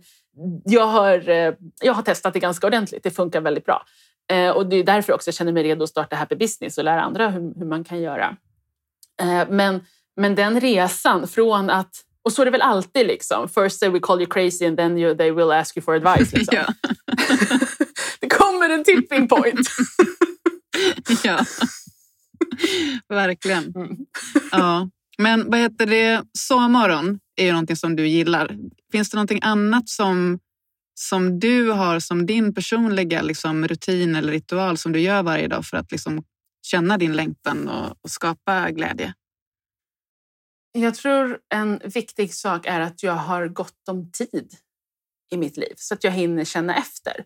jag 0.64 0.86
har, 0.86 1.28
eh, 1.28 1.54
jag 1.80 1.94
har 1.94 2.02
testat 2.02 2.32
det 2.32 2.40
ganska 2.40 2.66
ordentligt. 2.66 3.02
Det 3.02 3.10
funkar 3.10 3.40
väldigt 3.40 3.64
bra. 3.64 3.84
Eh, 4.32 4.50
och 4.50 4.66
det 4.66 4.76
är 4.76 4.84
därför 4.84 5.12
också 5.12 5.28
jag 5.28 5.34
känner 5.34 5.52
mig 5.52 5.62
redo 5.62 5.84
att 5.84 5.90
starta 5.90 6.16
Happy 6.16 6.36
Business 6.36 6.78
och 6.78 6.84
lära 6.84 7.02
andra 7.02 7.28
hur, 7.28 7.58
hur 7.58 7.66
man 7.66 7.84
kan 7.84 8.00
göra. 8.00 8.36
Eh, 9.20 9.48
men, 9.48 9.84
men 10.16 10.34
den 10.34 10.60
resan 10.60 11.28
från 11.28 11.70
att 11.70 12.02
och 12.26 12.32
så 12.32 12.42
är 12.42 12.44
det 12.44 12.50
väl 12.50 12.62
alltid. 12.62 13.06
liksom. 13.06 13.48
First 13.48 13.80
they 13.80 13.88
will 13.88 14.00
call 14.00 14.20
you 14.20 14.30
crazy 14.30 14.66
and 14.66 14.76
then 14.76 14.98
you, 14.98 15.16
they 15.16 15.30
will 15.30 15.52
ask 15.52 15.76
you 15.76 15.84
for 15.84 15.94
advice. 15.94 16.32
Liksom. 16.32 16.58
det 18.20 18.28
kommer 18.28 18.70
en 18.70 18.84
tipping 18.84 19.28
point. 19.28 19.68
ja, 21.24 21.44
verkligen. 23.08 23.72
Mm. 23.76 23.96
Ja. 24.50 24.90
Men 25.18 25.50
vad 25.50 25.60
heter 25.60 25.86
det, 25.86 26.24
sovmorgon 26.38 27.18
är 27.36 27.44
ju 27.44 27.52
någonting 27.52 27.76
som 27.76 27.96
du 27.96 28.08
gillar. 28.08 28.58
Finns 28.92 29.10
det 29.10 29.16
någonting 29.16 29.40
annat 29.42 29.88
som, 29.88 30.38
som 30.94 31.40
du 31.40 31.70
har 31.70 32.00
som 32.00 32.26
din 32.26 32.54
personliga 32.54 33.22
liksom, 33.22 33.68
rutin 33.68 34.16
eller 34.16 34.32
ritual 34.32 34.78
som 34.78 34.92
du 34.92 35.00
gör 35.00 35.22
varje 35.22 35.48
dag 35.48 35.66
för 35.66 35.76
att 35.76 35.92
liksom, 35.92 36.24
känna 36.66 36.98
din 36.98 37.12
längtan 37.12 37.68
och, 37.68 37.96
och 38.02 38.10
skapa 38.10 38.70
glädje? 38.70 39.14
Jag 40.72 40.94
tror 40.94 41.38
en 41.54 41.80
viktig 41.84 42.34
sak 42.34 42.66
är 42.66 42.80
att 42.80 43.02
jag 43.02 43.12
har 43.12 43.48
gott 43.48 43.88
om 43.88 44.10
tid 44.10 44.56
i 45.30 45.36
mitt 45.36 45.56
liv 45.56 45.74
så 45.76 45.94
att 45.94 46.04
jag 46.04 46.10
hinner 46.10 46.44
känna 46.44 46.76
efter. 46.76 47.24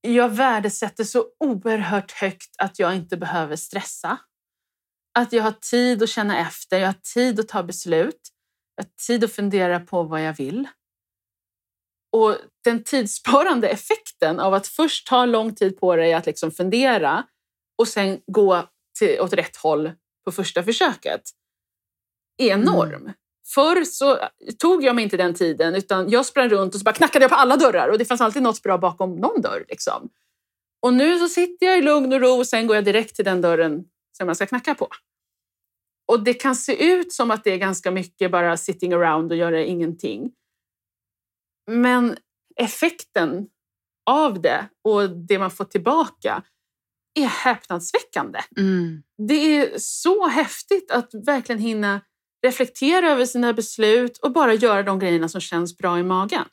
Jag 0.00 0.28
värdesätter 0.28 1.04
så 1.04 1.26
oerhört 1.40 2.12
högt 2.12 2.50
att 2.58 2.78
jag 2.78 2.96
inte 2.96 3.16
behöver 3.16 3.56
stressa. 3.56 4.18
Att 5.18 5.32
jag 5.32 5.42
har 5.42 5.52
tid 5.52 6.02
att 6.02 6.08
känna 6.08 6.38
efter, 6.38 6.78
jag 6.78 6.88
har 6.88 7.00
tid 7.14 7.40
att 7.40 7.48
ta 7.48 7.62
beslut, 7.62 8.20
jag 8.76 8.84
har 8.84 8.90
tid 9.06 9.24
att 9.24 9.32
fundera 9.32 9.80
på 9.80 10.02
vad 10.02 10.22
jag 10.22 10.36
vill. 10.36 10.68
Och 12.12 12.36
den 12.64 12.84
tidssparande 12.84 13.68
effekten 13.68 14.40
av 14.40 14.54
att 14.54 14.66
först 14.66 15.06
ta 15.06 15.26
lång 15.26 15.54
tid 15.54 15.78
på 15.78 15.96
dig 15.96 16.14
att 16.14 16.26
liksom 16.26 16.50
fundera 16.50 17.26
och 17.78 17.88
sen 17.88 18.20
gå 18.26 18.68
till, 18.98 19.20
åt 19.20 19.32
rätt 19.32 19.56
håll 19.56 19.92
på 20.24 20.32
första 20.32 20.62
försöket 20.62 21.22
är 22.36 22.48
enorm. 22.48 23.02
Mm. 23.02 23.12
Förr 23.54 23.84
så 23.84 24.18
tog 24.58 24.84
jag 24.84 24.94
mig 24.94 25.04
inte 25.04 25.16
den 25.16 25.34
tiden 25.34 25.74
utan 25.74 26.10
jag 26.10 26.26
sprang 26.26 26.48
runt 26.48 26.74
och 26.74 26.80
så 26.80 26.84
bara 26.84 26.94
knackade 26.94 27.22
jag 27.22 27.30
på 27.30 27.36
alla 27.36 27.56
dörrar 27.56 27.88
och 27.88 27.98
det 27.98 28.04
fanns 28.04 28.20
alltid 28.20 28.42
något 28.42 28.62
bra 28.62 28.78
bakom 28.78 29.16
någon 29.16 29.40
dörr. 29.40 29.64
Liksom. 29.68 30.08
Och 30.82 30.94
nu 30.94 31.18
så 31.18 31.28
sitter 31.28 31.66
jag 31.66 31.78
i 31.78 31.82
lugn 31.82 32.12
och 32.12 32.20
ro 32.20 32.30
och 32.30 32.46
sen 32.46 32.66
går 32.66 32.76
jag 32.76 32.84
direkt 32.84 33.16
till 33.16 33.24
den 33.24 33.40
dörren 33.40 33.84
som 34.16 34.28
jag 34.28 34.36
ska 34.36 34.46
knacka 34.46 34.74
på. 34.74 34.88
Och 36.08 36.24
det 36.24 36.34
kan 36.34 36.56
se 36.56 36.92
ut 36.92 37.12
som 37.12 37.30
att 37.30 37.44
det 37.44 37.50
är 37.50 37.56
ganska 37.56 37.90
mycket 37.90 38.30
bara 38.30 38.56
sitting 38.56 38.92
around 38.92 39.32
och 39.32 39.38
göra 39.38 39.64
ingenting. 39.64 40.32
Men 41.70 42.16
effekten 42.56 43.48
av 44.10 44.42
det 44.42 44.68
och 44.84 45.10
det 45.10 45.38
man 45.38 45.50
får 45.50 45.64
tillbaka 45.64 46.42
är 47.14 47.26
häpnadsväckande. 47.26 48.40
Mm. 48.56 49.02
Det 49.28 49.34
är 49.34 49.78
så 49.78 50.28
häftigt 50.28 50.90
att 50.90 51.14
verkligen 51.14 51.60
hinna 51.60 52.00
reflektera 52.42 53.10
över 53.10 53.24
sina 53.24 53.52
beslut 53.52 54.18
och 54.18 54.32
bara 54.32 54.54
göra 54.54 54.82
de 54.82 54.98
grejerna 54.98 55.28
som 55.28 55.40
känns 55.40 55.78
bra 55.78 55.98
i 55.98 56.02
magen. 56.02 56.46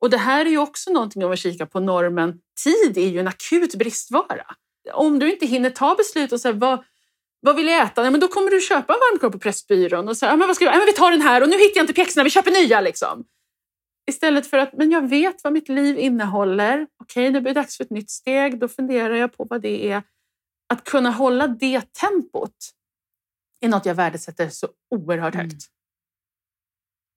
Och 0.00 0.10
det 0.10 0.16
här 0.16 0.46
är 0.46 0.50
ju 0.50 0.58
också 0.58 0.92
någonting 0.92 1.24
om 1.24 1.32
att 1.32 1.38
kika 1.38 1.66
på 1.66 1.80
normen. 1.80 2.40
Tid 2.64 2.98
är 2.98 3.08
ju 3.08 3.20
en 3.20 3.28
akut 3.28 3.74
bristvara. 3.74 4.46
Om 4.92 5.18
du 5.18 5.32
inte 5.32 5.46
hinner 5.46 5.70
ta 5.70 5.94
beslut 5.94 6.32
och 6.32 6.40
säga 6.40 6.52
vad, 6.52 6.84
vad 7.40 7.56
vill 7.56 7.66
jag 7.66 7.82
äta? 7.82 8.04
Ja, 8.04 8.10
men 8.10 8.20
då 8.20 8.28
kommer 8.28 8.50
du 8.50 8.60
köpa 8.60 8.92
en 8.92 8.98
varmkorv 9.00 9.30
på 9.30 9.38
Pressbyrån 9.38 10.08
och 10.08 10.16
säga, 10.16 10.32
ja, 10.32 10.36
men 10.36 10.46
vad 10.46 10.56
ska 10.56 10.64
jag? 10.64 10.74
Ja, 10.74 10.78
men 10.78 10.86
vi 10.86 10.92
tar 10.92 11.10
den 11.10 11.20
här 11.20 11.42
och 11.42 11.48
nu 11.48 11.56
hittar 11.58 11.76
jag 11.76 11.82
inte 11.82 11.92
pjäxorna, 11.92 12.24
vi 12.24 12.30
köper 12.30 12.50
nya 12.50 12.80
liksom. 12.80 13.24
Istället 14.10 14.46
för 14.46 14.58
att, 14.58 14.72
men 14.72 14.90
jag 14.90 15.08
vet 15.08 15.44
vad 15.44 15.52
mitt 15.52 15.68
liv 15.68 15.98
innehåller. 15.98 16.86
Okej, 17.02 17.30
nu 17.30 17.40
blir 17.40 17.54
det 17.54 17.60
dags 17.60 17.76
för 17.76 17.84
ett 17.84 17.90
nytt 17.90 18.10
steg. 18.10 18.60
Då 18.60 18.68
funderar 18.68 19.14
jag 19.14 19.36
på 19.36 19.46
vad 19.50 19.62
det 19.62 19.90
är. 19.90 20.02
Att 20.72 20.84
kunna 20.84 21.10
hålla 21.10 21.46
det 21.46 21.92
tempot 21.92 22.56
är 23.60 23.68
något 23.68 23.86
jag 23.86 23.94
värdesätter 23.94 24.48
så 24.48 24.68
oerhört 24.90 25.34
högt. 25.34 25.52
Mm. 25.52 25.60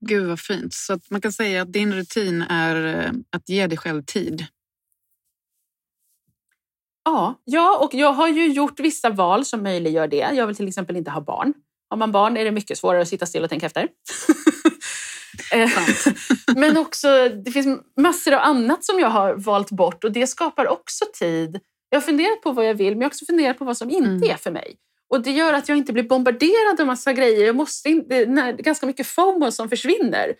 Gud 0.05 0.27
vad 0.27 0.39
fint. 0.39 0.73
Så 0.73 0.99
man 1.09 1.21
kan 1.21 1.31
säga 1.31 1.61
att 1.61 1.73
din 1.73 1.93
rutin 1.93 2.41
är 2.41 2.85
eh, 2.85 3.11
att 3.29 3.49
ge 3.49 3.67
dig 3.67 3.77
själv 3.77 4.03
tid. 4.03 4.45
Ja, 7.05 7.41
ja, 7.43 7.77
och 7.77 7.93
jag 7.93 8.13
har 8.13 8.27
ju 8.27 8.47
gjort 8.47 8.79
vissa 8.79 9.09
val 9.09 9.45
som 9.45 9.63
möjliggör 9.63 10.07
det. 10.07 10.29
Jag 10.33 10.47
vill 10.47 10.55
till 10.55 10.67
exempel 10.67 10.95
inte 10.95 11.11
ha 11.11 11.21
barn. 11.21 11.53
Har 11.89 11.97
man 11.97 12.11
barn 12.11 12.37
är 12.37 12.45
det 12.45 12.51
mycket 12.51 12.77
svårare 12.77 13.01
att 13.01 13.07
sitta 13.07 13.25
still 13.25 13.43
och 13.43 13.49
tänka 13.49 13.65
efter. 13.65 13.87
Eh, 15.53 15.69
men 16.55 16.77
också, 16.77 17.29
det 17.45 17.51
finns 17.51 17.81
massor 17.97 18.33
av 18.33 18.39
annat 18.39 18.83
som 18.83 18.99
jag 18.99 19.09
har 19.09 19.33
valt 19.33 19.71
bort 19.71 20.03
och 20.03 20.11
det 20.11 20.27
skapar 20.27 20.67
också 20.67 21.05
tid. 21.13 21.59
Jag 21.89 21.97
har 21.97 22.01
funderat 22.01 22.41
på 22.41 22.51
vad 22.51 22.65
jag 22.65 22.73
vill 22.73 22.93
men 22.93 23.01
jag 23.01 23.05
har 23.05 23.09
också 23.09 23.25
funderat 23.25 23.57
på 23.57 23.65
vad 23.65 23.77
som 23.77 23.89
inte 23.89 24.09
mm. 24.09 24.29
är 24.29 24.35
för 24.35 24.51
mig. 24.51 24.75
Och 25.13 25.21
det 25.21 25.31
gör 25.31 25.53
att 25.53 25.69
jag 25.69 25.77
inte 25.77 25.93
blir 25.93 26.03
bombarderad 26.03 26.81
av 26.81 26.87
massa 26.87 27.13
grejer. 27.13 27.45
Jag 27.45 27.55
måste 27.55 27.89
inte, 27.89 28.25
när, 28.25 28.53
ganska 28.53 28.85
mycket 28.85 29.07
FOMO 29.07 29.51
som 29.51 29.69
försvinner. 29.69 30.33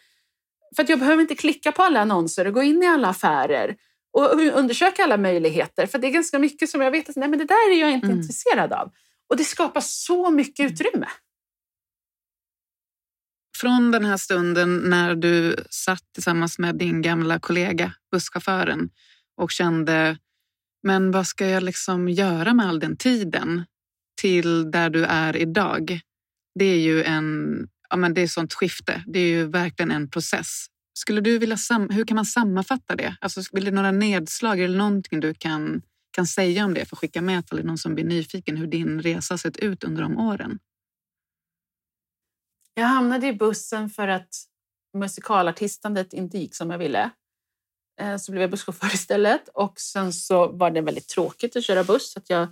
För 0.75 0.83
att 0.83 0.89
jag 0.89 0.99
behöver 0.99 1.21
inte 1.21 1.35
klicka 1.35 1.71
på 1.71 1.83
alla 1.83 1.99
annonser 2.01 2.47
och 2.47 2.53
gå 2.53 2.63
in 2.63 2.83
i 2.83 2.87
alla 2.87 3.07
affärer 3.07 3.75
och 4.13 4.31
undersöka 4.33 5.03
alla 5.03 5.17
möjligheter. 5.17 5.85
För 5.85 5.99
det 5.99 6.07
är 6.07 6.11
ganska 6.11 6.39
mycket 6.39 6.69
som 6.69 6.81
jag 6.81 6.91
vet 6.91 7.09
att 7.09 7.15
nej, 7.15 7.29
men 7.29 7.39
det 7.39 7.45
där 7.45 7.71
är 7.71 7.79
jag 7.79 7.91
inte 7.91 8.07
mm. 8.07 8.19
intresserad 8.19 8.73
av. 8.73 8.91
Och 9.29 9.37
det 9.37 9.43
skapar 9.43 9.81
så 9.81 10.29
mycket 10.29 10.71
utrymme. 10.71 11.07
Från 13.57 13.91
den 13.91 14.05
här 14.05 14.17
stunden 14.17 14.77
när 14.77 15.15
du 15.15 15.55
satt 15.69 16.13
tillsammans 16.13 16.59
med 16.59 16.75
din 16.75 17.01
gamla 17.01 17.39
kollega, 17.39 17.93
busschauffören 18.11 18.89
och 19.37 19.51
kände, 19.51 20.17
men 20.83 21.11
vad 21.11 21.27
ska 21.27 21.47
jag 21.47 21.63
liksom 21.63 22.09
göra 22.09 22.53
med 22.53 22.67
all 22.67 22.79
den 22.79 22.97
tiden? 22.97 23.63
Till 24.23 24.71
där 24.71 24.89
du 24.89 25.05
är 25.05 25.35
idag, 25.35 25.99
det 26.59 26.65
är 26.65 26.79
ju 26.79 27.03
en, 27.03 27.57
ja 27.89 27.97
men 27.97 28.13
det 28.13 28.21
är 28.21 28.25
ett 28.25 28.31
sånt 28.31 28.53
skifte. 28.53 29.03
Det 29.07 29.19
är 29.19 29.27
ju 29.27 29.45
verkligen 29.47 29.91
en 29.91 30.09
process. 30.09 30.65
Skulle 30.93 31.21
du 31.21 31.39
vilja, 31.39 31.57
hur 31.89 32.05
kan 32.05 32.15
man 32.15 32.25
sammanfatta 32.25 32.95
det? 32.95 33.15
Alltså, 33.21 33.41
vill 33.51 33.65
du 33.65 33.71
några 33.71 33.91
nedslag 33.91 34.59
eller 34.59 34.77
någonting 34.77 35.19
du 35.19 35.33
kan, 35.33 35.81
kan 36.11 36.27
säga 36.27 36.65
om 36.65 36.73
det 36.73 36.85
för 36.85 36.95
att 36.95 36.99
skicka 36.99 37.21
med 37.21 37.47
till 37.47 37.65
någon 37.65 37.77
som 37.77 37.95
blir 37.95 38.05
nyfiken 38.05 38.57
hur 38.57 38.67
din 38.67 39.01
resa 39.01 39.37
sett 39.37 39.57
ut 39.57 39.83
under 39.83 40.01
de 40.01 40.17
åren? 40.17 40.59
Jag 42.73 42.87
hamnade 42.87 43.27
i 43.27 43.33
bussen 43.33 43.89
för 43.89 44.07
att 44.07 44.35
musikalartistandet 44.97 46.13
inte 46.13 46.37
gick 46.37 46.55
som 46.55 46.69
jag 46.71 46.77
ville. 46.77 47.09
Eh, 48.01 48.17
så 48.17 48.31
blev 48.31 48.41
jag 48.41 48.51
busschaufför 48.51 48.93
istället 48.93 49.49
och 49.53 49.79
sen 49.79 50.13
så 50.13 50.47
var 50.51 50.71
det 50.71 50.81
väldigt 50.81 51.07
tråkigt 51.07 51.55
att 51.55 51.63
köra 51.63 51.83
buss. 51.83 52.11
Så 52.11 52.19
att 52.19 52.29
jag 52.29 52.47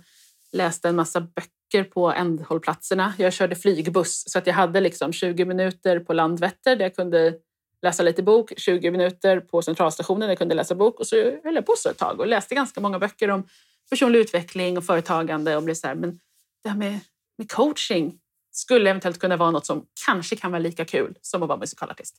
läste 0.52 0.88
en 0.88 0.96
massa 0.96 1.20
böcker 1.20 1.61
på 1.84 2.12
ändhållplatserna. 2.12 3.14
Jag 3.18 3.32
körde 3.32 3.56
flygbuss 3.56 4.24
så 4.26 4.38
att 4.38 4.46
jag 4.46 4.54
hade 4.54 4.80
liksom 4.80 5.12
20 5.12 5.44
minuter 5.44 6.00
på 6.00 6.12
Landvetter 6.12 6.76
där 6.76 6.84
jag 6.84 6.96
kunde 6.96 7.34
läsa 7.82 8.02
lite 8.02 8.22
bok, 8.22 8.52
20 8.56 8.90
minuter 8.90 9.40
på 9.40 9.62
centralstationen 9.62 10.20
där 10.20 10.28
jag 10.28 10.38
kunde 10.38 10.54
läsa 10.54 10.74
bok 10.74 11.00
och 11.00 11.06
så 11.06 11.16
höll 11.16 11.54
jag 11.54 11.66
på 11.66 11.74
så 11.76 11.88
ett 11.88 11.98
tag 11.98 12.20
och 12.20 12.26
läste 12.26 12.54
ganska 12.54 12.80
många 12.80 12.98
böcker 12.98 13.30
om 13.30 13.48
personlig 13.90 14.18
utveckling 14.18 14.78
och 14.78 14.84
företagande 14.84 15.56
och 15.56 15.62
blev 15.62 15.74
så 15.74 15.86
här, 15.86 15.94
men 15.94 16.20
det 16.62 16.68
här 16.68 16.76
med, 16.76 17.00
med 17.38 17.50
coaching, 17.50 18.18
skulle 18.52 18.90
eventuellt 18.90 19.18
kunna 19.18 19.36
vara 19.36 19.50
något 19.50 19.66
som 19.66 19.86
kanske 20.06 20.36
kan 20.36 20.50
vara 20.50 20.62
lika 20.62 20.84
kul 20.84 21.14
som 21.22 21.42
att 21.42 21.48
vara 21.48 21.58
musikalartist. 21.58 22.16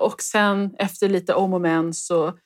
Och 0.00 0.22
sen 0.22 0.74
efter 0.78 1.08
lite 1.08 1.34
om 1.34 1.54
och 1.54 1.60
men 1.60 1.94
så 1.94 2.38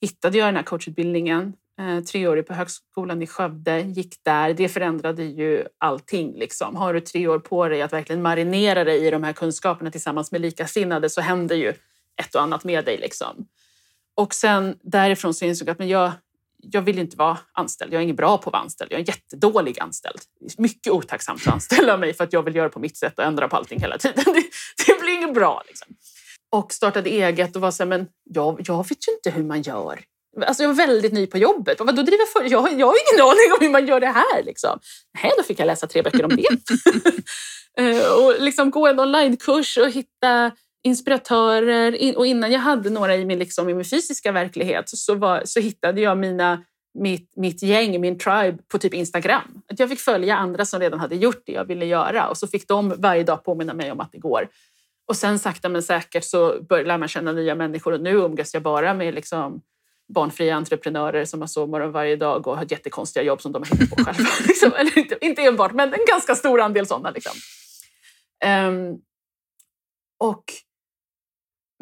hittade 0.00 0.38
jag 0.38 0.48
den 0.48 0.56
här 0.56 0.62
coachutbildningen. 0.62 1.52
Eh, 1.80 2.00
Treårig 2.00 2.46
på 2.46 2.54
Högskolan 2.54 3.22
i 3.22 3.26
Skövde, 3.26 3.80
gick 3.80 4.24
där. 4.24 4.54
Det 4.54 4.68
förändrade 4.68 5.24
ju 5.24 5.64
allting. 5.78 6.38
Liksom. 6.38 6.76
Har 6.76 6.94
du 6.94 7.00
tre 7.00 7.28
år 7.28 7.38
på 7.38 7.68
dig 7.68 7.82
att 7.82 7.92
verkligen 7.92 8.22
marinera 8.22 8.84
dig 8.84 9.06
i 9.06 9.10
de 9.10 9.22
här 9.22 9.32
kunskaperna 9.32 9.90
tillsammans 9.90 10.32
med 10.32 10.40
likasinnade 10.40 11.10
så 11.10 11.20
händer 11.20 11.56
ju 11.56 11.68
ett 12.22 12.34
och 12.34 12.42
annat 12.42 12.64
med 12.64 12.84
dig. 12.84 12.98
Liksom. 12.98 13.46
Och 14.14 14.34
sen 14.34 14.78
därifrån 14.82 15.34
så 15.34 15.44
insåg 15.44 15.68
jag 15.68 15.72
att 15.72 15.78
men 15.78 15.88
jag, 15.88 16.12
jag 16.56 16.82
vill 16.82 16.98
inte 16.98 17.16
vara 17.16 17.38
anställd. 17.52 17.92
Jag 17.92 17.98
är 17.98 18.02
ingen 18.02 18.16
bra 18.16 18.38
på 18.38 18.50
att 18.50 18.52
vara 18.52 18.62
anställd. 18.62 18.92
Jag 18.92 18.96
är 18.96 19.00
en 19.00 19.06
jättedålig 19.06 19.80
anställd. 19.80 20.20
Mycket 20.58 20.92
otacksamt 20.92 21.46
att 21.46 21.52
anställa 21.52 21.96
mig 21.96 22.14
för 22.14 22.24
att 22.24 22.32
jag 22.32 22.42
vill 22.42 22.56
göra 22.56 22.68
på 22.68 22.78
mitt 22.78 22.96
sätt 22.96 23.18
och 23.18 23.24
ändra 23.24 23.48
på 23.48 23.56
allting 23.56 23.80
hela 23.80 23.98
tiden. 23.98 24.24
Det, 24.34 24.44
det 24.86 25.00
blir 25.00 25.14
inget 25.14 25.34
bra. 25.34 25.62
Liksom. 25.66 25.88
Och 26.50 26.72
startade 26.72 27.10
eget 27.10 27.56
och 27.56 27.62
var 27.62 27.70
så 27.70 27.82
här, 27.82 27.88
men 27.88 28.06
jag, 28.24 28.60
jag 28.64 28.88
vet 28.88 29.08
ju 29.08 29.12
inte 29.12 29.30
hur 29.30 29.44
man 29.44 29.62
gör. 29.62 30.00
Alltså 30.46 30.62
jag 30.62 30.68
var 30.68 30.76
väldigt 30.76 31.12
ny 31.12 31.26
på 31.26 31.38
jobbet. 31.38 31.80
Vad 31.80 31.96
då 31.96 32.02
driver 32.02 32.26
för? 32.26 32.42
Jag, 32.42 32.80
jag 32.80 32.86
har 32.86 32.96
ingen 33.12 33.26
aning 33.26 33.52
om 33.52 33.58
hur 33.60 33.70
man 33.70 33.86
gör 33.86 34.00
det 34.00 34.06
här. 34.06 34.42
Liksom. 34.42 34.78
Nej, 35.22 35.32
då 35.36 35.42
fick 35.42 35.60
jag 35.60 35.66
läsa 35.66 35.86
tre 35.86 36.02
böcker 36.02 36.24
om 36.24 36.36
det. 36.36 36.46
Eh, 37.78 38.12
och 38.12 38.40
liksom 38.40 38.70
gå 38.70 38.86
en 38.86 39.00
onlinekurs 39.00 39.78
och 39.78 39.90
hitta 39.90 40.50
inspiratörer. 40.82 42.18
Och 42.18 42.26
innan 42.26 42.52
jag 42.52 42.60
hade 42.60 42.90
några 42.90 43.16
i 43.16 43.24
min, 43.24 43.38
liksom, 43.38 43.68
i 43.68 43.74
min 43.74 43.84
fysiska 43.84 44.32
verklighet 44.32 44.84
så, 44.88 45.14
var, 45.14 45.42
så 45.44 45.60
hittade 45.60 46.00
jag 46.00 46.18
mina, 46.18 46.64
mitt, 46.98 47.32
mitt 47.36 47.62
gäng, 47.62 48.00
min 48.00 48.18
tribe, 48.18 48.58
på 48.68 48.78
typ 48.78 48.94
Instagram. 48.94 49.62
Att 49.72 49.78
jag 49.78 49.88
fick 49.88 50.00
följa 50.00 50.36
andra 50.36 50.64
som 50.64 50.80
redan 50.80 51.00
hade 51.00 51.16
gjort 51.16 51.42
det 51.46 51.52
jag 51.52 51.64
ville 51.64 51.86
göra 51.86 52.28
och 52.28 52.36
så 52.36 52.46
fick 52.46 52.68
de 52.68 52.94
varje 52.98 53.24
dag 53.24 53.44
påminna 53.44 53.74
mig 53.74 53.92
om 53.92 54.00
att 54.00 54.12
det 54.12 54.18
går. 54.18 54.48
Och 55.08 55.16
sen 55.16 55.38
sakta 55.38 55.68
men 55.68 55.82
säkert 55.82 56.24
så 56.24 56.62
bör, 56.68 56.84
lär 56.84 56.98
man 56.98 57.08
känna 57.08 57.32
nya 57.32 57.54
människor 57.54 57.92
och 57.92 58.00
nu 58.00 58.10
umgås 58.10 58.54
jag 58.54 58.62
bara 58.62 58.94
med 58.94 59.14
liksom, 59.14 59.60
barnfria 60.12 60.56
entreprenörer 60.56 61.24
som 61.24 61.40
har 61.40 61.48
sovmorgon 61.48 61.92
varje 61.92 62.16
dag 62.16 62.46
och 62.46 62.56
har 62.56 62.66
jättekonstiga 62.72 63.22
jobb 63.22 63.42
som 63.42 63.52
de 63.52 63.62
har 63.62 63.76
hittat 63.76 63.90
på 63.90 64.04
själva. 64.04 64.30
liksom. 64.46 64.72
Eller 64.72 64.98
inte, 64.98 65.18
inte 65.20 65.42
enbart, 65.42 65.72
men 65.72 65.94
en 65.94 66.04
ganska 66.08 66.34
stor 66.34 66.60
andel 66.60 66.86
sådana. 66.86 67.10
Liksom. 67.10 67.32
Um, 68.46 69.02
och 70.18 70.44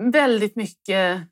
väldigt 0.02 0.56
mycket... 0.56 1.22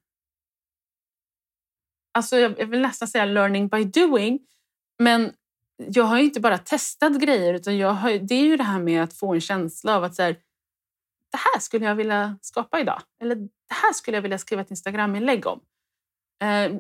Alltså 2.14 2.38
jag 2.38 2.66
vill 2.66 2.80
nästan 2.80 3.08
säga 3.08 3.24
learning 3.24 3.68
by 3.68 3.84
doing. 3.84 4.38
Men 4.98 5.32
jag 5.76 6.04
har 6.04 6.18
inte 6.18 6.40
bara 6.40 6.58
testat 6.58 7.20
grejer 7.20 7.54
utan 7.54 7.78
jag 7.78 7.92
har, 7.92 8.10
det 8.10 8.34
är 8.34 8.44
ju 8.44 8.56
det 8.56 8.62
här 8.62 8.78
med 8.80 9.02
att 9.02 9.14
få 9.14 9.34
en 9.34 9.40
känsla 9.40 9.96
av 9.96 10.04
att 10.04 10.14
så 10.14 10.22
här, 10.22 10.32
det 11.32 11.38
här 11.38 11.60
skulle 11.60 11.86
jag 11.86 11.94
vilja 11.94 12.38
skapa 12.42 12.80
idag. 12.80 13.02
Eller 13.22 13.34
det 13.34 13.74
här 13.74 13.92
skulle 13.92 14.16
jag 14.16 14.22
vilja 14.22 14.38
skriva 14.38 14.62
ett 14.62 14.70
Instagram-inlägg 14.70 15.46
om. 15.46 15.60
Eh, 16.44 16.72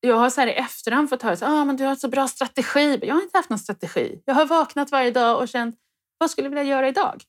jag 0.00 0.16
har 0.16 0.30
så 0.30 0.40
här 0.40 0.48
i 0.48 0.52
efterhand 0.52 1.08
fått 1.08 1.22
höra 1.22 1.32
att 1.32 1.42
ah, 1.42 1.72
du 1.72 1.84
har 1.84 1.96
så 1.96 2.08
bra 2.08 2.28
strategi. 2.28 2.98
Jag 3.02 3.14
har 3.14 3.22
inte 3.22 3.38
haft 3.38 3.50
någon 3.50 3.58
strategi. 3.58 4.22
Jag 4.24 4.34
har 4.34 4.46
vaknat 4.46 4.90
varje 4.90 5.10
dag 5.10 5.40
och 5.40 5.48
känt 5.48 5.78
vad 6.18 6.30
skulle 6.30 6.44
jag 6.44 6.50
vilja 6.50 6.64
göra 6.64 6.88
idag? 6.88 7.22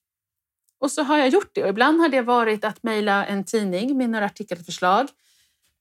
Och 0.79 0.91
så 0.91 1.03
har 1.03 1.17
jag 1.17 1.29
gjort 1.29 1.51
det. 1.53 1.63
Och 1.63 1.69
ibland 1.69 2.01
har 2.01 2.09
det 2.09 2.21
varit 2.21 2.65
att 2.65 2.83
mejla 2.83 3.25
en 3.25 3.43
tidning 3.43 3.97
med 3.97 4.09
några 4.09 4.25
artikelförslag 4.25 5.07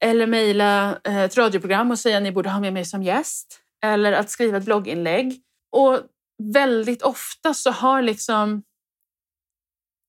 eller 0.01 0.27
mejla 0.27 0.99
eh, 1.05 1.19
ett 1.19 1.37
radioprogram 1.37 1.91
och 1.91 1.99
säga 1.99 2.17
att 2.17 2.23
ni 2.23 2.33
borde 2.33 2.51
ha 2.51 2.61
med 2.61 2.73
mig 2.73 2.85
som 2.85 3.03
gäst 3.03 3.61
eller 3.85 4.13
att 4.13 4.31
skriva 4.31 4.59
ett 4.59 4.65
blogginlägg. 4.65 5.43
Och 5.73 6.01
väldigt 6.43 7.03
ofta 7.03 7.55
så 7.55 7.71
har 7.71 8.03
liksom 8.03 8.63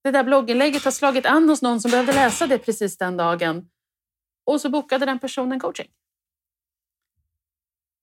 det 0.04 0.10
där 0.10 0.24
blogginlägget 0.24 0.84
har 0.84 0.90
slagit 0.90 1.26
an 1.26 1.48
hos 1.48 1.62
någon 1.62 1.80
som 1.80 1.90
behövde 1.90 2.12
läsa 2.12 2.46
det 2.46 2.58
precis 2.58 2.98
den 2.98 3.16
dagen 3.16 3.68
och 4.44 4.60
så 4.60 4.68
bokade 4.68 5.06
den 5.06 5.18
personen 5.18 5.60
coaching. 5.60 5.88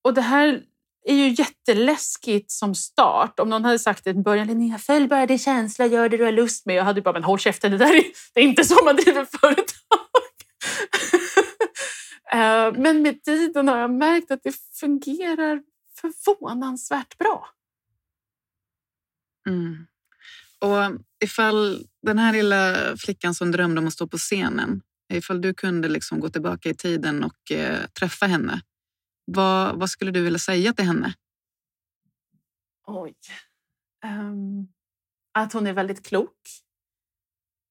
Och 0.01 0.13
det 0.13 0.21
här 0.21 0.63
är 1.05 1.15
ju 1.15 1.29
jätteläskigt 1.29 2.51
som 2.51 2.75
start. 2.75 3.39
Om 3.39 3.49
någon 3.49 3.65
hade 3.65 3.79
sagt 3.79 4.07
i 4.07 4.13
början, 4.13 4.47
Linnea, 4.47 4.77
följ 4.77 5.07
bara 5.07 5.25
din 5.25 5.39
känsla, 5.39 5.85
gör 5.85 6.09
det 6.09 6.17
du 6.17 6.23
har 6.23 6.31
lust 6.31 6.65
med. 6.65 6.75
Jag 6.75 6.83
hade 6.83 7.01
bara, 7.01 7.13
men 7.13 7.23
håll 7.23 7.39
käften, 7.39 7.71
det 7.71 7.77
där 7.77 7.95
är, 7.95 8.03
det 8.33 8.39
är 8.39 8.43
inte 8.43 8.63
så 8.63 8.85
man 8.85 8.95
driver 8.95 9.25
företag. 9.25 9.71
Eh, 12.33 12.73
men 12.73 13.01
med 13.01 13.23
tiden 13.23 13.67
har 13.67 13.77
jag 13.77 13.91
märkt 13.91 14.31
att 14.31 14.43
det 14.43 14.55
fungerar 14.79 15.61
förvånansvärt 16.01 17.17
bra. 17.17 17.47
Mm. 19.47 19.87
Och 20.59 21.01
ifall 21.23 21.85
den 22.01 22.19
här 22.19 22.33
lilla 22.33 22.75
flickan 22.97 23.35
som 23.35 23.51
drömde 23.51 23.81
om 23.81 23.87
att 23.87 23.93
stå 23.93 24.07
på 24.07 24.17
scenen, 24.17 24.81
ifall 25.17 25.41
du 25.41 25.53
kunde 25.53 25.87
liksom 25.87 26.19
gå 26.19 26.29
tillbaka 26.29 26.69
i 26.69 26.73
tiden 26.73 27.23
och 27.23 27.51
eh, 27.51 27.85
träffa 27.87 28.25
henne, 28.25 28.61
vad, 29.25 29.79
vad 29.79 29.89
skulle 29.89 30.11
du 30.11 30.21
vilja 30.21 30.39
säga 30.39 30.73
till 30.73 30.85
henne? 30.85 31.13
Oj. 32.87 33.15
Um, 34.05 34.67
att 35.33 35.53
hon 35.53 35.67
är 35.67 35.73
väldigt 35.73 36.05
klok. 36.05 36.37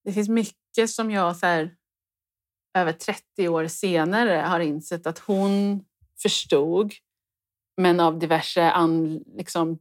Det 0.04 0.12
finns 0.12 0.28
mycket 0.28 0.90
som 0.90 1.10
jag 1.10 1.36
så 1.36 1.46
här, 1.46 1.74
över 2.74 2.92
30 2.92 3.48
år 3.48 3.66
senare 3.66 4.30
har 4.30 4.60
insett 4.60 5.06
att 5.06 5.18
hon 5.18 5.84
förstod 6.22 6.92
men 7.76 8.00
av 8.00 8.18
diverse, 8.18 8.70
an, 8.70 9.24
liksom, 9.26 9.78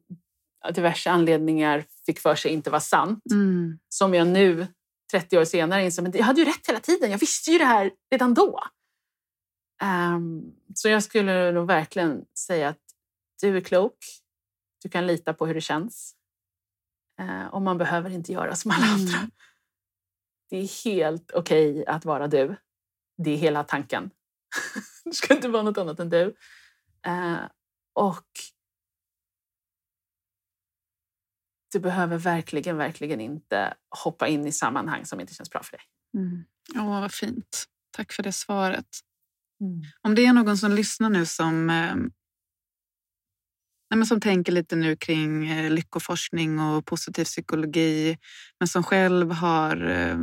diverse 0.74 1.10
anledningar 1.12 1.86
fick 2.06 2.20
för 2.20 2.36
sig 2.36 2.52
inte 2.52 2.70
var 2.70 2.80
sant. 2.80 3.24
Mm. 3.32 3.80
Som 3.90 4.14
jag 4.14 4.28
nu, 4.28 4.68
30 5.12 5.38
år 5.38 5.46
senare, 5.46 5.86
inser 5.86 6.04
men 6.04 6.12
jag 6.16 6.24
hade 6.24 6.42
ju 6.42 6.46
rätt 6.46 6.68
hela 6.68 6.80
tiden. 6.80 7.12
Jag 7.12 7.18
visste 7.18 7.52
ju 7.52 7.58
det 7.58 7.66
här 7.66 7.92
redan 8.12 8.34
då. 8.34 8.64
Um, 9.84 10.56
så 10.76 10.90
jag 10.90 11.04
skulle 11.04 11.52
nog 11.52 11.68
verkligen 11.68 12.26
säga 12.48 12.70
att 12.70 12.82
du 13.42 13.58
är 13.58 13.62
klok. 13.62 13.98
Du 14.84 14.90
kan 14.90 15.08
lita 15.08 15.34
på 15.34 15.46
hur 15.46 15.54
det 15.54 15.62
känns. 15.62 16.16
Uh, 17.22 17.46
och 17.46 17.62
man 17.62 17.78
behöver 17.78 18.10
inte 18.10 18.32
göra 18.32 18.56
som 18.56 18.72
alla 18.72 18.86
mm. 18.86 19.00
andra. 19.00 19.30
Det 20.50 20.58
är 20.58 20.86
helt 20.86 21.32
okej 21.32 21.72
okay 21.72 21.86
att 21.86 22.06
vara 22.06 22.28
du. 22.28 22.56
Det 23.18 23.32
är 23.32 23.38
hela 23.38 23.64
tanken. 23.64 24.12
du 25.06 25.12
ska 25.12 25.36
inte 25.36 25.48
vara 25.48 25.64
något 25.64 25.78
annat 25.78 26.00
än 26.00 26.10
du. 26.10 26.26
Uh, 27.08 27.46
och 27.94 28.28
du 31.72 31.80
behöver 31.80 32.18
verkligen, 32.18 32.78
verkligen 32.78 33.22
inte 33.22 33.74
hoppa 34.04 34.28
in 34.28 34.48
i 34.48 34.52
sammanhang 34.52 35.06
som 35.06 35.20
inte 35.20 35.34
känns 35.34 35.50
bra 35.50 35.64
för 35.64 35.72
dig. 35.72 35.82
Mm. 36.18 36.44
Åh, 36.76 37.02
vad 37.02 37.14
fint. 37.14 37.66
Tack 37.92 38.14
för 38.14 38.24
det 38.24 38.32
svaret. 38.32 38.88
Mm. 39.62 39.82
Om 40.02 40.16
det 40.16 40.26
är 40.26 40.34
någon 40.34 40.58
som 40.58 40.72
lyssnar 40.72 41.10
nu 41.10 41.26
som, 41.26 41.70
eh, 41.70 41.96
nej, 43.96 44.06
som 44.06 44.22
tänker 44.22 44.52
lite 44.52 44.76
nu 44.76 44.96
kring 44.96 45.48
eh, 45.48 45.72
lyckoforskning 45.72 46.60
och 46.60 46.86
positiv 46.86 47.24
psykologi 47.24 48.18
men 48.60 48.68
som 48.68 48.84
själv 48.84 49.32
har 49.32 49.90
eh, 49.90 50.18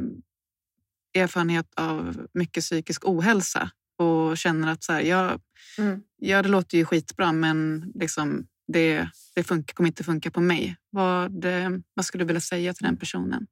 erfarenhet 1.22 1.66
av 1.76 2.26
mycket 2.34 2.62
psykisk 2.62 3.04
ohälsa 3.04 3.70
och 3.98 4.38
känner 4.38 4.72
att 4.72 4.84
så 4.84 4.92
här, 4.92 5.00
ja, 5.00 5.38
mm. 5.78 6.02
ja, 6.16 6.42
det 6.42 6.48
låter 6.48 6.78
ju 6.78 6.84
skitbra 6.84 7.32
men 7.32 7.92
liksom, 7.94 8.46
det, 8.66 9.08
det 9.34 9.42
funkar, 9.42 9.74
kommer 9.74 9.88
inte 9.88 10.04
funka 10.04 10.30
på 10.30 10.40
mig. 10.40 10.76
Vad, 10.90 11.44
eh, 11.44 11.70
vad 11.94 12.04
skulle 12.04 12.24
du 12.24 12.26
vilja 12.26 12.40
säga 12.40 12.74
till 12.74 12.84
den 12.86 12.96
personen? 12.96 13.46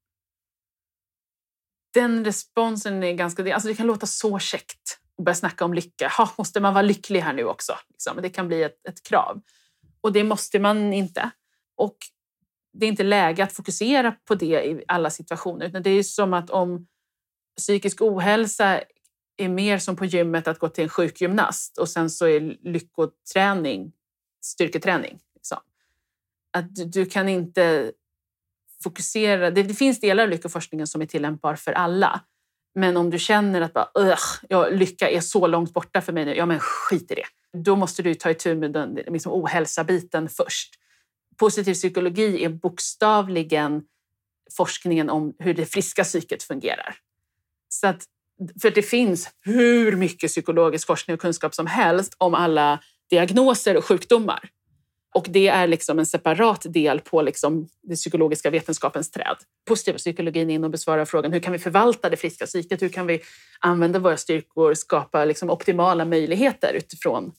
Den 1.94 2.24
responsen 2.24 3.02
är 3.02 3.12
ganska... 3.12 3.54
Alltså 3.54 3.68
det 3.68 3.74
kan 3.74 3.86
låta 3.86 4.06
så 4.06 4.38
käckt 4.38 4.98
att 5.18 5.24
börja 5.24 5.36
snacka 5.36 5.64
om 5.64 5.74
lycka. 5.74 6.08
Ha, 6.08 6.30
måste 6.38 6.60
man 6.60 6.74
vara 6.74 6.82
lycklig 6.82 7.20
här 7.20 7.32
nu 7.32 7.44
också? 7.44 7.72
Liksom. 7.88 8.22
Det 8.22 8.28
kan 8.28 8.48
bli 8.48 8.62
ett, 8.62 8.86
ett 8.88 9.02
krav. 9.02 9.42
Och 10.00 10.12
det 10.12 10.24
måste 10.24 10.58
man 10.58 10.92
inte. 10.92 11.30
Och 11.76 11.96
det 12.72 12.86
är 12.86 12.90
inte 12.90 13.02
läge 13.02 13.44
att 13.44 13.52
fokusera 13.52 14.12
på 14.12 14.34
det 14.34 14.66
i 14.66 14.84
alla 14.88 15.10
situationer. 15.10 15.66
Utan 15.66 15.82
det 15.82 15.90
är 15.90 16.02
som 16.02 16.34
att 16.34 16.50
om 16.50 16.86
psykisk 17.56 18.02
ohälsa 18.02 18.80
är 19.36 19.48
mer 19.48 19.78
som 19.78 19.96
på 19.96 20.04
gymmet 20.04 20.48
att 20.48 20.58
gå 20.58 20.68
till 20.68 20.84
en 20.84 20.90
sjukgymnast 20.90 21.78
och 21.78 21.88
sen 21.88 22.10
så 22.10 22.26
är 22.26 22.40
lyckoträning 22.62 23.92
styrketräning. 24.44 25.18
Liksom. 25.34 25.58
Att 26.52 26.74
du, 26.74 26.84
du, 26.84 27.06
kan 27.06 27.28
inte 27.28 27.92
fokusera... 28.82 29.50
Det, 29.50 29.62
det, 29.62 29.74
finns 29.74 30.00
delar 30.00 30.24
av 30.24 30.30
lyckoforskningen 30.30 30.86
som 30.86 31.02
är 31.02 31.06
tillämpbar 31.06 31.54
för 31.54 31.72
alla. 31.72 32.20
Men 32.74 32.96
om 32.96 33.10
du 33.10 33.18
känner 33.18 33.60
att 33.60 33.72
bara, 33.72 33.88
ja, 34.48 34.68
lycka 34.68 35.10
är 35.10 35.20
så 35.20 35.46
långt 35.46 35.74
borta 35.74 36.00
för 36.00 36.12
mig 36.12 36.24
nu, 36.24 36.34
ja 36.34 36.46
men 36.46 36.60
skit 36.60 37.10
i 37.10 37.14
det. 37.14 37.58
Då 37.58 37.76
måste 37.76 38.02
du 38.02 38.14
ta 38.14 38.30
itu 38.30 38.54
med 38.54 38.72
den 38.72 38.94
liksom, 38.94 39.32
ohälsa-biten 39.32 40.28
först. 40.28 40.74
Positiv 41.36 41.74
psykologi 41.74 42.44
är 42.44 42.48
bokstavligen 42.48 43.82
forskningen 44.56 45.10
om 45.10 45.34
hur 45.38 45.54
det 45.54 45.66
friska 45.66 46.04
psyket 46.04 46.42
fungerar. 46.42 46.96
Så 47.68 47.86
att, 47.86 48.04
för 48.62 48.70
det 48.70 48.82
finns 48.82 49.30
hur 49.40 49.96
mycket 49.96 50.30
psykologisk 50.30 50.86
forskning 50.86 51.14
och 51.14 51.20
kunskap 51.20 51.54
som 51.54 51.66
helst 51.66 52.14
om 52.18 52.34
alla 52.34 52.80
diagnoser 53.10 53.76
och 53.76 53.84
sjukdomar. 53.84 54.50
Och 55.14 55.26
det 55.28 55.48
är 55.48 55.66
liksom 55.66 55.98
en 55.98 56.06
separat 56.06 56.66
del 56.68 57.00
på 57.00 57.22
liksom 57.22 57.68
det 57.82 57.94
psykologiska 57.94 58.50
vetenskapens 58.50 59.10
träd. 59.10 59.36
Positiva 59.68 59.98
psykologin 59.98 60.50
in 60.50 60.64
och 60.64 60.70
besvarar 60.70 61.04
frågan 61.04 61.32
hur 61.32 61.40
kan 61.40 61.52
vi 61.52 61.58
förvalta 61.58 62.10
det 62.10 62.16
friska 62.16 62.46
psyket? 62.46 62.82
Hur 62.82 62.88
kan 62.88 63.06
vi 63.06 63.20
använda 63.60 63.98
våra 63.98 64.16
styrkor, 64.16 64.74
skapa 64.74 65.24
liksom 65.24 65.50
optimala 65.50 66.04
möjligheter 66.04 66.74
utifrån 66.74 67.32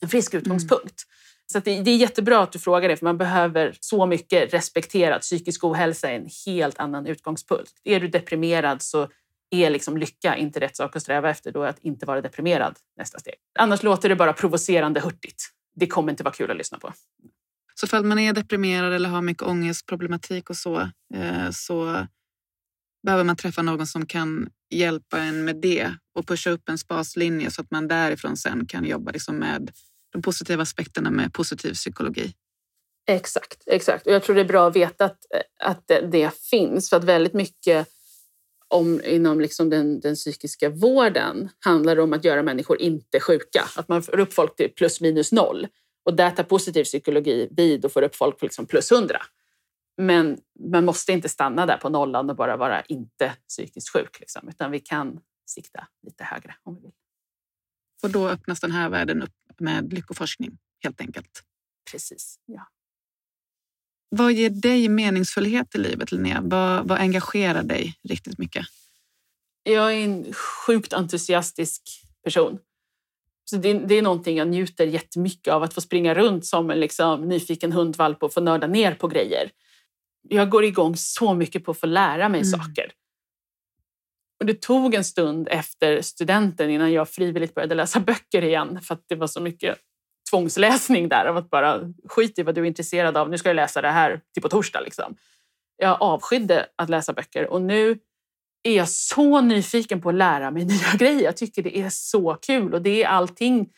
en 0.00 0.08
frisk 0.08 0.34
utgångspunkt? 0.34 0.84
Mm. 0.84 1.10
Så 1.52 1.58
det, 1.58 1.82
det, 1.82 1.90
är 1.90 1.96
jättebra 1.96 2.42
att 2.42 2.52
du 2.52 2.58
frågar 2.58 2.88
det, 2.88 2.96
för 2.96 3.04
man 3.04 3.18
behöver 3.18 3.76
så 3.80 4.06
mycket 4.06 4.54
respektera 4.54 5.14
att 5.14 5.22
psykisk 5.22 5.64
ohälsa 5.64 6.10
är 6.10 6.16
en 6.16 6.28
helt 6.46 6.78
annan 6.78 7.06
utgångspunkt. 7.06 7.72
Är 7.84 8.00
du 8.00 8.08
deprimerad 8.08 8.82
så 8.82 9.08
är 9.50 9.70
liksom 9.70 9.96
lycka 9.96 10.36
inte 10.36 10.60
rätt 10.60 10.76
sak 10.76 10.96
att 10.96 11.02
sträva 11.02 11.30
efter, 11.30 11.52
då 11.52 11.62
är 11.62 11.68
att 11.68 11.78
inte 11.78 12.06
vara 12.06 12.20
deprimerad 12.20 12.78
nästa 12.96 13.18
steg. 13.18 13.34
Annars 13.58 13.82
låter 13.82 14.08
det 14.08 14.16
bara 14.16 14.32
provocerande 14.32 15.00
hurtigt. 15.00 15.50
Det 15.74 15.86
kommer 15.86 16.10
inte 16.12 16.22
vara 16.22 16.34
kul 16.34 16.50
att 16.50 16.56
lyssna 16.56 16.78
på. 16.78 16.92
Så 17.74 17.86
för 17.86 17.96
att 17.96 18.04
man 18.04 18.18
är 18.18 18.32
deprimerad 18.32 18.92
eller 18.92 19.08
har 19.08 19.22
mycket 19.22 19.42
ångestproblematik 19.42 20.50
och 20.50 20.56
så, 20.56 20.80
eh, 21.14 21.50
så 21.52 22.06
behöver 23.02 23.24
man 23.24 23.36
träffa 23.36 23.62
någon 23.62 23.86
som 23.86 24.06
kan 24.06 24.50
hjälpa 24.70 25.18
en 25.18 25.44
med 25.44 25.56
det 25.56 25.94
och 26.14 26.26
pusha 26.26 26.50
upp 26.50 26.68
en 26.68 26.78
baslinje 26.88 27.50
så 27.50 27.62
att 27.62 27.70
man 27.70 27.88
därifrån 27.88 28.36
sen 28.36 28.66
kan 28.66 28.84
jobba 28.84 29.10
liksom 29.10 29.36
med 29.36 29.70
de 30.12 30.22
positiva 30.22 30.62
aspekterna 30.62 31.10
med 31.10 31.32
positiv 31.32 31.72
psykologi. 31.72 32.34
Exakt, 33.08 33.62
exakt. 33.66 34.06
Och 34.06 34.12
jag 34.12 34.22
tror 34.22 34.34
det 34.34 34.40
är 34.40 34.48
bra 34.48 34.68
att 34.68 34.76
veta 34.76 35.04
att, 35.04 35.18
att 35.62 35.88
det, 35.88 36.00
det 36.00 36.34
finns 36.50 36.90
för 36.90 36.96
att 36.96 37.04
väldigt 37.04 37.34
mycket 37.34 37.88
om, 38.70 39.00
inom 39.04 39.40
liksom 39.40 39.70
den, 39.70 40.00
den 40.00 40.14
psykiska 40.14 40.68
vården 40.70 41.48
handlar 41.58 41.96
det 41.96 42.02
om 42.02 42.12
att 42.12 42.24
göra 42.24 42.42
människor 42.42 42.80
inte 42.80 43.20
sjuka. 43.20 43.64
Att 43.76 43.88
man 43.88 44.02
får 44.02 44.20
upp 44.20 44.32
folk 44.32 44.56
till 44.56 44.70
plus 44.70 45.00
minus 45.00 45.32
noll. 45.32 45.66
Och 46.04 46.16
där 46.16 46.30
tar 46.30 46.44
positiv 46.44 46.84
psykologi 46.84 47.48
vid 47.50 47.84
och 47.84 47.92
får 47.92 48.02
upp 48.02 48.16
folk 48.16 48.38
på 48.38 48.44
liksom 48.44 48.66
plus 48.66 48.90
hundra. 48.90 49.22
Men 49.96 50.38
man 50.72 50.84
måste 50.84 51.12
inte 51.12 51.28
stanna 51.28 51.66
där 51.66 51.76
på 51.76 51.88
nollan 51.88 52.30
och 52.30 52.36
bara 52.36 52.56
vara 52.56 52.82
inte 52.82 53.32
psykiskt 53.48 53.88
sjuk. 53.88 54.20
Liksom, 54.20 54.48
utan 54.48 54.70
vi 54.70 54.80
kan 54.80 55.20
sikta 55.46 55.86
lite 56.06 56.24
högre 56.24 56.54
om 56.62 56.74
vi 56.74 56.80
vill. 56.80 56.92
Och 58.02 58.10
då 58.10 58.28
öppnas 58.28 58.60
den 58.60 58.72
här 58.72 58.88
världen 58.88 59.22
upp 59.22 59.60
med 59.60 59.92
lyckoforskning 59.92 60.58
helt 60.82 61.00
enkelt. 61.00 61.42
Precis, 61.92 62.38
ja. 62.46 62.66
Vad 64.10 64.32
ger 64.32 64.50
dig 64.50 64.88
meningsfullhet 64.88 65.74
i 65.74 65.78
livet, 65.78 66.12
Linnea? 66.12 66.40
Vad, 66.42 66.88
vad 66.88 66.98
engagerar 66.98 67.62
dig 67.62 67.94
riktigt 68.08 68.38
mycket? 68.38 68.66
Jag 69.62 69.94
är 69.94 70.04
en 70.04 70.32
sjukt 70.32 70.92
entusiastisk 70.92 71.82
person. 72.24 72.58
Så 73.44 73.56
det, 73.56 73.72
det 73.72 73.94
är 73.94 74.02
någonting 74.02 74.36
jag 74.36 74.48
njuter 74.48 74.86
jättemycket 74.86 75.54
av, 75.54 75.62
att 75.62 75.74
få 75.74 75.80
springa 75.80 76.14
runt 76.14 76.46
som 76.46 76.70
en 76.70 76.80
liksom, 76.80 77.28
nyfiken 77.28 77.72
hundvalp 77.72 78.22
och 78.22 78.32
få 78.32 78.40
nörda 78.40 78.66
ner 78.66 78.94
på 78.94 79.08
grejer. 79.08 79.50
Jag 80.28 80.50
går 80.50 80.64
igång 80.64 80.96
så 80.96 81.34
mycket 81.34 81.64
på 81.64 81.70
att 81.70 81.80
få 81.80 81.86
lära 81.86 82.28
mig 82.28 82.40
mm. 82.40 82.50
saker. 82.50 82.92
Och 84.40 84.46
det 84.46 84.60
tog 84.60 84.94
en 84.94 85.04
stund 85.04 85.48
efter 85.50 86.02
studenten 86.02 86.70
innan 86.70 86.92
jag 86.92 87.08
frivilligt 87.08 87.54
började 87.54 87.74
läsa 87.74 88.00
böcker 88.00 88.44
igen 88.44 88.80
för 88.82 88.94
att 88.94 89.04
det 89.08 89.14
var 89.14 89.26
så 89.26 89.40
mycket 89.40 89.78
tvångsläsning 90.30 91.08
där 91.08 91.24
av 91.24 91.36
att 91.36 91.50
bara 91.50 91.80
skit 92.08 92.38
i 92.38 92.42
vad 92.42 92.54
du 92.54 92.60
är 92.60 92.66
intresserad 92.66 93.16
av. 93.16 93.30
Nu 93.30 93.38
ska 93.38 93.48
jag 93.48 93.56
läsa 93.56 93.82
det 93.82 93.90
här 93.90 94.20
till 94.32 94.42
på 94.42 94.48
torsdag. 94.48 94.80
Liksom. 94.80 95.16
Jag 95.76 95.96
avskydde 96.00 96.66
att 96.76 96.90
läsa 96.90 97.12
böcker 97.12 97.46
och 97.46 97.62
nu 97.62 97.98
är 98.62 98.76
jag 98.76 98.88
så 98.88 99.40
nyfiken 99.40 100.00
på 100.00 100.08
att 100.08 100.14
lära 100.14 100.50
mig 100.50 100.64
nya 100.66 100.94
grejer. 100.98 101.22
Jag 101.22 101.36
tycker 101.36 101.62
det 101.62 101.78
är 101.78 101.90
så 101.90 102.34
kul 102.34 102.74
och 102.74 102.82
det 102.82 103.04
är 103.04 103.08
allting 103.08 103.68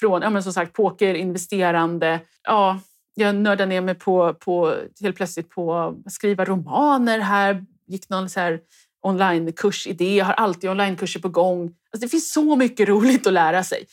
från 0.00 0.22
ja, 0.22 0.30
men 0.30 0.42
som 0.42 0.52
sagt, 0.52 0.72
poker, 0.72 1.14
investerande. 1.14 2.20
Ja, 2.42 2.80
jag 3.14 3.34
nördar 3.34 3.66
ner 3.66 3.80
mig 3.80 3.94
på, 3.94 4.34
på, 4.34 4.74
helt 5.00 5.16
plötsligt 5.16 5.50
på 5.50 5.74
att 5.74 6.12
skriva 6.12 6.44
romaner 6.44 7.18
här. 7.18 7.64
Gick 7.86 8.08
någon 8.08 8.30
så 8.30 8.40
här 8.40 8.60
onlinekurs 9.02 9.86
i 9.86 9.92
det. 9.92 10.16
Jag 10.16 10.24
har 10.24 10.32
alltid 10.32 10.70
onlinekurser 10.70 11.20
på 11.20 11.28
gång. 11.28 11.62
Alltså 11.62 12.06
det 12.06 12.08
finns 12.08 12.32
så 12.32 12.56
mycket 12.56 12.88
roligt 12.88 13.26
att 13.26 13.32
lära 13.32 13.64
sig. 13.64 13.86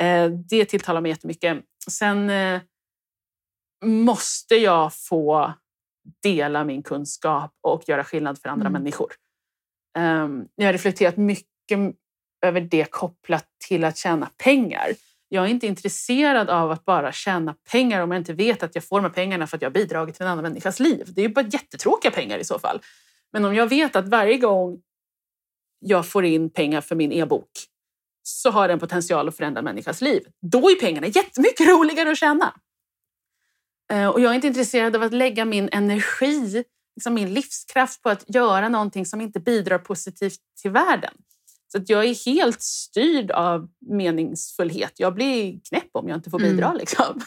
Eh, 0.00 0.30
det 0.30 0.64
tilltalar 0.64 1.00
mig 1.00 1.10
jättemycket. 1.10 1.58
Sen 1.90 2.30
eh, 2.30 2.60
måste 3.84 4.54
jag 4.54 4.94
få 4.94 5.52
dela 6.22 6.64
min 6.64 6.82
kunskap 6.82 7.52
och 7.60 7.88
göra 7.88 8.04
skillnad 8.04 8.38
för 8.38 8.48
andra 8.48 8.68
mm. 8.68 8.82
människor. 8.82 9.12
Ehm, 9.98 10.48
jag 10.54 10.66
har 10.66 10.72
reflekterat 10.72 11.16
mycket 11.16 11.96
över 12.46 12.60
det 12.60 12.90
kopplat 12.90 13.46
till 13.68 13.84
att 13.84 13.96
tjäna 13.96 14.30
pengar. 14.36 14.88
Jag 15.28 15.44
är 15.44 15.48
inte 15.48 15.66
intresserad 15.66 16.50
av 16.50 16.70
att 16.70 16.84
bara 16.84 17.12
tjäna 17.12 17.54
pengar 17.70 18.00
om 18.00 18.10
jag 18.10 18.20
inte 18.20 18.32
vet 18.32 18.62
att 18.62 18.74
jag 18.74 18.84
får 18.84 19.00
de 19.00 19.12
pengarna 19.12 19.46
för 19.46 19.56
att 19.56 19.62
jag 19.62 19.72
bidragit 19.72 20.14
till 20.14 20.22
en 20.22 20.32
annan 20.32 20.42
människas 20.42 20.80
liv. 20.80 21.12
Det 21.14 21.20
är 21.20 21.28
ju 21.28 21.34
bara 21.34 21.46
jättetråkiga 21.46 22.10
pengar 22.10 22.38
i 22.38 22.44
så 22.44 22.58
fall. 22.58 22.80
Men 23.32 23.44
om 23.44 23.54
jag 23.54 23.66
vet 23.66 23.96
att 23.96 24.08
varje 24.08 24.38
gång 24.38 24.82
jag 25.78 26.06
får 26.06 26.24
in 26.24 26.50
pengar 26.50 26.80
för 26.80 26.94
min 26.94 27.12
e-bok 27.12 27.50
så 28.28 28.50
har 28.50 28.68
den 28.68 28.78
potential 28.78 29.28
att 29.28 29.36
förändra 29.36 29.58
en 29.58 29.64
människas 29.64 30.00
liv. 30.00 30.22
Då 30.42 30.70
är 30.70 30.74
pengarna 30.74 31.06
jättemycket 31.06 31.66
roligare 31.68 32.10
att 32.10 32.18
tjäna. 32.18 32.54
Eh, 33.92 34.08
och 34.08 34.20
jag 34.20 34.30
är 34.30 34.34
inte 34.34 34.46
intresserad 34.46 34.96
av 34.96 35.02
att 35.02 35.12
lägga 35.12 35.44
min 35.44 35.68
energi, 35.72 36.64
liksom 36.96 37.14
min 37.14 37.34
livskraft 37.34 38.02
på 38.02 38.08
att 38.08 38.24
göra 38.34 38.68
någonting 38.68 39.06
som 39.06 39.20
inte 39.20 39.40
bidrar 39.40 39.78
positivt 39.78 40.40
till 40.62 40.70
världen. 40.70 41.14
Så 41.72 41.78
att 41.78 41.88
jag 41.88 42.04
är 42.04 42.24
helt 42.26 42.62
styrd 42.62 43.30
av 43.30 43.68
meningsfullhet. 43.80 44.92
Jag 44.96 45.14
blir 45.14 45.60
knäpp 45.68 45.90
om 45.92 46.08
jag 46.08 46.18
inte 46.18 46.30
får 46.30 46.38
bidra. 46.38 46.66
Mm. 46.66 46.78
Liksom. 46.78 47.20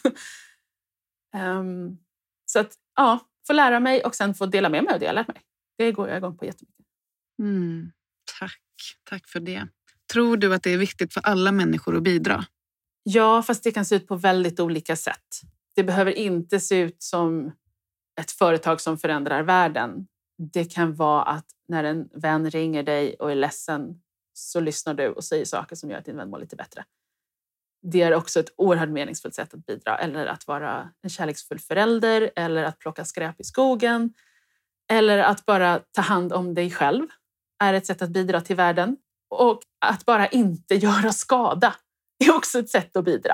um, 1.37 1.97
så 2.45 2.59
att 2.59 2.73
ja, 2.95 3.19
få 3.47 3.53
lära 3.53 3.79
mig 3.79 4.03
och 4.03 4.15
sen 4.15 4.33
få 4.33 4.45
dela 4.45 4.69
med 4.69 4.83
mig 4.83 4.93
av 4.93 4.99
det 4.99 5.05
jag 5.05 5.15
lärt 5.15 5.27
mig. 5.27 5.41
Det 5.77 5.91
går 5.91 6.09
jag 6.09 6.17
igång 6.17 6.37
på 6.37 6.45
jättemycket. 6.45 6.85
Mm, 7.41 7.91
tack. 8.39 8.61
Tack 9.09 9.27
för 9.27 9.39
det. 9.39 9.67
Tror 10.13 10.37
du 10.37 10.53
att 10.53 10.63
det 10.63 10.73
är 10.73 10.77
viktigt 10.77 11.13
för 11.13 11.21
alla 11.21 11.51
människor 11.51 11.97
att 11.97 12.03
bidra? 12.03 12.45
Ja, 13.03 13.43
fast 13.43 13.63
det 13.63 13.71
kan 13.71 13.85
se 13.85 13.95
ut 13.95 14.07
på 14.07 14.15
väldigt 14.15 14.59
olika 14.59 14.95
sätt. 14.95 15.41
Det 15.75 15.83
behöver 15.83 16.11
inte 16.11 16.59
se 16.59 16.79
ut 16.79 17.03
som 17.03 17.51
ett 18.21 18.31
företag 18.31 18.81
som 18.81 18.97
förändrar 18.97 19.43
världen. 19.43 20.07
Det 20.53 20.65
kan 20.65 20.95
vara 20.95 21.23
att 21.23 21.45
när 21.67 21.83
en 21.83 22.09
vän 22.13 22.49
ringer 22.49 22.83
dig 22.83 23.15
och 23.19 23.31
är 23.31 23.35
ledsen 23.35 24.01
så 24.33 24.59
lyssnar 24.59 24.93
du 24.93 25.09
och 25.09 25.23
säger 25.23 25.45
saker 25.45 25.75
som 25.75 25.89
gör 25.89 25.97
att 25.97 26.05
din 26.05 26.17
vän 26.17 26.29
mår 26.29 26.39
lite 26.39 26.55
bättre. 26.55 26.85
Det 27.81 28.01
är 28.01 28.13
också 28.13 28.39
ett 28.39 28.53
oerhört 28.57 28.89
meningsfullt 28.89 29.35
sätt 29.35 29.53
att 29.53 29.65
bidra. 29.65 29.97
Eller 29.97 30.25
att 30.25 30.47
vara 30.47 30.89
en 31.01 31.09
kärleksfull 31.09 31.59
förälder, 31.59 32.31
eller 32.35 32.63
att 32.63 32.79
plocka 32.79 33.05
skräp 33.05 33.39
i 33.39 33.43
skogen. 33.43 34.13
Eller 34.91 35.17
att 35.17 35.45
bara 35.45 35.79
ta 35.91 36.01
hand 36.01 36.33
om 36.33 36.53
dig 36.53 36.71
själv 36.71 37.07
är 37.63 37.73
ett 37.73 37.85
sätt 37.85 38.01
att 38.01 38.09
bidra 38.09 38.41
till 38.41 38.55
världen. 38.55 38.97
Och 39.29 39.61
att 39.85 40.05
bara 40.05 40.27
inte 40.27 40.75
göra 40.75 41.11
skada 41.11 41.75
är 42.25 42.35
också 42.35 42.59
ett 42.59 42.69
sätt 42.69 42.95
att 42.95 43.05
bidra. 43.05 43.33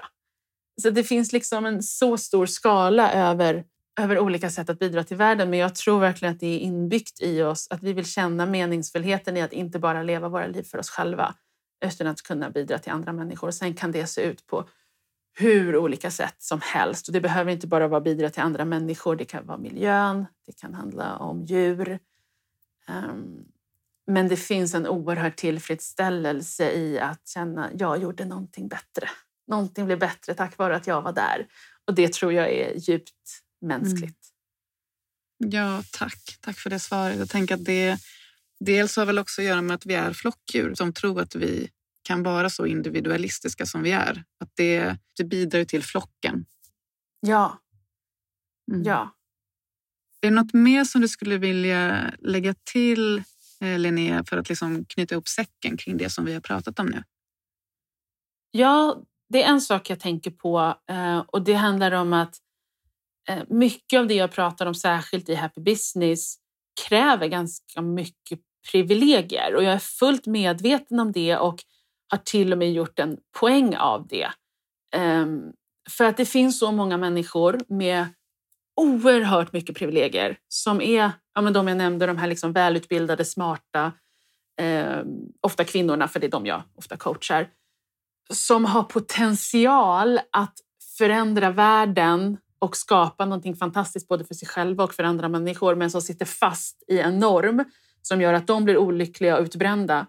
Så 0.82 0.90
det 0.90 1.04
finns 1.04 1.34
liksom 1.34 1.66
en 1.66 1.84
så 1.84 2.18
stor 2.18 2.46
skala 2.46 3.12
över, 3.12 3.64
över 4.00 4.20
olika 4.20 4.50
sätt 4.50 4.70
att 4.70 4.80
bidra 4.80 5.04
till 5.04 5.18
världen. 5.18 5.50
Men 5.50 5.60
jag 5.60 5.76
tror 5.76 6.00
verkligen 6.00 6.34
att 6.34 6.40
det 6.40 6.56
är 6.56 6.60
inbyggt 6.60 7.22
i 7.22 7.42
oss 7.42 7.68
att 7.70 7.84
vi 7.84 7.94
vill 7.94 8.06
känna 8.06 8.46
meningsfullheten 8.46 9.38
i 9.38 9.42
att 9.42 9.54
inte 9.54 9.80
bara 9.80 10.04
leva 10.04 10.30
våra 10.30 10.48
liv 10.48 10.64
för 10.64 10.78
oss 10.78 10.90
själva 10.90 11.36
utan 11.86 12.08
att 12.08 12.22
kunna 12.22 12.50
bidra 12.50 12.78
till 12.78 12.92
andra 12.92 13.14
människor. 13.14 13.52
Sen 13.52 13.74
kan 13.74 13.92
det 13.92 14.08
se 14.08 14.22
ut 14.22 14.48
på 14.48 14.70
hur 15.38 15.78
olika 15.78 16.12
sätt 16.12 16.36
som 16.38 16.60
helst. 16.64 17.08
Och 17.08 17.14
det 17.14 17.22
behöver 17.22 17.52
inte 17.52 17.68
bara 17.68 17.88
vara 17.88 18.02
bidra 18.02 18.30
till 18.30 18.42
andra 18.42 18.66
människor. 18.66 19.16
Det 19.16 19.26
kan 19.26 19.46
vara 19.46 19.58
miljön, 19.58 20.26
det 20.46 20.60
kan 20.60 20.74
handla 20.74 21.18
om 21.18 21.46
djur. 21.46 22.00
Um, 22.88 23.46
men 24.08 24.28
det 24.28 24.38
finns 24.38 24.74
en 24.74 24.88
oerhörd 24.88 25.36
tillfredsställelse 25.36 26.72
i 26.72 27.00
att 27.00 27.28
känna 27.28 27.66
att 27.66 27.80
jag 27.80 28.02
gjorde 28.02 28.26
någonting 28.26 28.68
bättre. 28.68 29.10
Någonting 29.48 29.86
blev 29.86 30.00
bättre 30.00 30.34
tack 30.34 30.58
vare 30.58 30.76
att 30.76 30.88
jag 30.88 31.02
var 31.02 31.14
där. 31.14 31.48
Och 31.88 31.96
det 31.96 32.14
tror 32.14 32.34
jag 32.34 32.50
är 32.50 32.74
djupt 32.76 33.42
mänskligt. 33.62 34.20
Mm. 35.44 35.52
Ja, 35.52 35.84
tack. 35.92 36.38
Tack 36.42 36.60
för 36.60 36.70
det 36.70 36.80
svaret. 36.80 37.20
Jag 37.20 37.30
tänker 37.30 37.56
att 37.56 37.66
det 37.66 37.98
dels 38.60 38.96
har 38.96 39.06
väl 39.06 39.20
också 39.20 39.42
att 39.42 39.48
göra 39.48 39.62
med 39.62 39.76
att 39.76 39.86
vi 39.86 39.94
är 39.94 40.14
flockdjur 40.14 40.76
som 40.76 40.94
tror 40.94 41.22
att 41.22 41.36
vi 41.36 41.70
kan 42.04 42.24
vara 42.24 42.50
så 42.50 42.66
individualistiska 42.66 43.66
som 43.66 43.84
vi 43.84 43.92
är. 43.92 44.24
Att 44.40 44.52
det, 44.56 44.98
det 45.18 45.24
bidrar 45.24 45.66
till 45.66 45.84
flocken. 45.84 46.46
Ja. 47.20 47.62
Mm. 48.72 48.84
Ja. 48.84 49.16
Är 50.22 50.30
det 50.30 50.36
något 50.36 50.54
mer 50.54 50.84
som 50.84 51.02
du 51.02 51.08
skulle 51.08 51.38
vilja 51.38 52.14
lägga 52.20 52.56
till 52.64 53.24
Eh, 53.62 53.80
Linnea, 53.80 54.24
för 54.24 54.38
att 54.38 54.50
liksom 54.50 54.86
knyta 54.86 55.16
ihop 55.16 55.28
säcken 55.28 55.78
kring 55.78 55.98
det 55.98 56.10
som 56.10 56.26
vi 56.26 56.34
har 56.34 56.42
pratat 56.42 56.80
om 56.80 56.86
nu? 56.86 57.04
Ja, 58.52 59.02
det 59.30 59.44
är 59.44 59.50
en 59.50 59.62
sak 59.62 59.90
jag 59.90 60.00
tänker 60.00 60.32
på 60.32 60.76
eh, 60.90 61.20
och 61.28 61.44
det 61.44 61.54
handlar 61.54 61.92
om 61.92 62.14
att 62.14 62.36
eh, 63.30 63.44
mycket 63.50 64.00
av 64.00 64.08
det 64.08 64.14
jag 64.14 64.32
pratar 64.32 64.66
om, 64.66 64.76
särskilt 64.76 65.30
i 65.30 65.36
Happy 65.36 65.62
Business, 65.62 66.36
kräver 66.88 67.28
ganska 67.28 67.82
mycket 67.82 68.40
privilegier 68.72 69.56
och 69.56 69.64
jag 69.64 69.74
är 69.74 69.80
fullt 69.80 70.26
medveten 70.26 71.00
om 71.00 71.12
det 71.12 71.38
och 71.38 71.64
har 72.08 72.18
till 72.18 72.52
och 72.52 72.58
med 72.58 72.74
gjort 72.74 73.00
en 73.00 73.18
poäng 73.40 73.76
av 73.76 74.08
det. 74.08 74.32
Ehm, 74.96 75.42
för 75.90 76.06
att 76.06 76.18
det 76.18 76.26
finns 76.26 76.60
så 76.60 76.72
många 76.72 76.98
människor 76.98 77.60
med 77.68 78.08
oerhört 78.76 79.54
mycket 79.54 79.76
privilegier 79.76 80.38
som 80.48 80.82
är 80.82 81.12
ja, 81.34 81.42
men 81.42 81.54
de 81.54 81.68
jag 81.68 81.78
nämnde, 81.78 82.06
de 82.06 82.18
här 82.18 82.28
liksom 82.28 82.54
välutbildade, 82.54 83.26
smarta, 83.26 83.92
eh, 84.62 85.00
ofta 85.42 85.64
kvinnorna, 85.64 86.08
för 86.08 86.20
det 86.20 86.28
är 86.28 86.32
de 86.32 86.46
jag 86.46 86.64
ofta 86.76 86.98
coachar, 86.98 87.50
som 88.34 88.66
har 88.66 88.84
potential 88.84 90.20
att 90.32 90.54
förändra 90.98 91.52
världen 91.52 92.38
och 92.60 92.78
skapa 92.78 93.26
någonting 93.26 93.56
fantastiskt 93.56 94.08
både 94.08 94.26
för 94.26 94.34
sig 94.34 94.48
själva 94.48 94.84
och 94.84 94.94
för 94.94 95.04
andra 95.04 95.30
människor 95.30 95.76
men 95.76 95.92
som 95.92 96.02
sitter 96.02 96.26
fast 96.26 96.84
i 96.88 97.00
en 97.00 97.20
norm 97.20 97.66
som 98.02 98.22
gör 98.22 98.34
att 98.34 98.48
de 98.48 98.66
blir 98.66 98.78
olyckliga 98.78 99.38
och 99.38 99.44
utbrända 99.44 100.08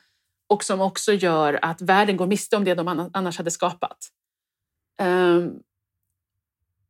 och 0.48 0.64
som 0.64 0.80
också 0.80 1.12
gör 1.12 1.58
att 1.62 1.82
världen 1.82 2.16
går 2.16 2.26
miste 2.26 2.56
om 2.56 2.64
det 2.64 2.74
de 2.74 3.10
annars 3.14 3.38
hade 3.38 3.50
skapat. 3.50 3.98
Ehm, 4.98 5.50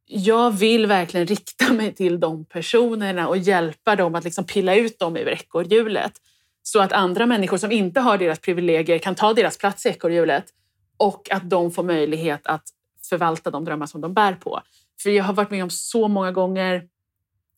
jag 0.06 0.50
vill 0.50 0.86
verkligen 0.86 1.26
rikta 1.26 1.72
mig 1.72 1.94
till 1.94 2.20
de 2.20 2.44
personerna 2.44 3.28
och 3.28 3.38
hjälpa 3.38 3.96
dem 3.96 4.14
att 4.14 4.24
liksom 4.24 4.44
pilla 4.44 4.74
ut 4.74 4.98
dem 4.98 5.16
ur 5.16 5.28
ekorrhjulet 5.28 6.12
så 6.62 6.80
att 6.80 6.92
andra 6.92 7.26
människor 7.26 7.56
som 7.56 7.72
inte 7.72 8.00
har 8.00 8.18
deras 8.18 8.38
privilegier 8.38 8.98
kan 8.98 9.14
ta 9.14 9.34
deras 9.34 9.58
plats 9.58 9.86
i 9.86 9.88
ekorrhjulet 9.88 10.44
och 10.96 11.30
att 11.30 11.50
de 11.50 11.70
får 11.70 11.82
möjlighet 11.82 12.46
att 12.46 12.62
förvalta 13.08 13.50
de 13.50 13.64
drömmar 13.64 13.86
som 13.86 14.00
de 14.00 14.14
bär 14.14 14.34
på. 14.34 14.60
För 15.02 15.10
jag 15.10 15.24
har 15.24 15.32
varit 15.32 15.50
med 15.50 15.62
om 15.62 15.70
så 15.70 16.08
många 16.08 16.32
gånger 16.32 16.88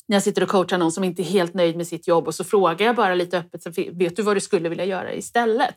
när 0.07 0.17
jag 0.17 0.23
sitter 0.23 0.43
och 0.43 0.49
coachar 0.49 0.79
någon 0.79 0.93
som 0.93 1.05
inte 1.05 1.23
är 1.23 1.25
helt 1.25 1.55
nöjd 1.55 1.77
med 1.77 1.87
sitt 1.87 2.09
jobb 2.09 2.27
och 2.27 2.35
så 2.35 2.45
frågar 2.45 2.87
jag 2.87 2.97
bara 2.97 3.15
lite 3.15 3.39
öppet, 3.39 3.79
vet 3.93 4.17
du 4.17 4.23
vad 4.23 4.37
du 4.37 4.41
skulle 4.41 4.69
vilja 4.69 4.85
göra 4.85 5.15
istället? 5.15 5.75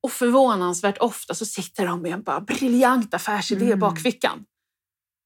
Och 0.00 0.10
förvånansvärt 0.10 0.98
ofta 0.98 1.34
så 1.34 1.46
sitter 1.46 1.86
de 1.86 2.02
med 2.02 2.12
en 2.12 2.22
bara 2.22 2.40
briljant 2.40 3.14
affärsidé 3.14 3.66
mm. 3.66 3.78
bak 3.78 4.00
fickan. 4.00 4.44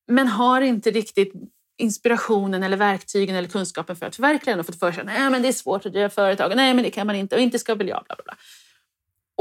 Men 0.08 0.28
har 0.28 0.60
inte 0.60 0.90
riktigt 0.90 1.32
inspirationen 1.78 2.62
eller 2.62 2.76
verktygen 2.76 3.36
eller 3.36 3.48
kunskapen 3.48 3.96
för 3.96 4.06
att 4.06 4.16
förverkliga 4.16 4.52
den 4.52 4.60
och 4.60 4.66
fått 4.66 4.78
för 4.78 4.92
sig 4.92 5.04
nej 5.04 5.30
men 5.30 5.42
det 5.42 5.48
är 5.48 5.52
svårt 5.52 5.86
att 5.86 5.92
driva 5.92 6.08
företag, 6.08 6.52
nej 6.56 6.74
men 6.74 6.84
det 6.84 6.90
kan 6.90 7.06
man 7.06 7.16
inte 7.16 7.34
och 7.34 7.40
inte 7.40 7.58
ska 7.58 7.74
väl 7.74 7.88
jag, 7.88 8.04
bla 8.06 8.16
bla 8.16 8.24
bla. 8.24 8.36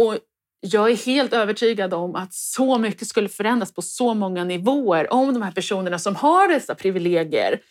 Och 0.06 0.18
jag 0.60 0.92
är 0.92 0.96
helt 0.96 1.34
övertygad 1.34 1.94
om 1.94 2.16
att 2.16 2.34
så 2.34 2.78
mycket 2.78 3.08
skulle 3.08 3.30
förändras 3.30 3.74
på 3.74 3.82
så 3.82 4.14
många 4.14 4.44
nivåer 4.44 5.14
om 5.14 5.34
de 5.34 5.42
här 5.42 5.52
personerna 5.52 6.00
som 6.00 6.16
har 6.16 6.48
dessa 6.48 6.76
privilegier 6.76 7.62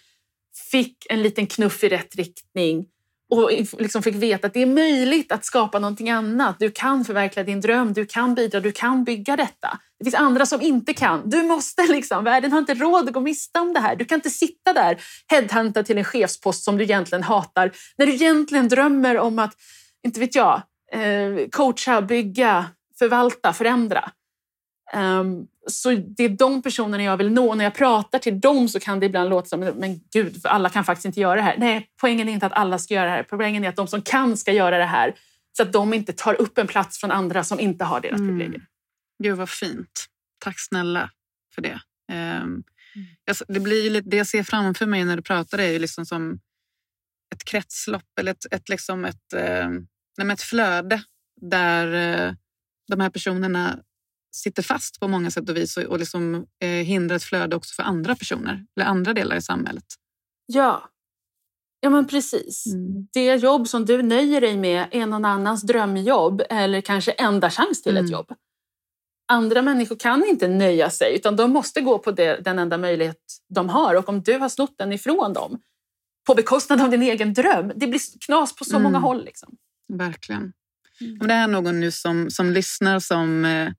fick 0.70 1.06
en 1.10 1.22
liten 1.22 1.46
knuff 1.46 1.84
i 1.84 1.88
rätt 1.88 2.16
riktning 2.16 2.86
och 3.30 3.50
liksom 3.78 4.02
fick 4.02 4.14
veta 4.14 4.46
att 4.46 4.54
det 4.54 4.62
är 4.62 4.66
möjligt 4.66 5.32
att 5.32 5.44
skapa 5.44 5.78
någonting 5.78 6.10
annat. 6.10 6.56
Du 6.58 6.70
kan 6.70 7.04
förverkliga 7.04 7.44
din 7.44 7.60
dröm, 7.60 7.92
du 7.92 8.06
kan 8.06 8.34
bidra, 8.34 8.60
du 8.60 8.72
kan 8.72 9.04
bygga 9.04 9.36
detta. 9.36 9.78
Det 9.98 10.04
finns 10.04 10.14
andra 10.14 10.46
som 10.46 10.62
inte 10.62 10.94
kan. 10.94 11.30
Du 11.30 11.42
måste 11.42 11.82
liksom, 11.82 12.24
världen 12.24 12.52
har 12.52 12.58
inte 12.58 12.74
råd 12.74 13.08
att 13.08 13.14
gå 13.14 13.20
miste 13.20 13.60
om 13.60 13.72
det 13.74 13.80
här. 13.80 13.96
Du 13.96 14.04
kan 14.04 14.16
inte 14.16 14.30
sitta 14.30 14.72
där 14.72 15.00
headhuntad 15.28 15.86
till 15.86 15.98
en 15.98 16.04
chefspost 16.04 16.64
som 16.64 16.76
du 16.76 16.84
egentligen 16.84 17.22
hatar 17.22 17.72
när 17.98 18.06
du 18.06 18.12
egentligen 18.12 18.68
drömmer 18.68 19.18
om 19.18 19.38
att, 19.38 19.54
inte 20.06 20.20
vet 20.20 20.34
jag, 20.34 20.62
eh, 20.92 21.48
coacha, 21.50 22.02
bygga, 22.02 22.66
förvalta, 22.98 23.52
förändra. 23.52 24.10
Um, 24.94 25.46
så 25.66 25.90
det 25.94 26.24
är 26.24 26.28
de 26.28 26.62
personerna 26.62 27.02
jag 27.02 27.16
vill 27.16 27.32
nå. 27.32 27.54
När 27.54 27.64
jag 27.64 27.74
pratar 27.74 28.18
till 28.18 28.40
dem 28.40 28.68
så 28.68 28.80
kan 28.80 29.00
det 29.00 29.06
ibland 29.06 29.30
låta 29.30 29.48
som 29.48 29.60
men 29.60 30.00
gud, 30.12 30.40
alla 30.44 30.68
kan 30.68 30.84
faktiskt 30.84 31.04
inte 31.04 31.20
göra 31.20 31.34
det 31.34 31.42
här. 31.42 31.56
Nej, 31.58 31.90
poängen 32.00 32.28
är 32.28 32.32
inte 32.32 32.46
att 32.46 32.52
alla 32.52 32.78
ska 32.78 32.94
göra 32.94 33.04
det 33.04 33.10
här. 33.10 33.22
Poängen 33.22 33.64
är 33.64 33.68
att 33.68 33.76
de 33.76 33.86
som 33.86 34.02
kan 34.02 34.36
ska 34.36 34.52
göra 34.52 34.78
det 34.78 34.84
här 34.84 35.14
så 35.56 35.62
att 35.62 35.72
de 35.72 35.94
inte 35.94 36.12
tar 36.12 36.34
upp 36.34 36.58
en 36.58 36.66
plats 36.66 37.00
från 37.00 37.10
andra 37.10 37.44
som 37.44 37.60
inte 37.60 37.84
har 37.84 38.00
deras 38.00 38.20
mm. 38.20 38.38
privilegier. 38.38 38.66
Gud 39.22 39.36
vad 39.36 39.50
fint. 39.50 40.06
Tack 40.38 40.60
snälla 40.60 41.10
för 41.54 41.62
det. 41.62 41.80
Um, 42.42 42.64
det, 43.48 43.60
blir 43.60 43.90
lite, 43.90 44.08
det 44.08 44.16
jag 44.16 44.26
ser 44.26 44.42
framför 44.42 44.86
mig 44.86 45.04
när 45.04 45.16
du 45.16 45.22
pratar 45.22 45.58
är 45.58 45.72
ju 45.72 45.78
liksom 45.78 46.06
som 46.06 46.40
ett 47.34 47.44
kretslopp 47.44 48.18
eller 48.20 48.32
ett, 48.32 48.46
ett, 48.50 48.68
liksom 48.68 49.04
ett, 49.04 49.34
uh, 50.20 50.30
ett 50.32 50.42
flöde 50.42 51.02
där 51.40 51.86
uh, 51.86 52.34
de 52.88 53.00
här 53.00 53.10
personerna 53.10 53.78
sitter 54.30 54.62
fast 54.62 55.00
på 55.00 55.08
många 55.08 55.30
sätt 55.30 55.48
och 55.48 55.56
vis 55.56 55.76
och, 55.76 55.82
och 55.82 55.98
liksom, 55.98 56.46
eh, 56.62 56.68
hindrar 56.68 57.16
ett 57.16 57.22
flöde 57.22 57.56
också 57.56 57.74
för 57.74 57.82
andra 57.82 58.16
personer 58.16 58.66
eller 58.76 58.86
andra 58.86 59.12
delar 59.12 59.36
i 59.36 59.42
samhället. 59.42 59.84
Ja, 60.46 60.90
ja 61.80 61.90
men 61.90 62.06
precis. 62.06 62.66
Mm. 62.66 63.08
Det 63.12 63.34
jobb 63.34 63.68
som 63.68 63.84
du 63.84 64.02
nöjer 64.02 64.40
dig 64.40 64.56
med 64.56 64.88
är 64.90 65.06
någon 65.06 65.24
annans 65.24 65.62
drömjobb 65.62 66.42
eller 66.50 66.80
kanske 66.80 67.12
enda 67.12 67.50
chans 67.50 67.82
till 67.82 67.92
mm. 67.96 68.04
ett 68.04 68.10
jobb. 68.10 68.32
Andra 69.32 69.62
människor 69.62 69.96
kan 69.96 70.24
inte 70.24 70.48
nöja 70.48 70.90
sig 70.90 71.16
utan 71.16 71.36
de 71.36 71.50
måste 71.52 71.80
gå 71.80 71.98
på 71.98 72.10
det, 72.10 72.36
den 72.44 72.58
enda 72.58 72.78
möjlighet 72.78 73.16
de 73.54 73.68
har 73.68 73.94
och 73.94 74.08
om 74.08 74.22
du 74.22 74.38
har 74.38 74.48
snott 74.48 74.74
den 74.78 74.92
ifrån 74.92 75.32
dem 75.32 75.60
på 76.26 76.34
bekostnad 76.34 76.80
av 76.80 76.90
din 76.90 77.02
egen 77.02 77.34
dröm, 77.34 77.72
det 77.76 77.86
blir 77.86 78.00
knas 78.26 78.56
på 78.56 78.64
så 78.64 78.76
mm. 78.76 78.82
många 78.82 78.98
håll. 78.98 79.24
Liksom. 79.24 79.56
Verkligen. 79.92 80.52
Mm. 81.00 81.20
Om 81.20 81.26
det 81.26 81.34
är 81.34 81.48
någon 81.48 81.80
nu 81.80 81.90
som, 81.90 82.30
som 82.30 82.50
lyssnar 82.50 83.00
som 83.00 83.44
eh, 83.44 83.72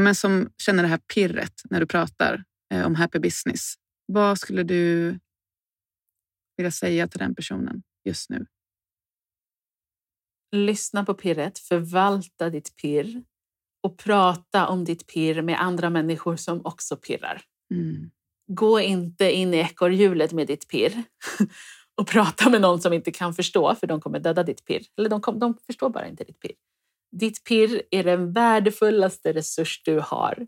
men 0.00 0.14
som 0.14 0.50
känner 0.58 0.82
det 0.82 0.88
här 0.88 1.00
pirret 1.14 1.62
när 1.64 1.80
du 1.80 1.86
pratar 1.86 2.44
eh, 2.74 2.86
om 2.86 2.94
happy 2.94 3.18
business. 3.18 3.74
Vad 4.06 4.38
skulle 4.38 4.62
du 4.62 5.18
vilja 6.56 6.70
säga 6.70 7.08
till 7.08 7.18
den 7.18 7.34
personen 7.34 7.82
just 8.04 8.30
nu? 8.30 8.46
Lyssna 10.52 11.04
på 11.04 11.14
pirret, 11.14 11.58
förvalta 11.58 12.50
ditt 12.50 12.76
pirr 12.76 13.22
och 13.82 13.98
prata 13.98 14.68
om 14.68 14.84
ditt 14.84 15.06
pirr 15.06 15.42
med 15.42 15.62
andra 15.62 15.90
människor 15.90 16.36
som 16.36 16.66
också 16.66 16.96
pirrar. 16.96 17.42
Mm. 17.70 18.10
Gå 18.46 18.80
inte 18.80 19.32
in 19.32 19.54
i 19.54 19.56
ekorrhjulet 19.56 20.32
med 20.32 20.46
ditt 20.46 20.68
pirr 20.68 21.02
och 21.94 22.08
prata 22.08 22.50
med 22.50 22.60
någon 22.60 22.80
som 22.80 22.92
inte 22.92 23.12
kan 23.12 23.34
förstå, 23.34 23.74
för 23.74 23.86
de 23.86 24.00
kommer 24.00 24.20
döda 24.20 24.42
ditt 24.42 24.64
pirr. 24.64 24.82
Eller 24.98 25.08
de, 25.08 25.20
kom, 25.20 25.38
de 25.38 25.54
förstår 25.66 25.90
bara 25.90 26.08
inte 26.08 26.24
ditt 26.24 26.40
pirr. 26.40 26.54
Ditt 27.18 27.44
pirr 27.44 27.82
är 27.90 28.04
den 28.04 28.32
värdefullaste 28.32 29.32
resurs 29.32 29.82
du 29.84 30.00
har. 30.00 30.46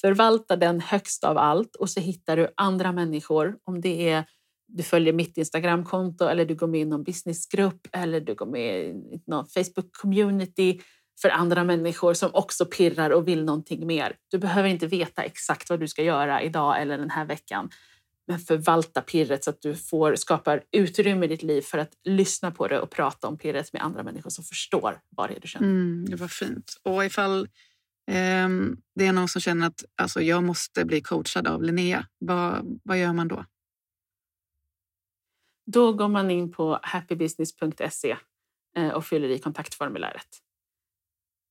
Förvalta 0.00 0.56
den 0.56 0.80
högst 0.80 1.24
av 1.24 1.38
allt 1.38 1.76
och 1.76 1.90
så 1.90 2.00
hittar 2.00 2.36
du 2.36 2.48
andra 2.56 2.92
människor. 2.92 3.56
Om 3.64 3.80
det 3.80 4.08
är 4.08 4.24
du 4.72 4.82
följer 4.82 5.12
mitt 5.12 5.36
Instagramkonto 5.36 6.24
eller 6.24 6.44
du 6.44 6.54
går 6.54 6.66
med 6.66 6.80
i 6.80 6.84
någon 6.84 7.04
businessgrupp 7.04 7.88
eller 7.92 8.20
du 8.20 8.34
går 8.34 8.46
med 8.46 8.84
i 8.84 8.94
någon 9.26 9.44
Facebook-community 9.44 10.80
för 11.22 11.28
andra 11.28 11.64
människor 11.64 12.14
som 12.14 12.30
också 12.34 12.66
pirrar 12.66 13.10
och 13.10 13.28
vill 13.28 13.44
någonting 13.44 13.86
mer. 13.86 14.16
Du 14.30 14.38
behöver 14.38 14.68
inte 14.68 14.86
veta 14.86 15.22
exakt 15.22 15.70
vad 15.70 15.80
du 15.80 15.88
ska 15.88 16.02
göra 16.02 16.42
idag 16.42 16.82
eller 16.82 16.98
den 16.98 17.10
här 17.10 17.24
veckan. 17.24 17.70
Men 18.30 18.38
förvalta 18.38 19.00
pirret 19.00 19.44
så 19.44 19.50
att 19.50 19.62
du 19.62 19.76
får, 19.76 20.14
skapar 20.14 20.64
utrymme 20.72 21.26
i 21.26 21.28
ditt 21.28 21.42
liv 21.42 21.62
för 21.62 21.78
att 21.78 21.92
lyssna 22.04 22.50
på 22.50 22.68
det 22.68 22.80
och 22.80 22.90
prata 22.90 23.28
om 23.28 23.38
pirret 23.38 23.72
med 23.72 23.82
andra 23.82 24.02
människor 24.02 24.30
som 24.30 24.44
förstår 24.44 25.00
vad 25.08 25.30
det 25.30 25.36
är 25.36 25.40
du 25.40 25.48
känner. 25.48 25.66
Mm, 25.66 26.04
det 26.08 26.16
var 26.16 26.28
fint. 26.28 26.76
Och 26.82 27.04
ifall 27.04 27.40
eh, 28.10 28.48
det 28.94 29.06
är 29.06 29.12
någon 29.12 29.28
som 29.28 29.40
känner 29.40 29.66
att 29.66 29.84
alltså, 30.02 30.22
jag 30.22 30.42
måste 30.44 30.84
bli 30.84 31.00
coachad 31.00 31.46
av 31.46 31.62
Linnea, 31.62 32.06
vad, 32.18 32.80
vad 32.84 32.98
gör 32.98 33.12
man 33.12 33.28
då? 33.28 33.44
Då 35.66 35.92
går 35.92 36.08
man 36.08 36.30
in 36.30 36.52
på 36.52 36.80
happybusiness.se 36.82 38.16
eh, 38.76 38.88
och 38.88 39.06
fyller 39.06 39.28
i 39.28 39.38
kontaktformuläret. 39.38 40.28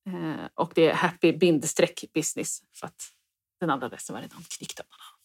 Eh, 0.08 0.46
och 0.54 0.72
det 0.76 0.90
är 0.90 0.94
happy-business 0.94 2.62
för 2.80 2.88
att 2.88 3.02
den 3.60 3.70
andra 3.70 3.86
adressen 3.86 4.14
var 4.14 4.22
redan 4.22 4.44
knyckt 4.58 4.80
av 4.80 4.86
någon 4.86 5.00
annan. 5.00 5.20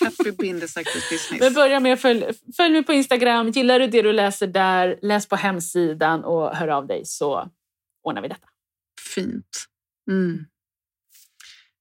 Happy 0.00 0.32
business. 0.32 1.40
Men 1.40 1.54
börja 1.54 1.80
med 1.80 1.92
att 1.92 2.00
följ, 2.00 2.24
följ 2.56 2.72
mig 2.72 2.84
på 2.84 2.92
Instagram. 2.92 3.48
Gillar 3.48 3.78
du 3.78 3.86
det 3.86 4.02
du 4.02 4.12
läser 4.12 4.46
där, 4.46 4.98
läs 5.02 5.28
på 5.28 5.36
hemsidan 5.36 6.24
och 6.24 6.56
hör 6.56 6.68
av 6.68 6.86
dig 6.86 7.04
så 7.04 7.50
ordnar 8.02 8.22
vi 8.22 8.28
detta. 8.28 8.48
Fint. 9.14 9.66
Mm. 10.10 10.46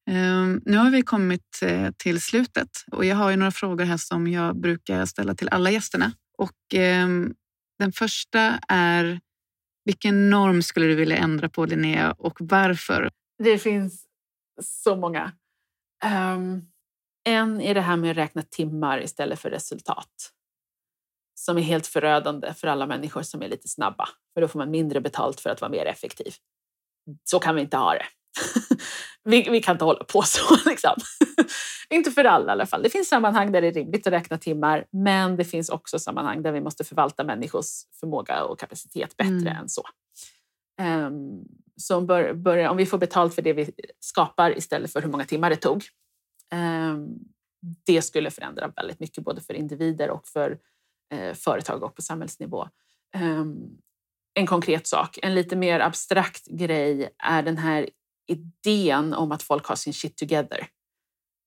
Um, 0.10 0.62
nu 0.66 0.78
har 0.78 0.92
vi 0.92 1.02
kommit 1.02 1.60
uh, 1.64 1.92
till 1.98 2.22
slutet 2.22 2.70
och 2.92 3.06
jag 3.06 3.16
har 3.16 3.30
ju 3.30 3.36
några 3.36 3.52
frågor 3.52 3.84
här 3.86 3.98
som 3.98 4.28
jag 4.28 4.60
brukar 4.60 5.06
ställa 5.06 5.36
till 5.36 5.50
alla 5.50 5.72
gästerna. 5.72 6.12
Och 6.38 6.74
um, 7.04 7.36
Den 7.80 7.92
första 7.92 8.60
är 8.68 9.20
vilken 9.86 10.30
norm 10.30 10.62
skulle 10.62 10.86
du 10.86 10.96
vilja 10.96 11.18
ändra 11.18 11.50
på 11.50 11.66
Linnea 11.66 12.12
och 12.12 12.38
varför? 12.40 13.10
Det 13.44 13.58
finns 13.58 14.06
så 14.62 14.96
många. 14.96 15.32
Um, 16.06 16.68
en 17.26 17.62
är 17.62 17.74
det 17.74 17.82
här 17.82 17.98
med 17.98 18.12
att 18.12 18.18
räkna 18.18 18.42
timmar 18.42 19.04
istället 19.04 19.40
för 19.40 19.50
resultat. 19.50 20.32
Som 21.40 21.58
är 21.58 21.62
helt 21.62 21.88
förödande 21.88 22.54
för 22.54 22.68
alla 22.68 22.88
människor 22.88 23.22
som 23.22 23.42
är 23.42 23.48
lite 23.48 23.68
snabba. 23.68 24.10
För 24.34 24.42
då 24.42 24.48
får 24.48 24.60
man 24.60 24.72
mindre 24.72 25.02
betalt 25.02 25.40
för 25.40 25.50
att 25.50 25.62
vara 25.62 25.72
mer 25.72 25.86
effektiv. 25.86 26.34
Så 27.24 27.40
kan 27.40 27.56
vi 27.56 27.62
inte 27.62 27.78
ha 27.78 27.94
det. 27.94 28.06
vi, 29.24 29.50
vi, 29.50 29.62
kan 29.62 29.76
inte 29.76 29.86
hålla 29.86 30.04
på 30.04 30.22
så. 30.22 30.56
Liksom. 30.66 30.96
inte 31.90 32.12
för 32.12 32.24
alla 32.24 32.48
i 32.48 32.52
alla 32.52 32.66
fall. 32.66 32.84
Det 32.84 32.90
finns 32.90 33.10
sammanhang 33.10 33.52
där 33.52 33.62
det 33.62 33.68
är 33.68 33.74
rimligt 33.74 34.08
att 34.08 34.14
räkna 34.14 34.38
timmar 34.38 34.86
men 34.92 35.36
det 35.36 35.46
finns 35.46 35.70
också 35.70 36.00
sammanhang 36.00 36.44
där 36.44 36.52
vi 36.52 36.62
måste 36.62 36.84
förvalta 36.84 37.24
människors 37.24 37.68
förmåga 38.00 38.44
och 38.44 38.60
kapacitet 38.60 39.18
bättre 39.18 39.32
mm. 39.32 39.58
än 39.58 39.70
så. 39.70 39.84
Um, 40.82 41.48
så 41.78 42.02
bör, 42.02 42.34
bör, 42.34 42.68
om 42.68 42.78
vi 42.78 42.86
får 42.86 42.98
betalt 42.98 43.36
för 43.36 43.42
det 43.42 43.54
vi 43.54 43.72
skapar 44.00 44.58
istället 44.58 44.94
för 44.94 45.02
hur 45.02 45.10
många 45.10 45.26
timmar 45.26 45.50
det 45.50 45.56
tog 45.56 45.84
Ehm, 46.54 47.08
det 47.86 48.02
skulle 48.02 48.32
förändra 48.32 48.68
väldigt 48.68 49.00
mycket 49.00 49.24
både 49.24 49.42
för 49.42 49.54
individer 49.54 50.10
och 50.10 50.28
för 50.28 50.58
eh, 51.14 51.34
företag 51.34 51.84
och 51.84 51.96
på 51.96 52.02
samhällsnivå. 52.02 52.68
Ehm, 53.16 53.78
en 54.34 54.48
konkret 54.48 54.88
sak, 54.88 55.20
en 55.22 55.36
lite 55.36 55.56
mer 55.56 55.80
abstrakt 55.80 56.48
grej 56.48 57.10
är 57.24 57.44
den 57.44 57.58
här 57.58 57.90
idén 58.28 59.14
om 59.14 59.32
att 59.32 59.44
folk 59.44 59.66
har 59.66 59.76
sin 59.76 59.94
shit 59.94 60.18
together. 60.18 60.68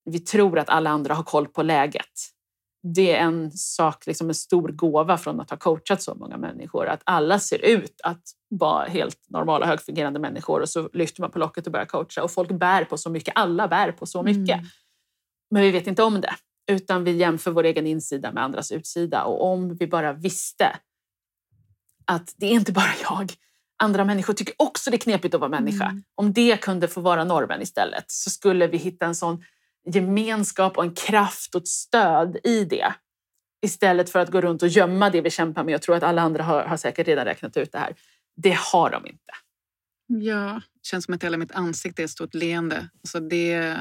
Vi 0.05 0.20
tror 0.20 0.59
att 0.59 0.68
alla 0.68 0.90
andra 0.90 1.14
har 1.14 1.22
koll 1.22 1.49
på 1.49 1.62
läget. 1.62 2.12
Det 2.82 3.16
är 3.16 3.24
en 3.24 3.51
sak, 3.53 4.07
liksom 4.07 4.28
en 4.28 4.34
stor 4.34 4.68
gåva 4.68 5.18
från 5.18 5.40
att 5.40 5.51
ha 5.51 5.57
coachat 5.57 6.03
så 6.03 6.14
många 6.14 6.36
människor. 6.36 6.86
Att 6.86 7.01
alla 7.05 7.38
ser 7.38 7.64
ut 7.64 8.01
att 8.05 8.22
vara 8.49 8.88
helt 8.88 9.18
normala, 9.28 9.66
högfungerande 9.66 10.20
människor 10.20 10.61
och 10.61 10.68
så 10.68 10.90
lyfter 10.92 11.20
man 11.20 11.30
på 11.30 11.38
locket 11.38 11.66
och 11.66 11.72
börjar 11.72 11.86
coacha 11.86 12.22
och 12.22 12.30
folk 12.30 12.51
bär 12.51 12.84
på 12.84 12.99
så 12.99 13.11
mycket. 13.11 13.34
Alla 13.36 13.68
bär 13.68 13.92
på 13.92 14.07
så 14.07 14.22
mycket. 14.22 14.57
Mm. 14.57 14.66
Men 15.51 15.62
vi 15.62 15.70
vet 15.70 15.86
inte 15.86 16.03
om 16.03 16.20
det, 16.20 16.34
utan 16.70 17.05
vi 17.05 17.16
jämför 17.16 17.51
vår 17.51 17.64
egen 17.64 17.86
insida 17.86 18.32
med 18.32 18.44
andras 18.44 18.72
utsida. 18.72 19.24
Och 19.24 19.53
om 19.53 19.74
vi 19.74 19.86
bara 19.86 20.12
visste 20.12 20.76
att 22.05 22.34
det 22.36 22.46
är 22.46 22.51
inte 22.51 22.72
bara 22.72 22.92
jag, 23.03 23.32
andra 23.78 24.05
människor 24.05 24.34
tycker 24.34 24.55
också 24.59 24.90
det 24.90 24.96
är 24.96 24.99
knepigt 24.99 25.34
att 25.34 25.40
vara 25.40 25.51
människa. 25.51 25.84
Mm. 25.84 26.03
Om 26.14 26.32
det 26.32 26.61
kunde 26.61 26.88
få 26.88 27.01
vara 27.01 27.24
normen 27.24 27.62
istället 27.62 28.05
så 28.07 28.30
skulle 28.30 28.66
vi 28.66 28.76
hitta 28.76 29.07
en 29.07 29.14
sån 29.14 29.44
gemenskap 29.86 30.76
och 30.76 30.84
en 30.84 30.94
kraft 30.94 31.55
och 31.55 31.61
ett 31.61 31.68
stöd 31.68 32.38
i 32.44 32.64
det. 32.64 32.94
Istället 33.62 34.11
för 34.11 34.18
att 34.18 34.30
gå 34.30 34.40
runt 34.40 34.62
och 34.62 34.68
gömma 34.68 35.11
det 35.11 35.20
vi 35.20 35.30
kämpar 35.30 35.64
med 35.64 35.74
och 35.74 35.82
tro 35.82 35.94
att 35.94 36.03
alla 36.03 36.22
andra 36.22 36.42
har, 36.42 36.64
har 36.64 36.76
säkert 36.76 37.07
redan 37.07 37.24
räknat 37.24 37.57
ut 37.57 37.72
det 37.72 37.78
här. 37.78 37.94
Det 38.36 38.59
har 38.72 38.90
de 38.90 39.07
inte. 39.07 39.32
Ja, 40.07 40.61
det 40.74 40.88
känns 40.88 41.05
som 41.05 41.14
att 41.14 41.24
hela 41.24 41.36
mitt 41.36 41.53
ansikte 41.53 42.03
är 42.03 42.05
ett 42.05 42.11
stort 42.11 42.34
leende. 42.34 42.88
Alltså 43.03 43.20
det, 43.20 43.76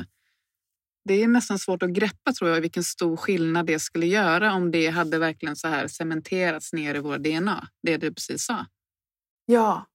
det 1.08 1.24
är 1.24 1.28
nästan 1.28 1.60
svårt 1.60 1.84
att 1.84 1.90
greppa 1.90 2.34
tror 2.34 2.50
jag 2.50 2.62
vilken 2.62 2.84
stor 2.84 3.18
skillnad 3.18 3.66
det 3.66 3.80
skulle 3.80 4.06
göra 4.06 4.54
om 4.54 4.72
det 4.72 4.88
hade 4.88 5.20
verkligen 5.20 5.56
så 5.56 5.68
här 5.68 5.88
cementerats 5.88 6.74
ner 6.74 6.96
i 6.96 7.00
vår 7.00 7.18
DNA. 7.18 7.68
Det 7.84 7.98
du 7.98 8.14
precis 8.14 8.46
sa. 8.46 8.66
Ja, 9.46 9.86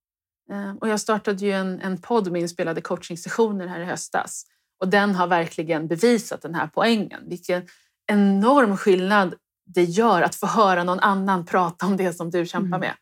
eh, 0.51 0.73
och 0.73 0.89
jag 0.89 1.01
startade 1.01 1.47
ju 1.47 1.53
en, 1.53 1.81
en 1.81 2.01
podd 2.01 2.33
med 2.33 2.43
inspelade 2.43 2.81
coachingsessioner 2.81 3.67
här 3.67 3.81
i 3.81 3.85
höstas 3.85 4.45
och 4.81 4.89
den 4.89 5.15
har 5.15 5.27
verkligen 5.27 5.89
bevisat 5.89 6.43
den 6.43 6.55
här 6.55 6.71
poängen. 6.75 7.29
Vilken 7.29 7.63
enorm 8.07 8.77
skillnad 8.77 9.35
det 9.67 9.85
gör 9.85 10.23
att 10.23 10.35
få 10.35 10.47
höra 10.47 10.85
någon 10.85 11.01
annan 11.01 11.47
prata 11.47 11.87
om 11.87 11.97
det 11.97 12.13
som 12.13 12.31
du 12.31 12.47
kämpar 12.47 12.77
mm. 12.77 12.81
med. 12.81 12.95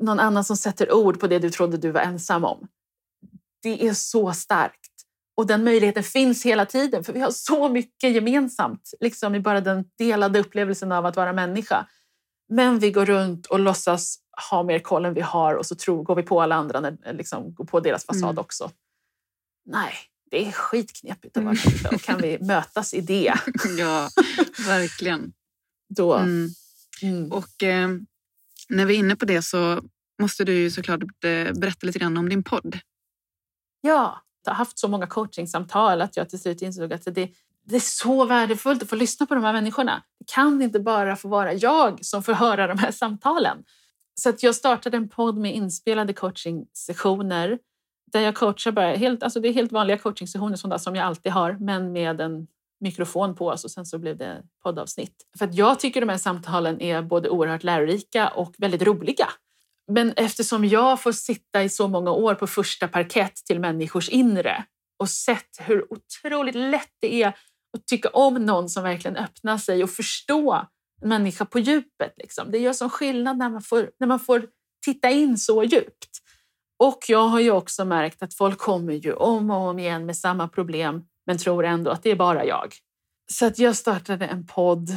Någon 0.00 0.20
annan 0.20 0.44
som 0.44 0.56
sätter 0.56 0.92
ord 0.92 1.20
på 1.20 1.26
det 1.26 1.38
du 1.38 1.50
trodde 1.50 1.76
du 1.76 1.90
var 1.90 2.00
ensam 2.00 2.44
om. 2.44 2.68
Det 3.62 3.86
är 3.86 3.94
så 3.94 4.32
starkt. 4.32 4.93
Och 5.36 5.46
den 5.46 5.64
möjligheten 5.64 6.02
finns 6.02 6.46
hela 6.46 6.66
tiden 6.66 7.04
för 7.04 7.12
vi 7.12 7.20
har 7.20 7.30
så 7.30 7.68
mycket 7.68 8.12
gemensamt 8.12 8.90
liksom 9.00 9.34
i 9.34 9.40
bara 9.40 9.60
den 9.60 9.84
delade 9.98 10.40
upplevelsen 10.40 10.92
av 10.92 11.06
att 11.06 11.16
vara 11.16 11.32
människa. 11.32 11.86
Men 12.48 12.78
vi 12.78 12.90
går 12.90 13.06
runt 13.06 13.46
och 13.46 13.58
låtsas 13.58 14.18
ha 14.50 14.62
mer 14.62 14.78
koll 14.78 15.04
än 15.04 15.14
vi 15.14 15.20
har 15.20 15.54
och 15.54 15.66
så 15.66 15.74
tror, 15.74 16.02
går 16.02 16.14
vi 16.14 16.22
på 16.22 16.42
alla 16.42 16.54
andra, 16.54 16.80
när, 16.80 17.12
liksom, 17.12 17.54
går 17.54 17.64
på 17.64 17.80
deras 17.80 18.06
fasad 18.06 18.24
mm. 18.24 18.38
också. 18.38 18.70
Nej, 19.66 19.94
det 20.30 20.46
är 20.48 20.52
skitknepigt 20.52 21.36
att 21.36 21.44
vara 21.44 21.56
mm. 21.86 21.98
Kan 21.98 22.20
vi 22.20 22.38
mötas 22.40 22.94
i 22.94 23.00
det? 23.00 23.34
ja, 23.78 24.08
verkligen. 24.66 25.32
Då. 25.88 26.14
Mm. 26.14 26.48
Mm. 27.02 27.32
Och 27.32 27.62
eh, 27.62 27.88
när 28.68 28.86
vi 28.86 28.94
är 28.94 28.98
inne 28.98 29.16
på 29.16 29.24
det 29.24 29.42
så 29.42 29.82
måste 30.20 30.44
du 30.44 30.70
såklart 30.70 31.02
eh, 31.02 31.52
berätta 31.52 31.86
lite 31.86 31.98
grann 31.98 32.16
om 32.16 32.28
din 32.28 32.44
podd. 32.44 32.78
Ja, 33.80 34.23
har 34.46 34.54
haft 34.54 34.78
så 34.78 34.88
många 34.88 35.06
coachingsamtal 35.06 36.02
att 36.02 36.16
jag 36.16 36.28
till 36.28 36.40
slut 36.40 36.62
insåg 36.62 36.92
att 36.92 37.04
det, 37.04 37.30
det 37.64 37.76
är 37.76 37.80
så 37.80 38.24
värdefullt 38.24 38.82
att 38.82 38.88
få 38.88 38.96
lyssna 38.96 39.26
på 39.26 39.34
de 39.34 39.44
här 39.44 39.52
människorna. 39.52 40.02
Det 40.18 40.32
kan 40.34 40.62
inte 40.62 40.80
bara 40.80 41.16
få 41.16 41.28
vara 41.28 41.52
jag 41.52 42.04
som 42.04 42.22
får 42.22 42.32
höra 42.32 42.66
de 42.66 42.78
här 42.78 42.90
samtalen. 42.90 43.64
Så 44.14 44.28
att 44.28 44.42
jag 44.42 44.54
startade 44.54 44.96
en 44.96 45.08
podd 45.08 45.36
med 45.36 45.54
inspelade 45.54 46.12
coachingsessioner 46.12 47.58
där 48.12 48.20
jag 48.20 48.34
coachar 48.34 48.72
bara 48.72 48.96
helt, 48.96 49.22
alltså 49.22 49.40
det 49.40 49.48
är 49.48 49.52
helt 49.52 49.72
vanliga 49.72 49.98
coachingsessioner 49.98 50.56
sådana 50.56 50.78
som 50.78 50.96
jag 50.96 51.06
alltid 51.06 51.32
har, 51.32 51.56
men 51.60 51.92
med 51.92 52.20
en 52.20 52.46
mikrofon 52.80 53.34
på 53.34 53.48
oss 53.48 53.64
och 53.64 53.70
sen 53.70 53.86
så 53.86 53.98
blev 53.98 54.16
det 54.16 54.42
poddavsnitt. 54.62 55.14
För 55.38 55.44
att 55.44 55.54
jag 55.54 55.80
tycker 55.80 56.00
de 56.00 56.08
här 56.08 56.18
samtalen 56.18 56.80
är 56.80 57.02
både 57.02 57.28
oerhört 57.28 57.64
lärorika 57.64 58.28
och 58.28 58.54
väldigt 58.58 58.82
roliga. 58.82 59.26
Men 59.92 60.12
eftersom 60.16 60.64
jag 60.64 61.02
får 61.02 61.12
sitta 61.12 61.62
i 61.62 61.68
så 61.68 61.88
många 61.88 62.10
år 62.10 62.34
på 62.34 62.46
första 62.46 62.88
parkett 62.88 63.36
till 63.36 63.60
människors 63.60 64.08
inre 64.08 64.64
och 64.98 65.10
sett 65.10 65.60
hur 65.60 65.92
otroligt 65.92 66.54
lätt 66.54 66.92
det 67.00 67.22
är 67.22 67.28
att 67.76 67.86
tycka 67.86 68.08
om 68.08 68.34
någon 68.34 68.68
som 68.68 68.82
verkligen 68.82 69.16
öppnar 69.16 69.58
sig 69.58 69.82
och 69.82 69.90
förstå 69.90 70.66
en 71.02 71.08
människa 71.08 71.44
på 71.44 71.58
djupet. 71.58 72.14
Liksom. 72.16 72.50
Det 72.50 72.58
gör 72.58 72.72
sån 72.72 72.90
skillnad 72.90 73.38
när 73.38 73.50
man, 73.50 73.62
får, 73.62 73.90
när 74.00 74.06
man 74.06 74.20
får 74.20 74.46
titta 74.84 75.10
in 75.10 75.38
så 75.38 75.64
djupt. 75.64 76.10
Och 76.78 77.04
jag 77.08 77.28
har 77.28 77.40
ju 77.40 77.50
också 77.50 77.84
märkt 77.84 78.22
att 78.22 78.34
folk 78.34 78.58
kommer 78.58 78.92
ju 78.92 79.12
om 79.12 79.50
och 79.50 79.56
om 79.56 79.78
igen 79.78 80.06
med 80.06 80.16
samma 80.16 80.48
problem 80.48 81.04
men 81.26 81.38
tror 81.38 81.64
ändå 81.64 81.90
att 81.90 82.02
det 82.02 82.10
är 82.10 82.16
bara 82.16 82.44
jag. 82.44 82.74
Så 83.32 83.46
att 83.46 83.58
jag 83.58 83.76
startade 83.76 84.26
en 84.26 84.46
podd 84.46 84.96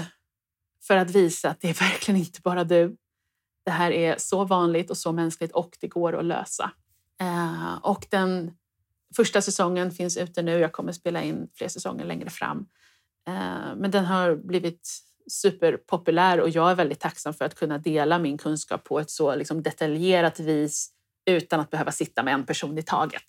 för 0.88 0.98
att 0.98 1.12
visa 1.12 1.50
att 1.50 1.62
det 1.62 1.70
är 1.70 1.74
verkligen 1.74 2.20
inte 2.20 2.42
bara 2.42 2.64
du. 2.64 2.98
Det 3.68 3.72
här 3.72 3.92
är 3.92 4.16
så 4.18 4.46
vanligt 4.46 4.90
och 4.90 4.98
så 4.98 5.12
mänskligt 5.12 5.52
och 5.52 5.78
det 5.80 5.88
går 5.88 6.20
att 6.20 6.26
lösa. 6.26 6.72
Eh, 7.22 7.78
och 7.82 8.06
den 8.10 8.52
första 9.16 9.42
säsongen 9.42 9.92
finns 9.92 10.18
ute 10.18 10.42
nu. 10.42 10.60
Jag 10.60 10.72
kommer 10.72 10.92
spela 10.92 11.24
in 11.24 11.50
fler 11.54 11.68
säsonger 11.68 12.06
längre 12.06 12.30
fram. 12.30 12.68
Eh, 13.28 13.76
men 13.76 13.92
den 13.92 14.06
har 14.06 14.36
blivit 14.36 14.90
superpopulär 15.32 16.40
och 16.40 16.50
jag 16.50 16.72
är 16.72 16.76
väldigt 16.76 17.00
tacksam 17.00 17.34
för 17.34 17.46
att 17.46 17.56
kunna 17.56 17.78
dela 17.78 18.20
min 18.20 18.38
kunskap 18.38 18.84
på 18.84 19.00
ett 19.00 19.12
så 19.12 19.36
liksom 19.36 19.64
detaljerat 19.64 20.40
vis 20.40 20.90
utan 21.26 21.60
att 21.60 21.70
behöva 21.70 21.92
sitta 21.92 22.24
med 22.24 22.34
en 22.34 22.46
person 22.46 22.78
i 22.78 22.84
taget. 22.84 23.24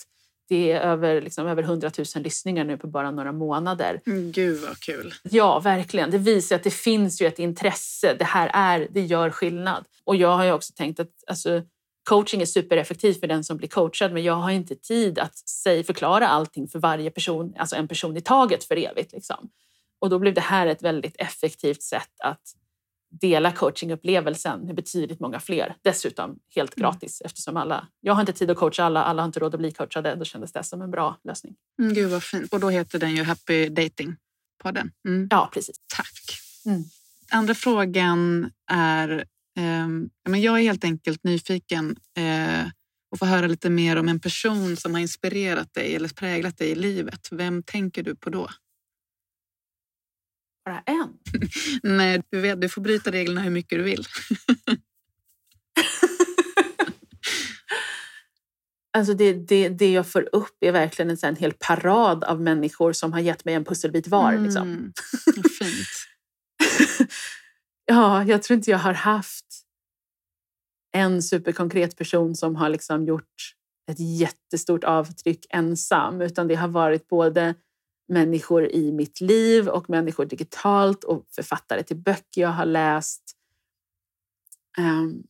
Det 0.49 0.72
är 0.72 0.80
över, 0.80 1.20
liksom, 1.20 1.46
över 1.46 1.62
100 1.62 1.90
000 1.99 2.07
lyssningar 2.24 2.64
nu 2.64 2.76
på 2.76 2.86
bara 2.86 3.11
några 3.11 3.32
månader. 3.32 4.01
Mm, 4.07 4.32
gud 4.32 4.61
vad 4.61 4.80
kul! 4.80 5.14
Ja, 5.22 5.61
verkligen. 5.61 6.11
Det 6.11 6.18
visar 6.18 6.57
att 6.57 6.62
det 6.62 6.70
finns 6.70 7.22
ju 7.22 7.26
ett 7.26 7.38
intresse. 7.38 8.14
Det 8.18 8.24
här 8.24 8.51
är, 8.55 8.88
det 8.90 9.01
gör 9.01 9.30
skillnad. 9.30 9.84
Och 10.05 10.16
jag 10.16 10.36
har 10.36 10.44
ju 10.44 10.53
också 10.53 10.72
tänkt 10.76 11.01
att 11.01 11.11
alltså, 11.26 11.62
coaching 12.09 12.42
är 12.42 12.46
supereffektivt 12.46 13.20
för 13.20 13.26
den 13.26 13.44
som 13.44 13.57
blir 13.57 13.68
coachad 13.68 14.12
men 14.12 14.22
jag 14.22 14.34
har 14.34 14.51
inte 14.51 14.74
tid 14.74 15.18
att 15.18 15.38
säg, 15.38 15.84
förklara 15.84 16.28
allting 16.28 16.68
för 16.68 16.78
varje 16.78 17.11
person, 17.11 17.55
alltså 17.59 17.76
en 17.76 17.88
person 17.88 18.16
i 18.16 18.20
taget 18.20 18.64
för 18.64 18.76
evigt. 18.76 19.12
Liksom. 19.12 19.51
Och 19.99 20.11
då 20.11 20.18
blev 20.18 20.34
det 20.34 20.40
här 20.40 20.66
ett 20.66 20.82
väldigt 20.82 21.16
effektivt 21.18 21.82
sätt 21.82 22.20
att 22.24 22.42
dela 23.11 23.52
coachingupplevelsen 23.52 24.61
med 24.61 24.74
betydligt 24.74 25.20
många 25.20 25.40
fler. 25.40 25.76
Dessutom 25.82 26.38
helt 26.54 26.76
mm. 26.76 26.82
gratis 26.82 27.20
mm. 27.20 27.26
eftersom 27.26 27.56
alla, 27.56 27.88
jag 28.00 28.14
har 28.14 28.20
inte 28.20 28.32
tid 28.32 28.50
att 28.50 28.56
coacha 28.56 28.84
alla, 28.84 29.04
alla 29.04 29.22
har 29.22 29.26
inte 29.26 29.40
råd 29.40 29.54
att 29.54 29.61
bli 29.61 29.72
coachade. 29.72 30.14
Då 30.14 30.24
kändes 30.24 30.52
det 30.52 30.62
som 30.62 30.82
en 30.82 30.90
bra 30.90 31.16
lösning. 31.24 31.54
Mm, 31.82 31.94
gud 31.94 32.11
vad 32.11 32.22
fint. 32.22 32.52
Och 32.52 32.61
då 32.61 32.68
heter 32.68 32.98
den 32.98 33.16
ju 33.16 33.22
Happy 33.22 33.68
Dating 33.68 34.16
podden. 34.62 34.90
Mm. 35.09 35.28
Ja, 35.30 35.50
precis. 35.52 35.76
Tack. 35.96 36.40
Mm. 36.66 36.84
Andra 37.30 37.54
frågan 37.54 38.50
är, 38.70 39.24
eh, 39.59 40.38
jag 40.38 40.59
är 40.59 40.62
helt 40.62 40.84
enkelt 40.84 41.24
nyfiken 41.24 41.96
eh, 42.16 42.66
och 43.11 43.18
få 43.18 43.24
höra 43.24 43.46
lite 43.46 43.70
mer 43.70 43.96
om 43.96 44.09
en 44.09 44.20
person 44.20 44.76
som 44.76 44.94
har 44.94 45.00
inspirerat 45.00 45.74
dig 45.74 45.96
eller 45.96 46.09
präglat 46.09 46.59
dig 46.59 46.70
i 46.70 46.74
livet. 46.74 47.28
Vem 47.30 47.62
tänker 47.62 48.02
du 48.02 48.16
på 48.16 48.30
då? 48.30 48.48
Bara 50.68 50.82
en? 50.86 51.08
Nej, 51.96 52.22
du, 52.30 52.40
vet, 52.40 52.60
du 52.60 52.68
får 52.68 52.82
bryta 52.82 53.10
reglerna 53.10 53.40
hur 53.40 53.50
mycket 53.50 53.78
du 53.78 53.82
vill. 53.82 54.04
Alltså 58.92 59.14
det, 59.14 59.32
det, 59.32 59.68
det 59.68 59.92
jag 59.92 60.06
får 60.06 60.28
upp 60.32 60.56
är 60.60 60.72
verkligen 60.72 61.10
en 61.10 61.16
sån 61.16 61.36
hel 61.36 61.52
parad 61.52 62.24
av 62.24 62.40
människor 62.40 62.92
som 62.92 63.12
har 63.12 63.20
gett 63.20 63.44
mig 63.44 63.54
en 63.54 63.64
pusselbit 63.64 64.08
var. 64.08 64.32
Mm, 64.32 64.44
liksom. 64.44 64.92
Fint. 65.58 65.88
ja, 67.86 68.24
jag 68.24 68.42
tror 68.42 68.56
inte 68.56 68.70
jag 68.70 68.78
har 68.78 68.94
haft 68.94 69.46
en 70.92 71.22
superkonkret 71.22 71.96
person 71.96 72.34
som 72.34 72.56
har 72.56 72.68
liksom 72.68 73.04
gjort 73.04 73.54
ett 73.90 74.00
jättestort 74.00 74.84
avtryck 74.84 75.46
ensam, 75.50 76.20
utan 76.20 76.48
det 76.48 76.54
har 76.54 76.68
varit 76.68 77.08
både 77.08 77.54
människor 78.09 78.66
i 78.66 78.92
mitt 78.92 79.20
liv 79.20 79.68
och 79.68 79.90
människor 79.90 80.24
digitalt 80.24 81.04
och 81.04 81.26
författare 81.30 81.82
till 81.82 81.96
böcker 81.96 82.40
jag 82.40 82.48
har 82.48 82.66
läst. 82.66 83.36
Um, 84.78 85.26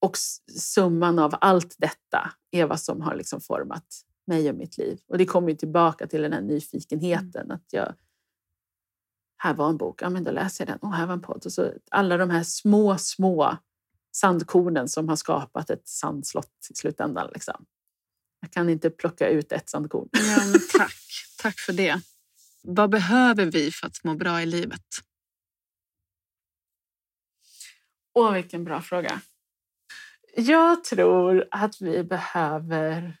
och 0.00 0.16
summan 0.58 1.18
av 1.18 1.34
allt 1.40 1.74
detta 1.78 2.32
är 2.50 2.66
vad 2.66 2.80
som 2.80 3.00
har 3.00 3.14
liksom 3.14 3.40
format 3.40 3.86
mig 4.26 4.50
och 4.50 4.56
mitt 4.56 4.78
liv. 4.78 5.00
Och 5.08 5.18
det 5.18 5.26
kommer 5.26 5.54
tillbaka 5.54 6.06
till 6.06 6.22
den 6.22 6.32
här 6.32 6.40
nyfikenheten. 6.40 7.44
Mm. 7.44 7.56
Att 7.56 7.72
jag, 7.72 7.94
här 9.36 9.54
var 9.54 9.68
en 9.68 9.76
bok, 9.76 10.02
ja 10.02 10.10
men 10.10 10.24
då 10.24 10.30
läser 10.30 10.66
jag 10.66 10.74
den. 10.74 10.88
Och 10.88 10.96
här 10.96 11.06
var 11.06 11.14
en 11.14 11.20
podd. 11.20 11.42
Och 11.46 11.52
så 11.52 11.72
alla 11.90 12.16
de 12.16 12.30
här 12.30 12.42
små, 12.42 12.98
små 12.98 13.56
sandkornen 14.12 14.88
som 14.88 15.08
har 15.08 15.16
skapat 15.16 15.70
ett 15.70 15.88
sandslott 15.88 16.66
i 16.70 16.74
slutändan. 16.74 17.30
Liksom. 17.34 17.64
Jag 18.40 18.52
kan 18.52 18.68
inte 18.68 18.90
plocka 18.90 19.28
ut 19.28 19.52
ett 19.52 19.68
sandkorn. 19.68 20.08
Ja, 20.12 20.40
tack. 20.78 20.94
Tack 21.38 21.58
för 21.58 21.72
det. 21.72 22.00
vad 22.62 22.90
behöver 22.90 23.46
vi 23.46 23.70
för 23.70 23.86
att 23.86 24.04
må 24.04 24.14
bra 24.14 24.42
i 24.42 24.46
livet? 24.46 24.82
Åh, 28.14 28.32
vilken 28.32 28.64
bra 28.64 28.82
fråga. 28.82 29.20
Jag 30.36 30.84
tror 30.84 31.48
att 31.50 31.80
vi 31.80 32.04
behöver 32.04 33.16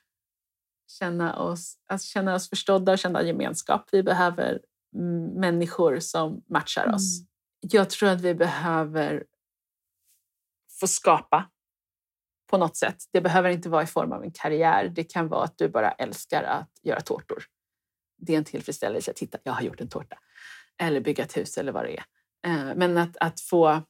känna 0.90 1.38
oss, 1.38 1.78
alltså 1.86 2.06
känna 2.06 2.34
oss 2.34 2.48
förstådda 2.48 2.92
och 2.92 2.98
känna 2.98 3.22
gemenskap. 3.22 3.88
Vi 3.92 4.02
behöver 4.02 4.60
människor 5.40 6.00
som 6.00 6.44
matchar 6.48 6.94
oss. 6.94 7.18
Mm. 7.18 7.28
Jag 7.60 7.90
tror 7.90 8.08
att 8.08 8.20
vi 8.20 8.34
behöver 8.34 9.24
få 10.80 10.86
skapa 10.86 11.50
på 12.50 12.58
något 12.58 12.76
sätt. 12.76 12.96
Det 13.12 13.20
behöver 13.20 13.50
inte 13.50 13.68
vara 13.68 13.82
i 13.82 13.86
form 13.86 14.12
av 14.12 14.22
en 14.22 14.32
karriär. 14.32 14.92
Det 14.94 15.04
kan 15.04 15.28
vara 15.28 15.44
att 15.44 15.58
du 15.58 15.68
bara 15.68 15.90
älskar 15.90 16.42
att 16.42 16.70
göra 16.82 17.00
tårtor. 17.00 17.44
Det 18.18 18.34
är 18.34 18.38
en 18.38 18.44
tillfredsställelse. 18.44 19.12
Titta, 19.12 19.38
jag 19.42 19.52
har 19.52 19.62
gjort 19.62 19.80
en 19.80 19.88
tårta. 19.88 20.16
Eller 20.78 21.00
bygga 21.00 21.24
ett 21.24 21.36
hus 21.36 21.58
eller 21.58 21.72
vad 21.72 21.84
det 21.84 21.96
är. 21.96 22.04
Eh, 22.46 22.74
men 22.76 22.98
att, 22.98 23.16
att 23.16 23.40
få 23.40 23.82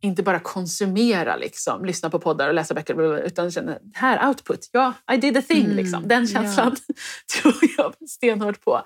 inte 0.00 0.22
bara 0.22 0.40
konsumera, 0.40 1.36
liksom, 1.36 1.84
lyssna 1.84 2.10
på 2.10 2.18
poddar 2.18 2.48
och 2.48 2.54
läsa 2.54 2.74
böcker, 2.74 3.26
utan 3.26 3.50
känna 3.50 3.78
här, 3.94 4.28
output, 4.28 4.68
ja, 4.72 4.94
I 5.12 5.16
did 5.16 5.36
a 5.36 5.42
thing. 5.42 5.64
Mm, 5.64 5.76
liksom. 5.76 6.08
Den 6.08 6.26
känslan 6.26 6.76
ja. 6.86 6.94
tror 7.40 7.54
jag 7.76 8.08
stenhårt 8.08 8.60
på. 8.60 8.82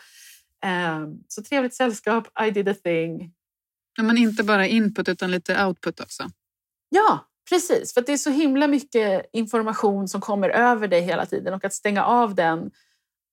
Um, 0.67 1.25
så 1.29 1.43
trevligt 1.43 1.75
sällskap, 1.75 2.29
I 2.47 2.51
did 2.51 2.69
a 2.69 2.75
thing. 2.85 3.33
Ja, 3.97 4.03
men 4.03 4.19
inte 4.19 4.45
bara 4.45 4.67
input 4.67 5.09
utan 5.09 5.31
lite 5.31 5.67
output 5.67 6.01
också. 6.01 6.31
Ja, 6.89 7.29
precis. 7.49 7.95
För 7.95 8.01
det 8.01 8.13
är 8.13 8.17
så 8.17 8.31
himla 8.31 8.67
mycket 8.67 9.27
information 9.33 10.09
som 10.09 10.21
kommer 10.21 10.49
över 10.49 10.89
dig 10.89 11.01
hela 11.01 11.27
tiden 11.27 11.55
och 11.55 11.65
att 11.65 11.75
stänga 11.75 12.05
av 12.05 12.35
den 12.35 12.71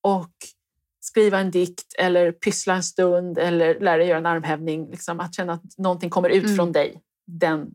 och 0.02 0.34
skriva 1.00 1.40
en 1.40 1.52
dikt 1.52 1.96
eller 1.98 2.32
pyssla 2.32 2.76
en 2.76 2.84
stund 2.84 3.38
eller 3.38 3.80
lära 3.80 3.98
dig 3.98 4.08
göra 4.08 4.18
en 4.18 4.26
armhävning. 4.26 4.92
Liksom, 4.92 5.20
att 5.20 5.36
känna 5.36 5.54
att 5.54 5.78
någonting 5.78 6.10
kommer 6.10 6.30
ut 6.30 6.44
mm. 6.44 6.56
från 6.56 6.72
dig 6.72 7.02
den, 7.28 7.72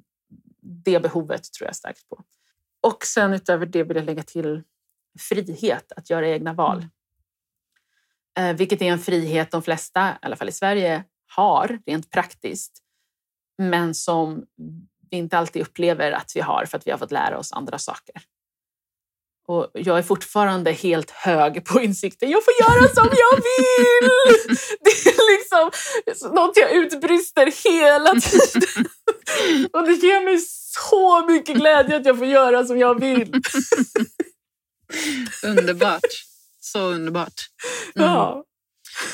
det 0.63 1.03
behovet 1.03 1.53
tror 1.53 1.69
jag 1.69 1.77
starkt 1.77 2.09
på. 2.09 2.25
Och 2.81 3.05
sen 3.05 3.33
utöver 3.33 3.67
det 3.67 3.83
vill 3.83 3.97
jag 3.97 4.07
lägga 4.07 4.23
till 4.23 4.63
frihet 5.19 5.93
att 5.93 6.11
göra 6.11 6.29
egna 6.29 6.53
val. 6.53 6.79
Mm. 6.79 6.91
Eh, 8.51 8.57
vilket 8.57 8.83
är 8.83 8.87
en 8.87 8.99
frihet 8.99 9.51
de 9.51 9.63
flesta, 9.63 10.11
i 10.11 10.27
alla 10.27 10.37
fall 10.37 10.49
i 10.49 10.53
Sverige, 10.53 11.05
har 11.27 11.79
rent 11.87 12.11
praktiskt. 12.11 12.83
Men 13.59 13.95
som 13.95 14.47
vi 15.11 15.17
inte 15.17 15.39
alltid 15.39 15.63
upplever 15.63 16.13
att 16.13 16.33
vi 16.35 16.41
har 16.41 16.65
för 16.65 16.79
att 16.79 16.87
vi 16.87 16.91
har 16.91 16.99
fått 16.99 17.13
lära 17.13 17.39
oss 17.39 17.53
andra 17.53 17.79
saker. 17.79 18.15
Och 19.51 19.71
jag 19.75 19.99
är 19.99 20.03
fortfarande 20.03 20.73
helt 20.73 21.11
hög 21.11 21.65
på 21.65 21.81
insikten. 21.81 22.31
Jag 22.31 22.45
får 22.45 22.55
göra 22.61 22.89
som 22.95 23.09
jag 23.11 23.37
vill! 23.37 24.11
Det 24.85 25.11
är 25.11 25.39
liksom 25.39 25.71
något 26.35 26.57
jag 26.57 26.73
utbrister 26.73 27.71
hela 27.71 28.21
tiden. 28.21 28.87
Och 29.73 29.87
det 29.87 29.93
ger 29.93 30.25
mig 30.25 30.39
så 30.39 31.27
mycket 31.27 31.57
glädje 31.57 31.97
att 31.97 32.07
jag 32.07 32.19
får 32.19 32.27
göra 32.27 32.65
som 32.65 32.79
jag 32.79 33.01
vill. 33.01 33.35
Underbart. 35.45 36.01
Så 36.61 36.81
underbart. 36.81 37.49
Mm. 37.95 38.09
Ja. 38.09 38.45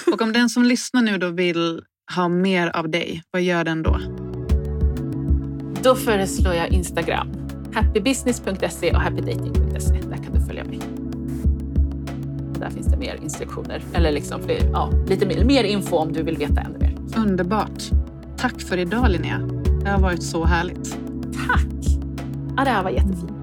Och 0.06 0.22
om 0.22 0.32
den 0.32 0.48
som 0.48 0.64
lyssnar 0.64 1.02
nu 1.02 1.18
då 1.18 1.28
vill 1.28 1.84
ha 2.16 2.28
mer 2.28 2.68
av 2.68 2.88
dig, 2.88 3.22
vad 3.30 3.42
gör 3.42 3.64
den 3.64 3.82
då? 3.82 4.25
Då 5.86 5.94
föreslår 5.94 6.54
jag 6.54 6.68
Instagram. 6.68 7.28
Happybusiness.se 7.74 8.90
och 8.90 9.00
happydating.se. 9.00 9.92
Där 9.92 10.16
kan 10.16 10.32
du 10.34 10.40
följa 10.40 10.64
mig. 10.64 10.80
Där 12.60 12.70
finns 12.70 12.86
det 12.86 12.96
mer 12.96 13.18
instruktioner, 13.22 13.82
eller 13.94 14.12
liksom 14.12 14.40
ja, 14.72 14.90
lite 15.06 15.26
mer, 15.26 15.44
mer 15.44 15.64
info 15.64 15.96
om 15.96 16.12
du 16.12 16.22
vill 16.22 16.36
veta 16.36 16.60
ännu 16.60 16.78
mer. 16.78 16.96
Underbart. 17.16 17.82
Tack 18.36 18.60
för 18.60 18.78
idag 18.78 19.10
Linnea. 19.10 19.38
Det 19.84 19.90
har 19.90 20.00
varit 20.00 20.22
så 20.22 20.44
härligt. 20.44 20.98
Tack! 21.48 22.00
Ja, 22.56 22.64
det 22.64 22.70
här 22.70 22.82
var 22.82 22.90
jättefint. 22.90 23.35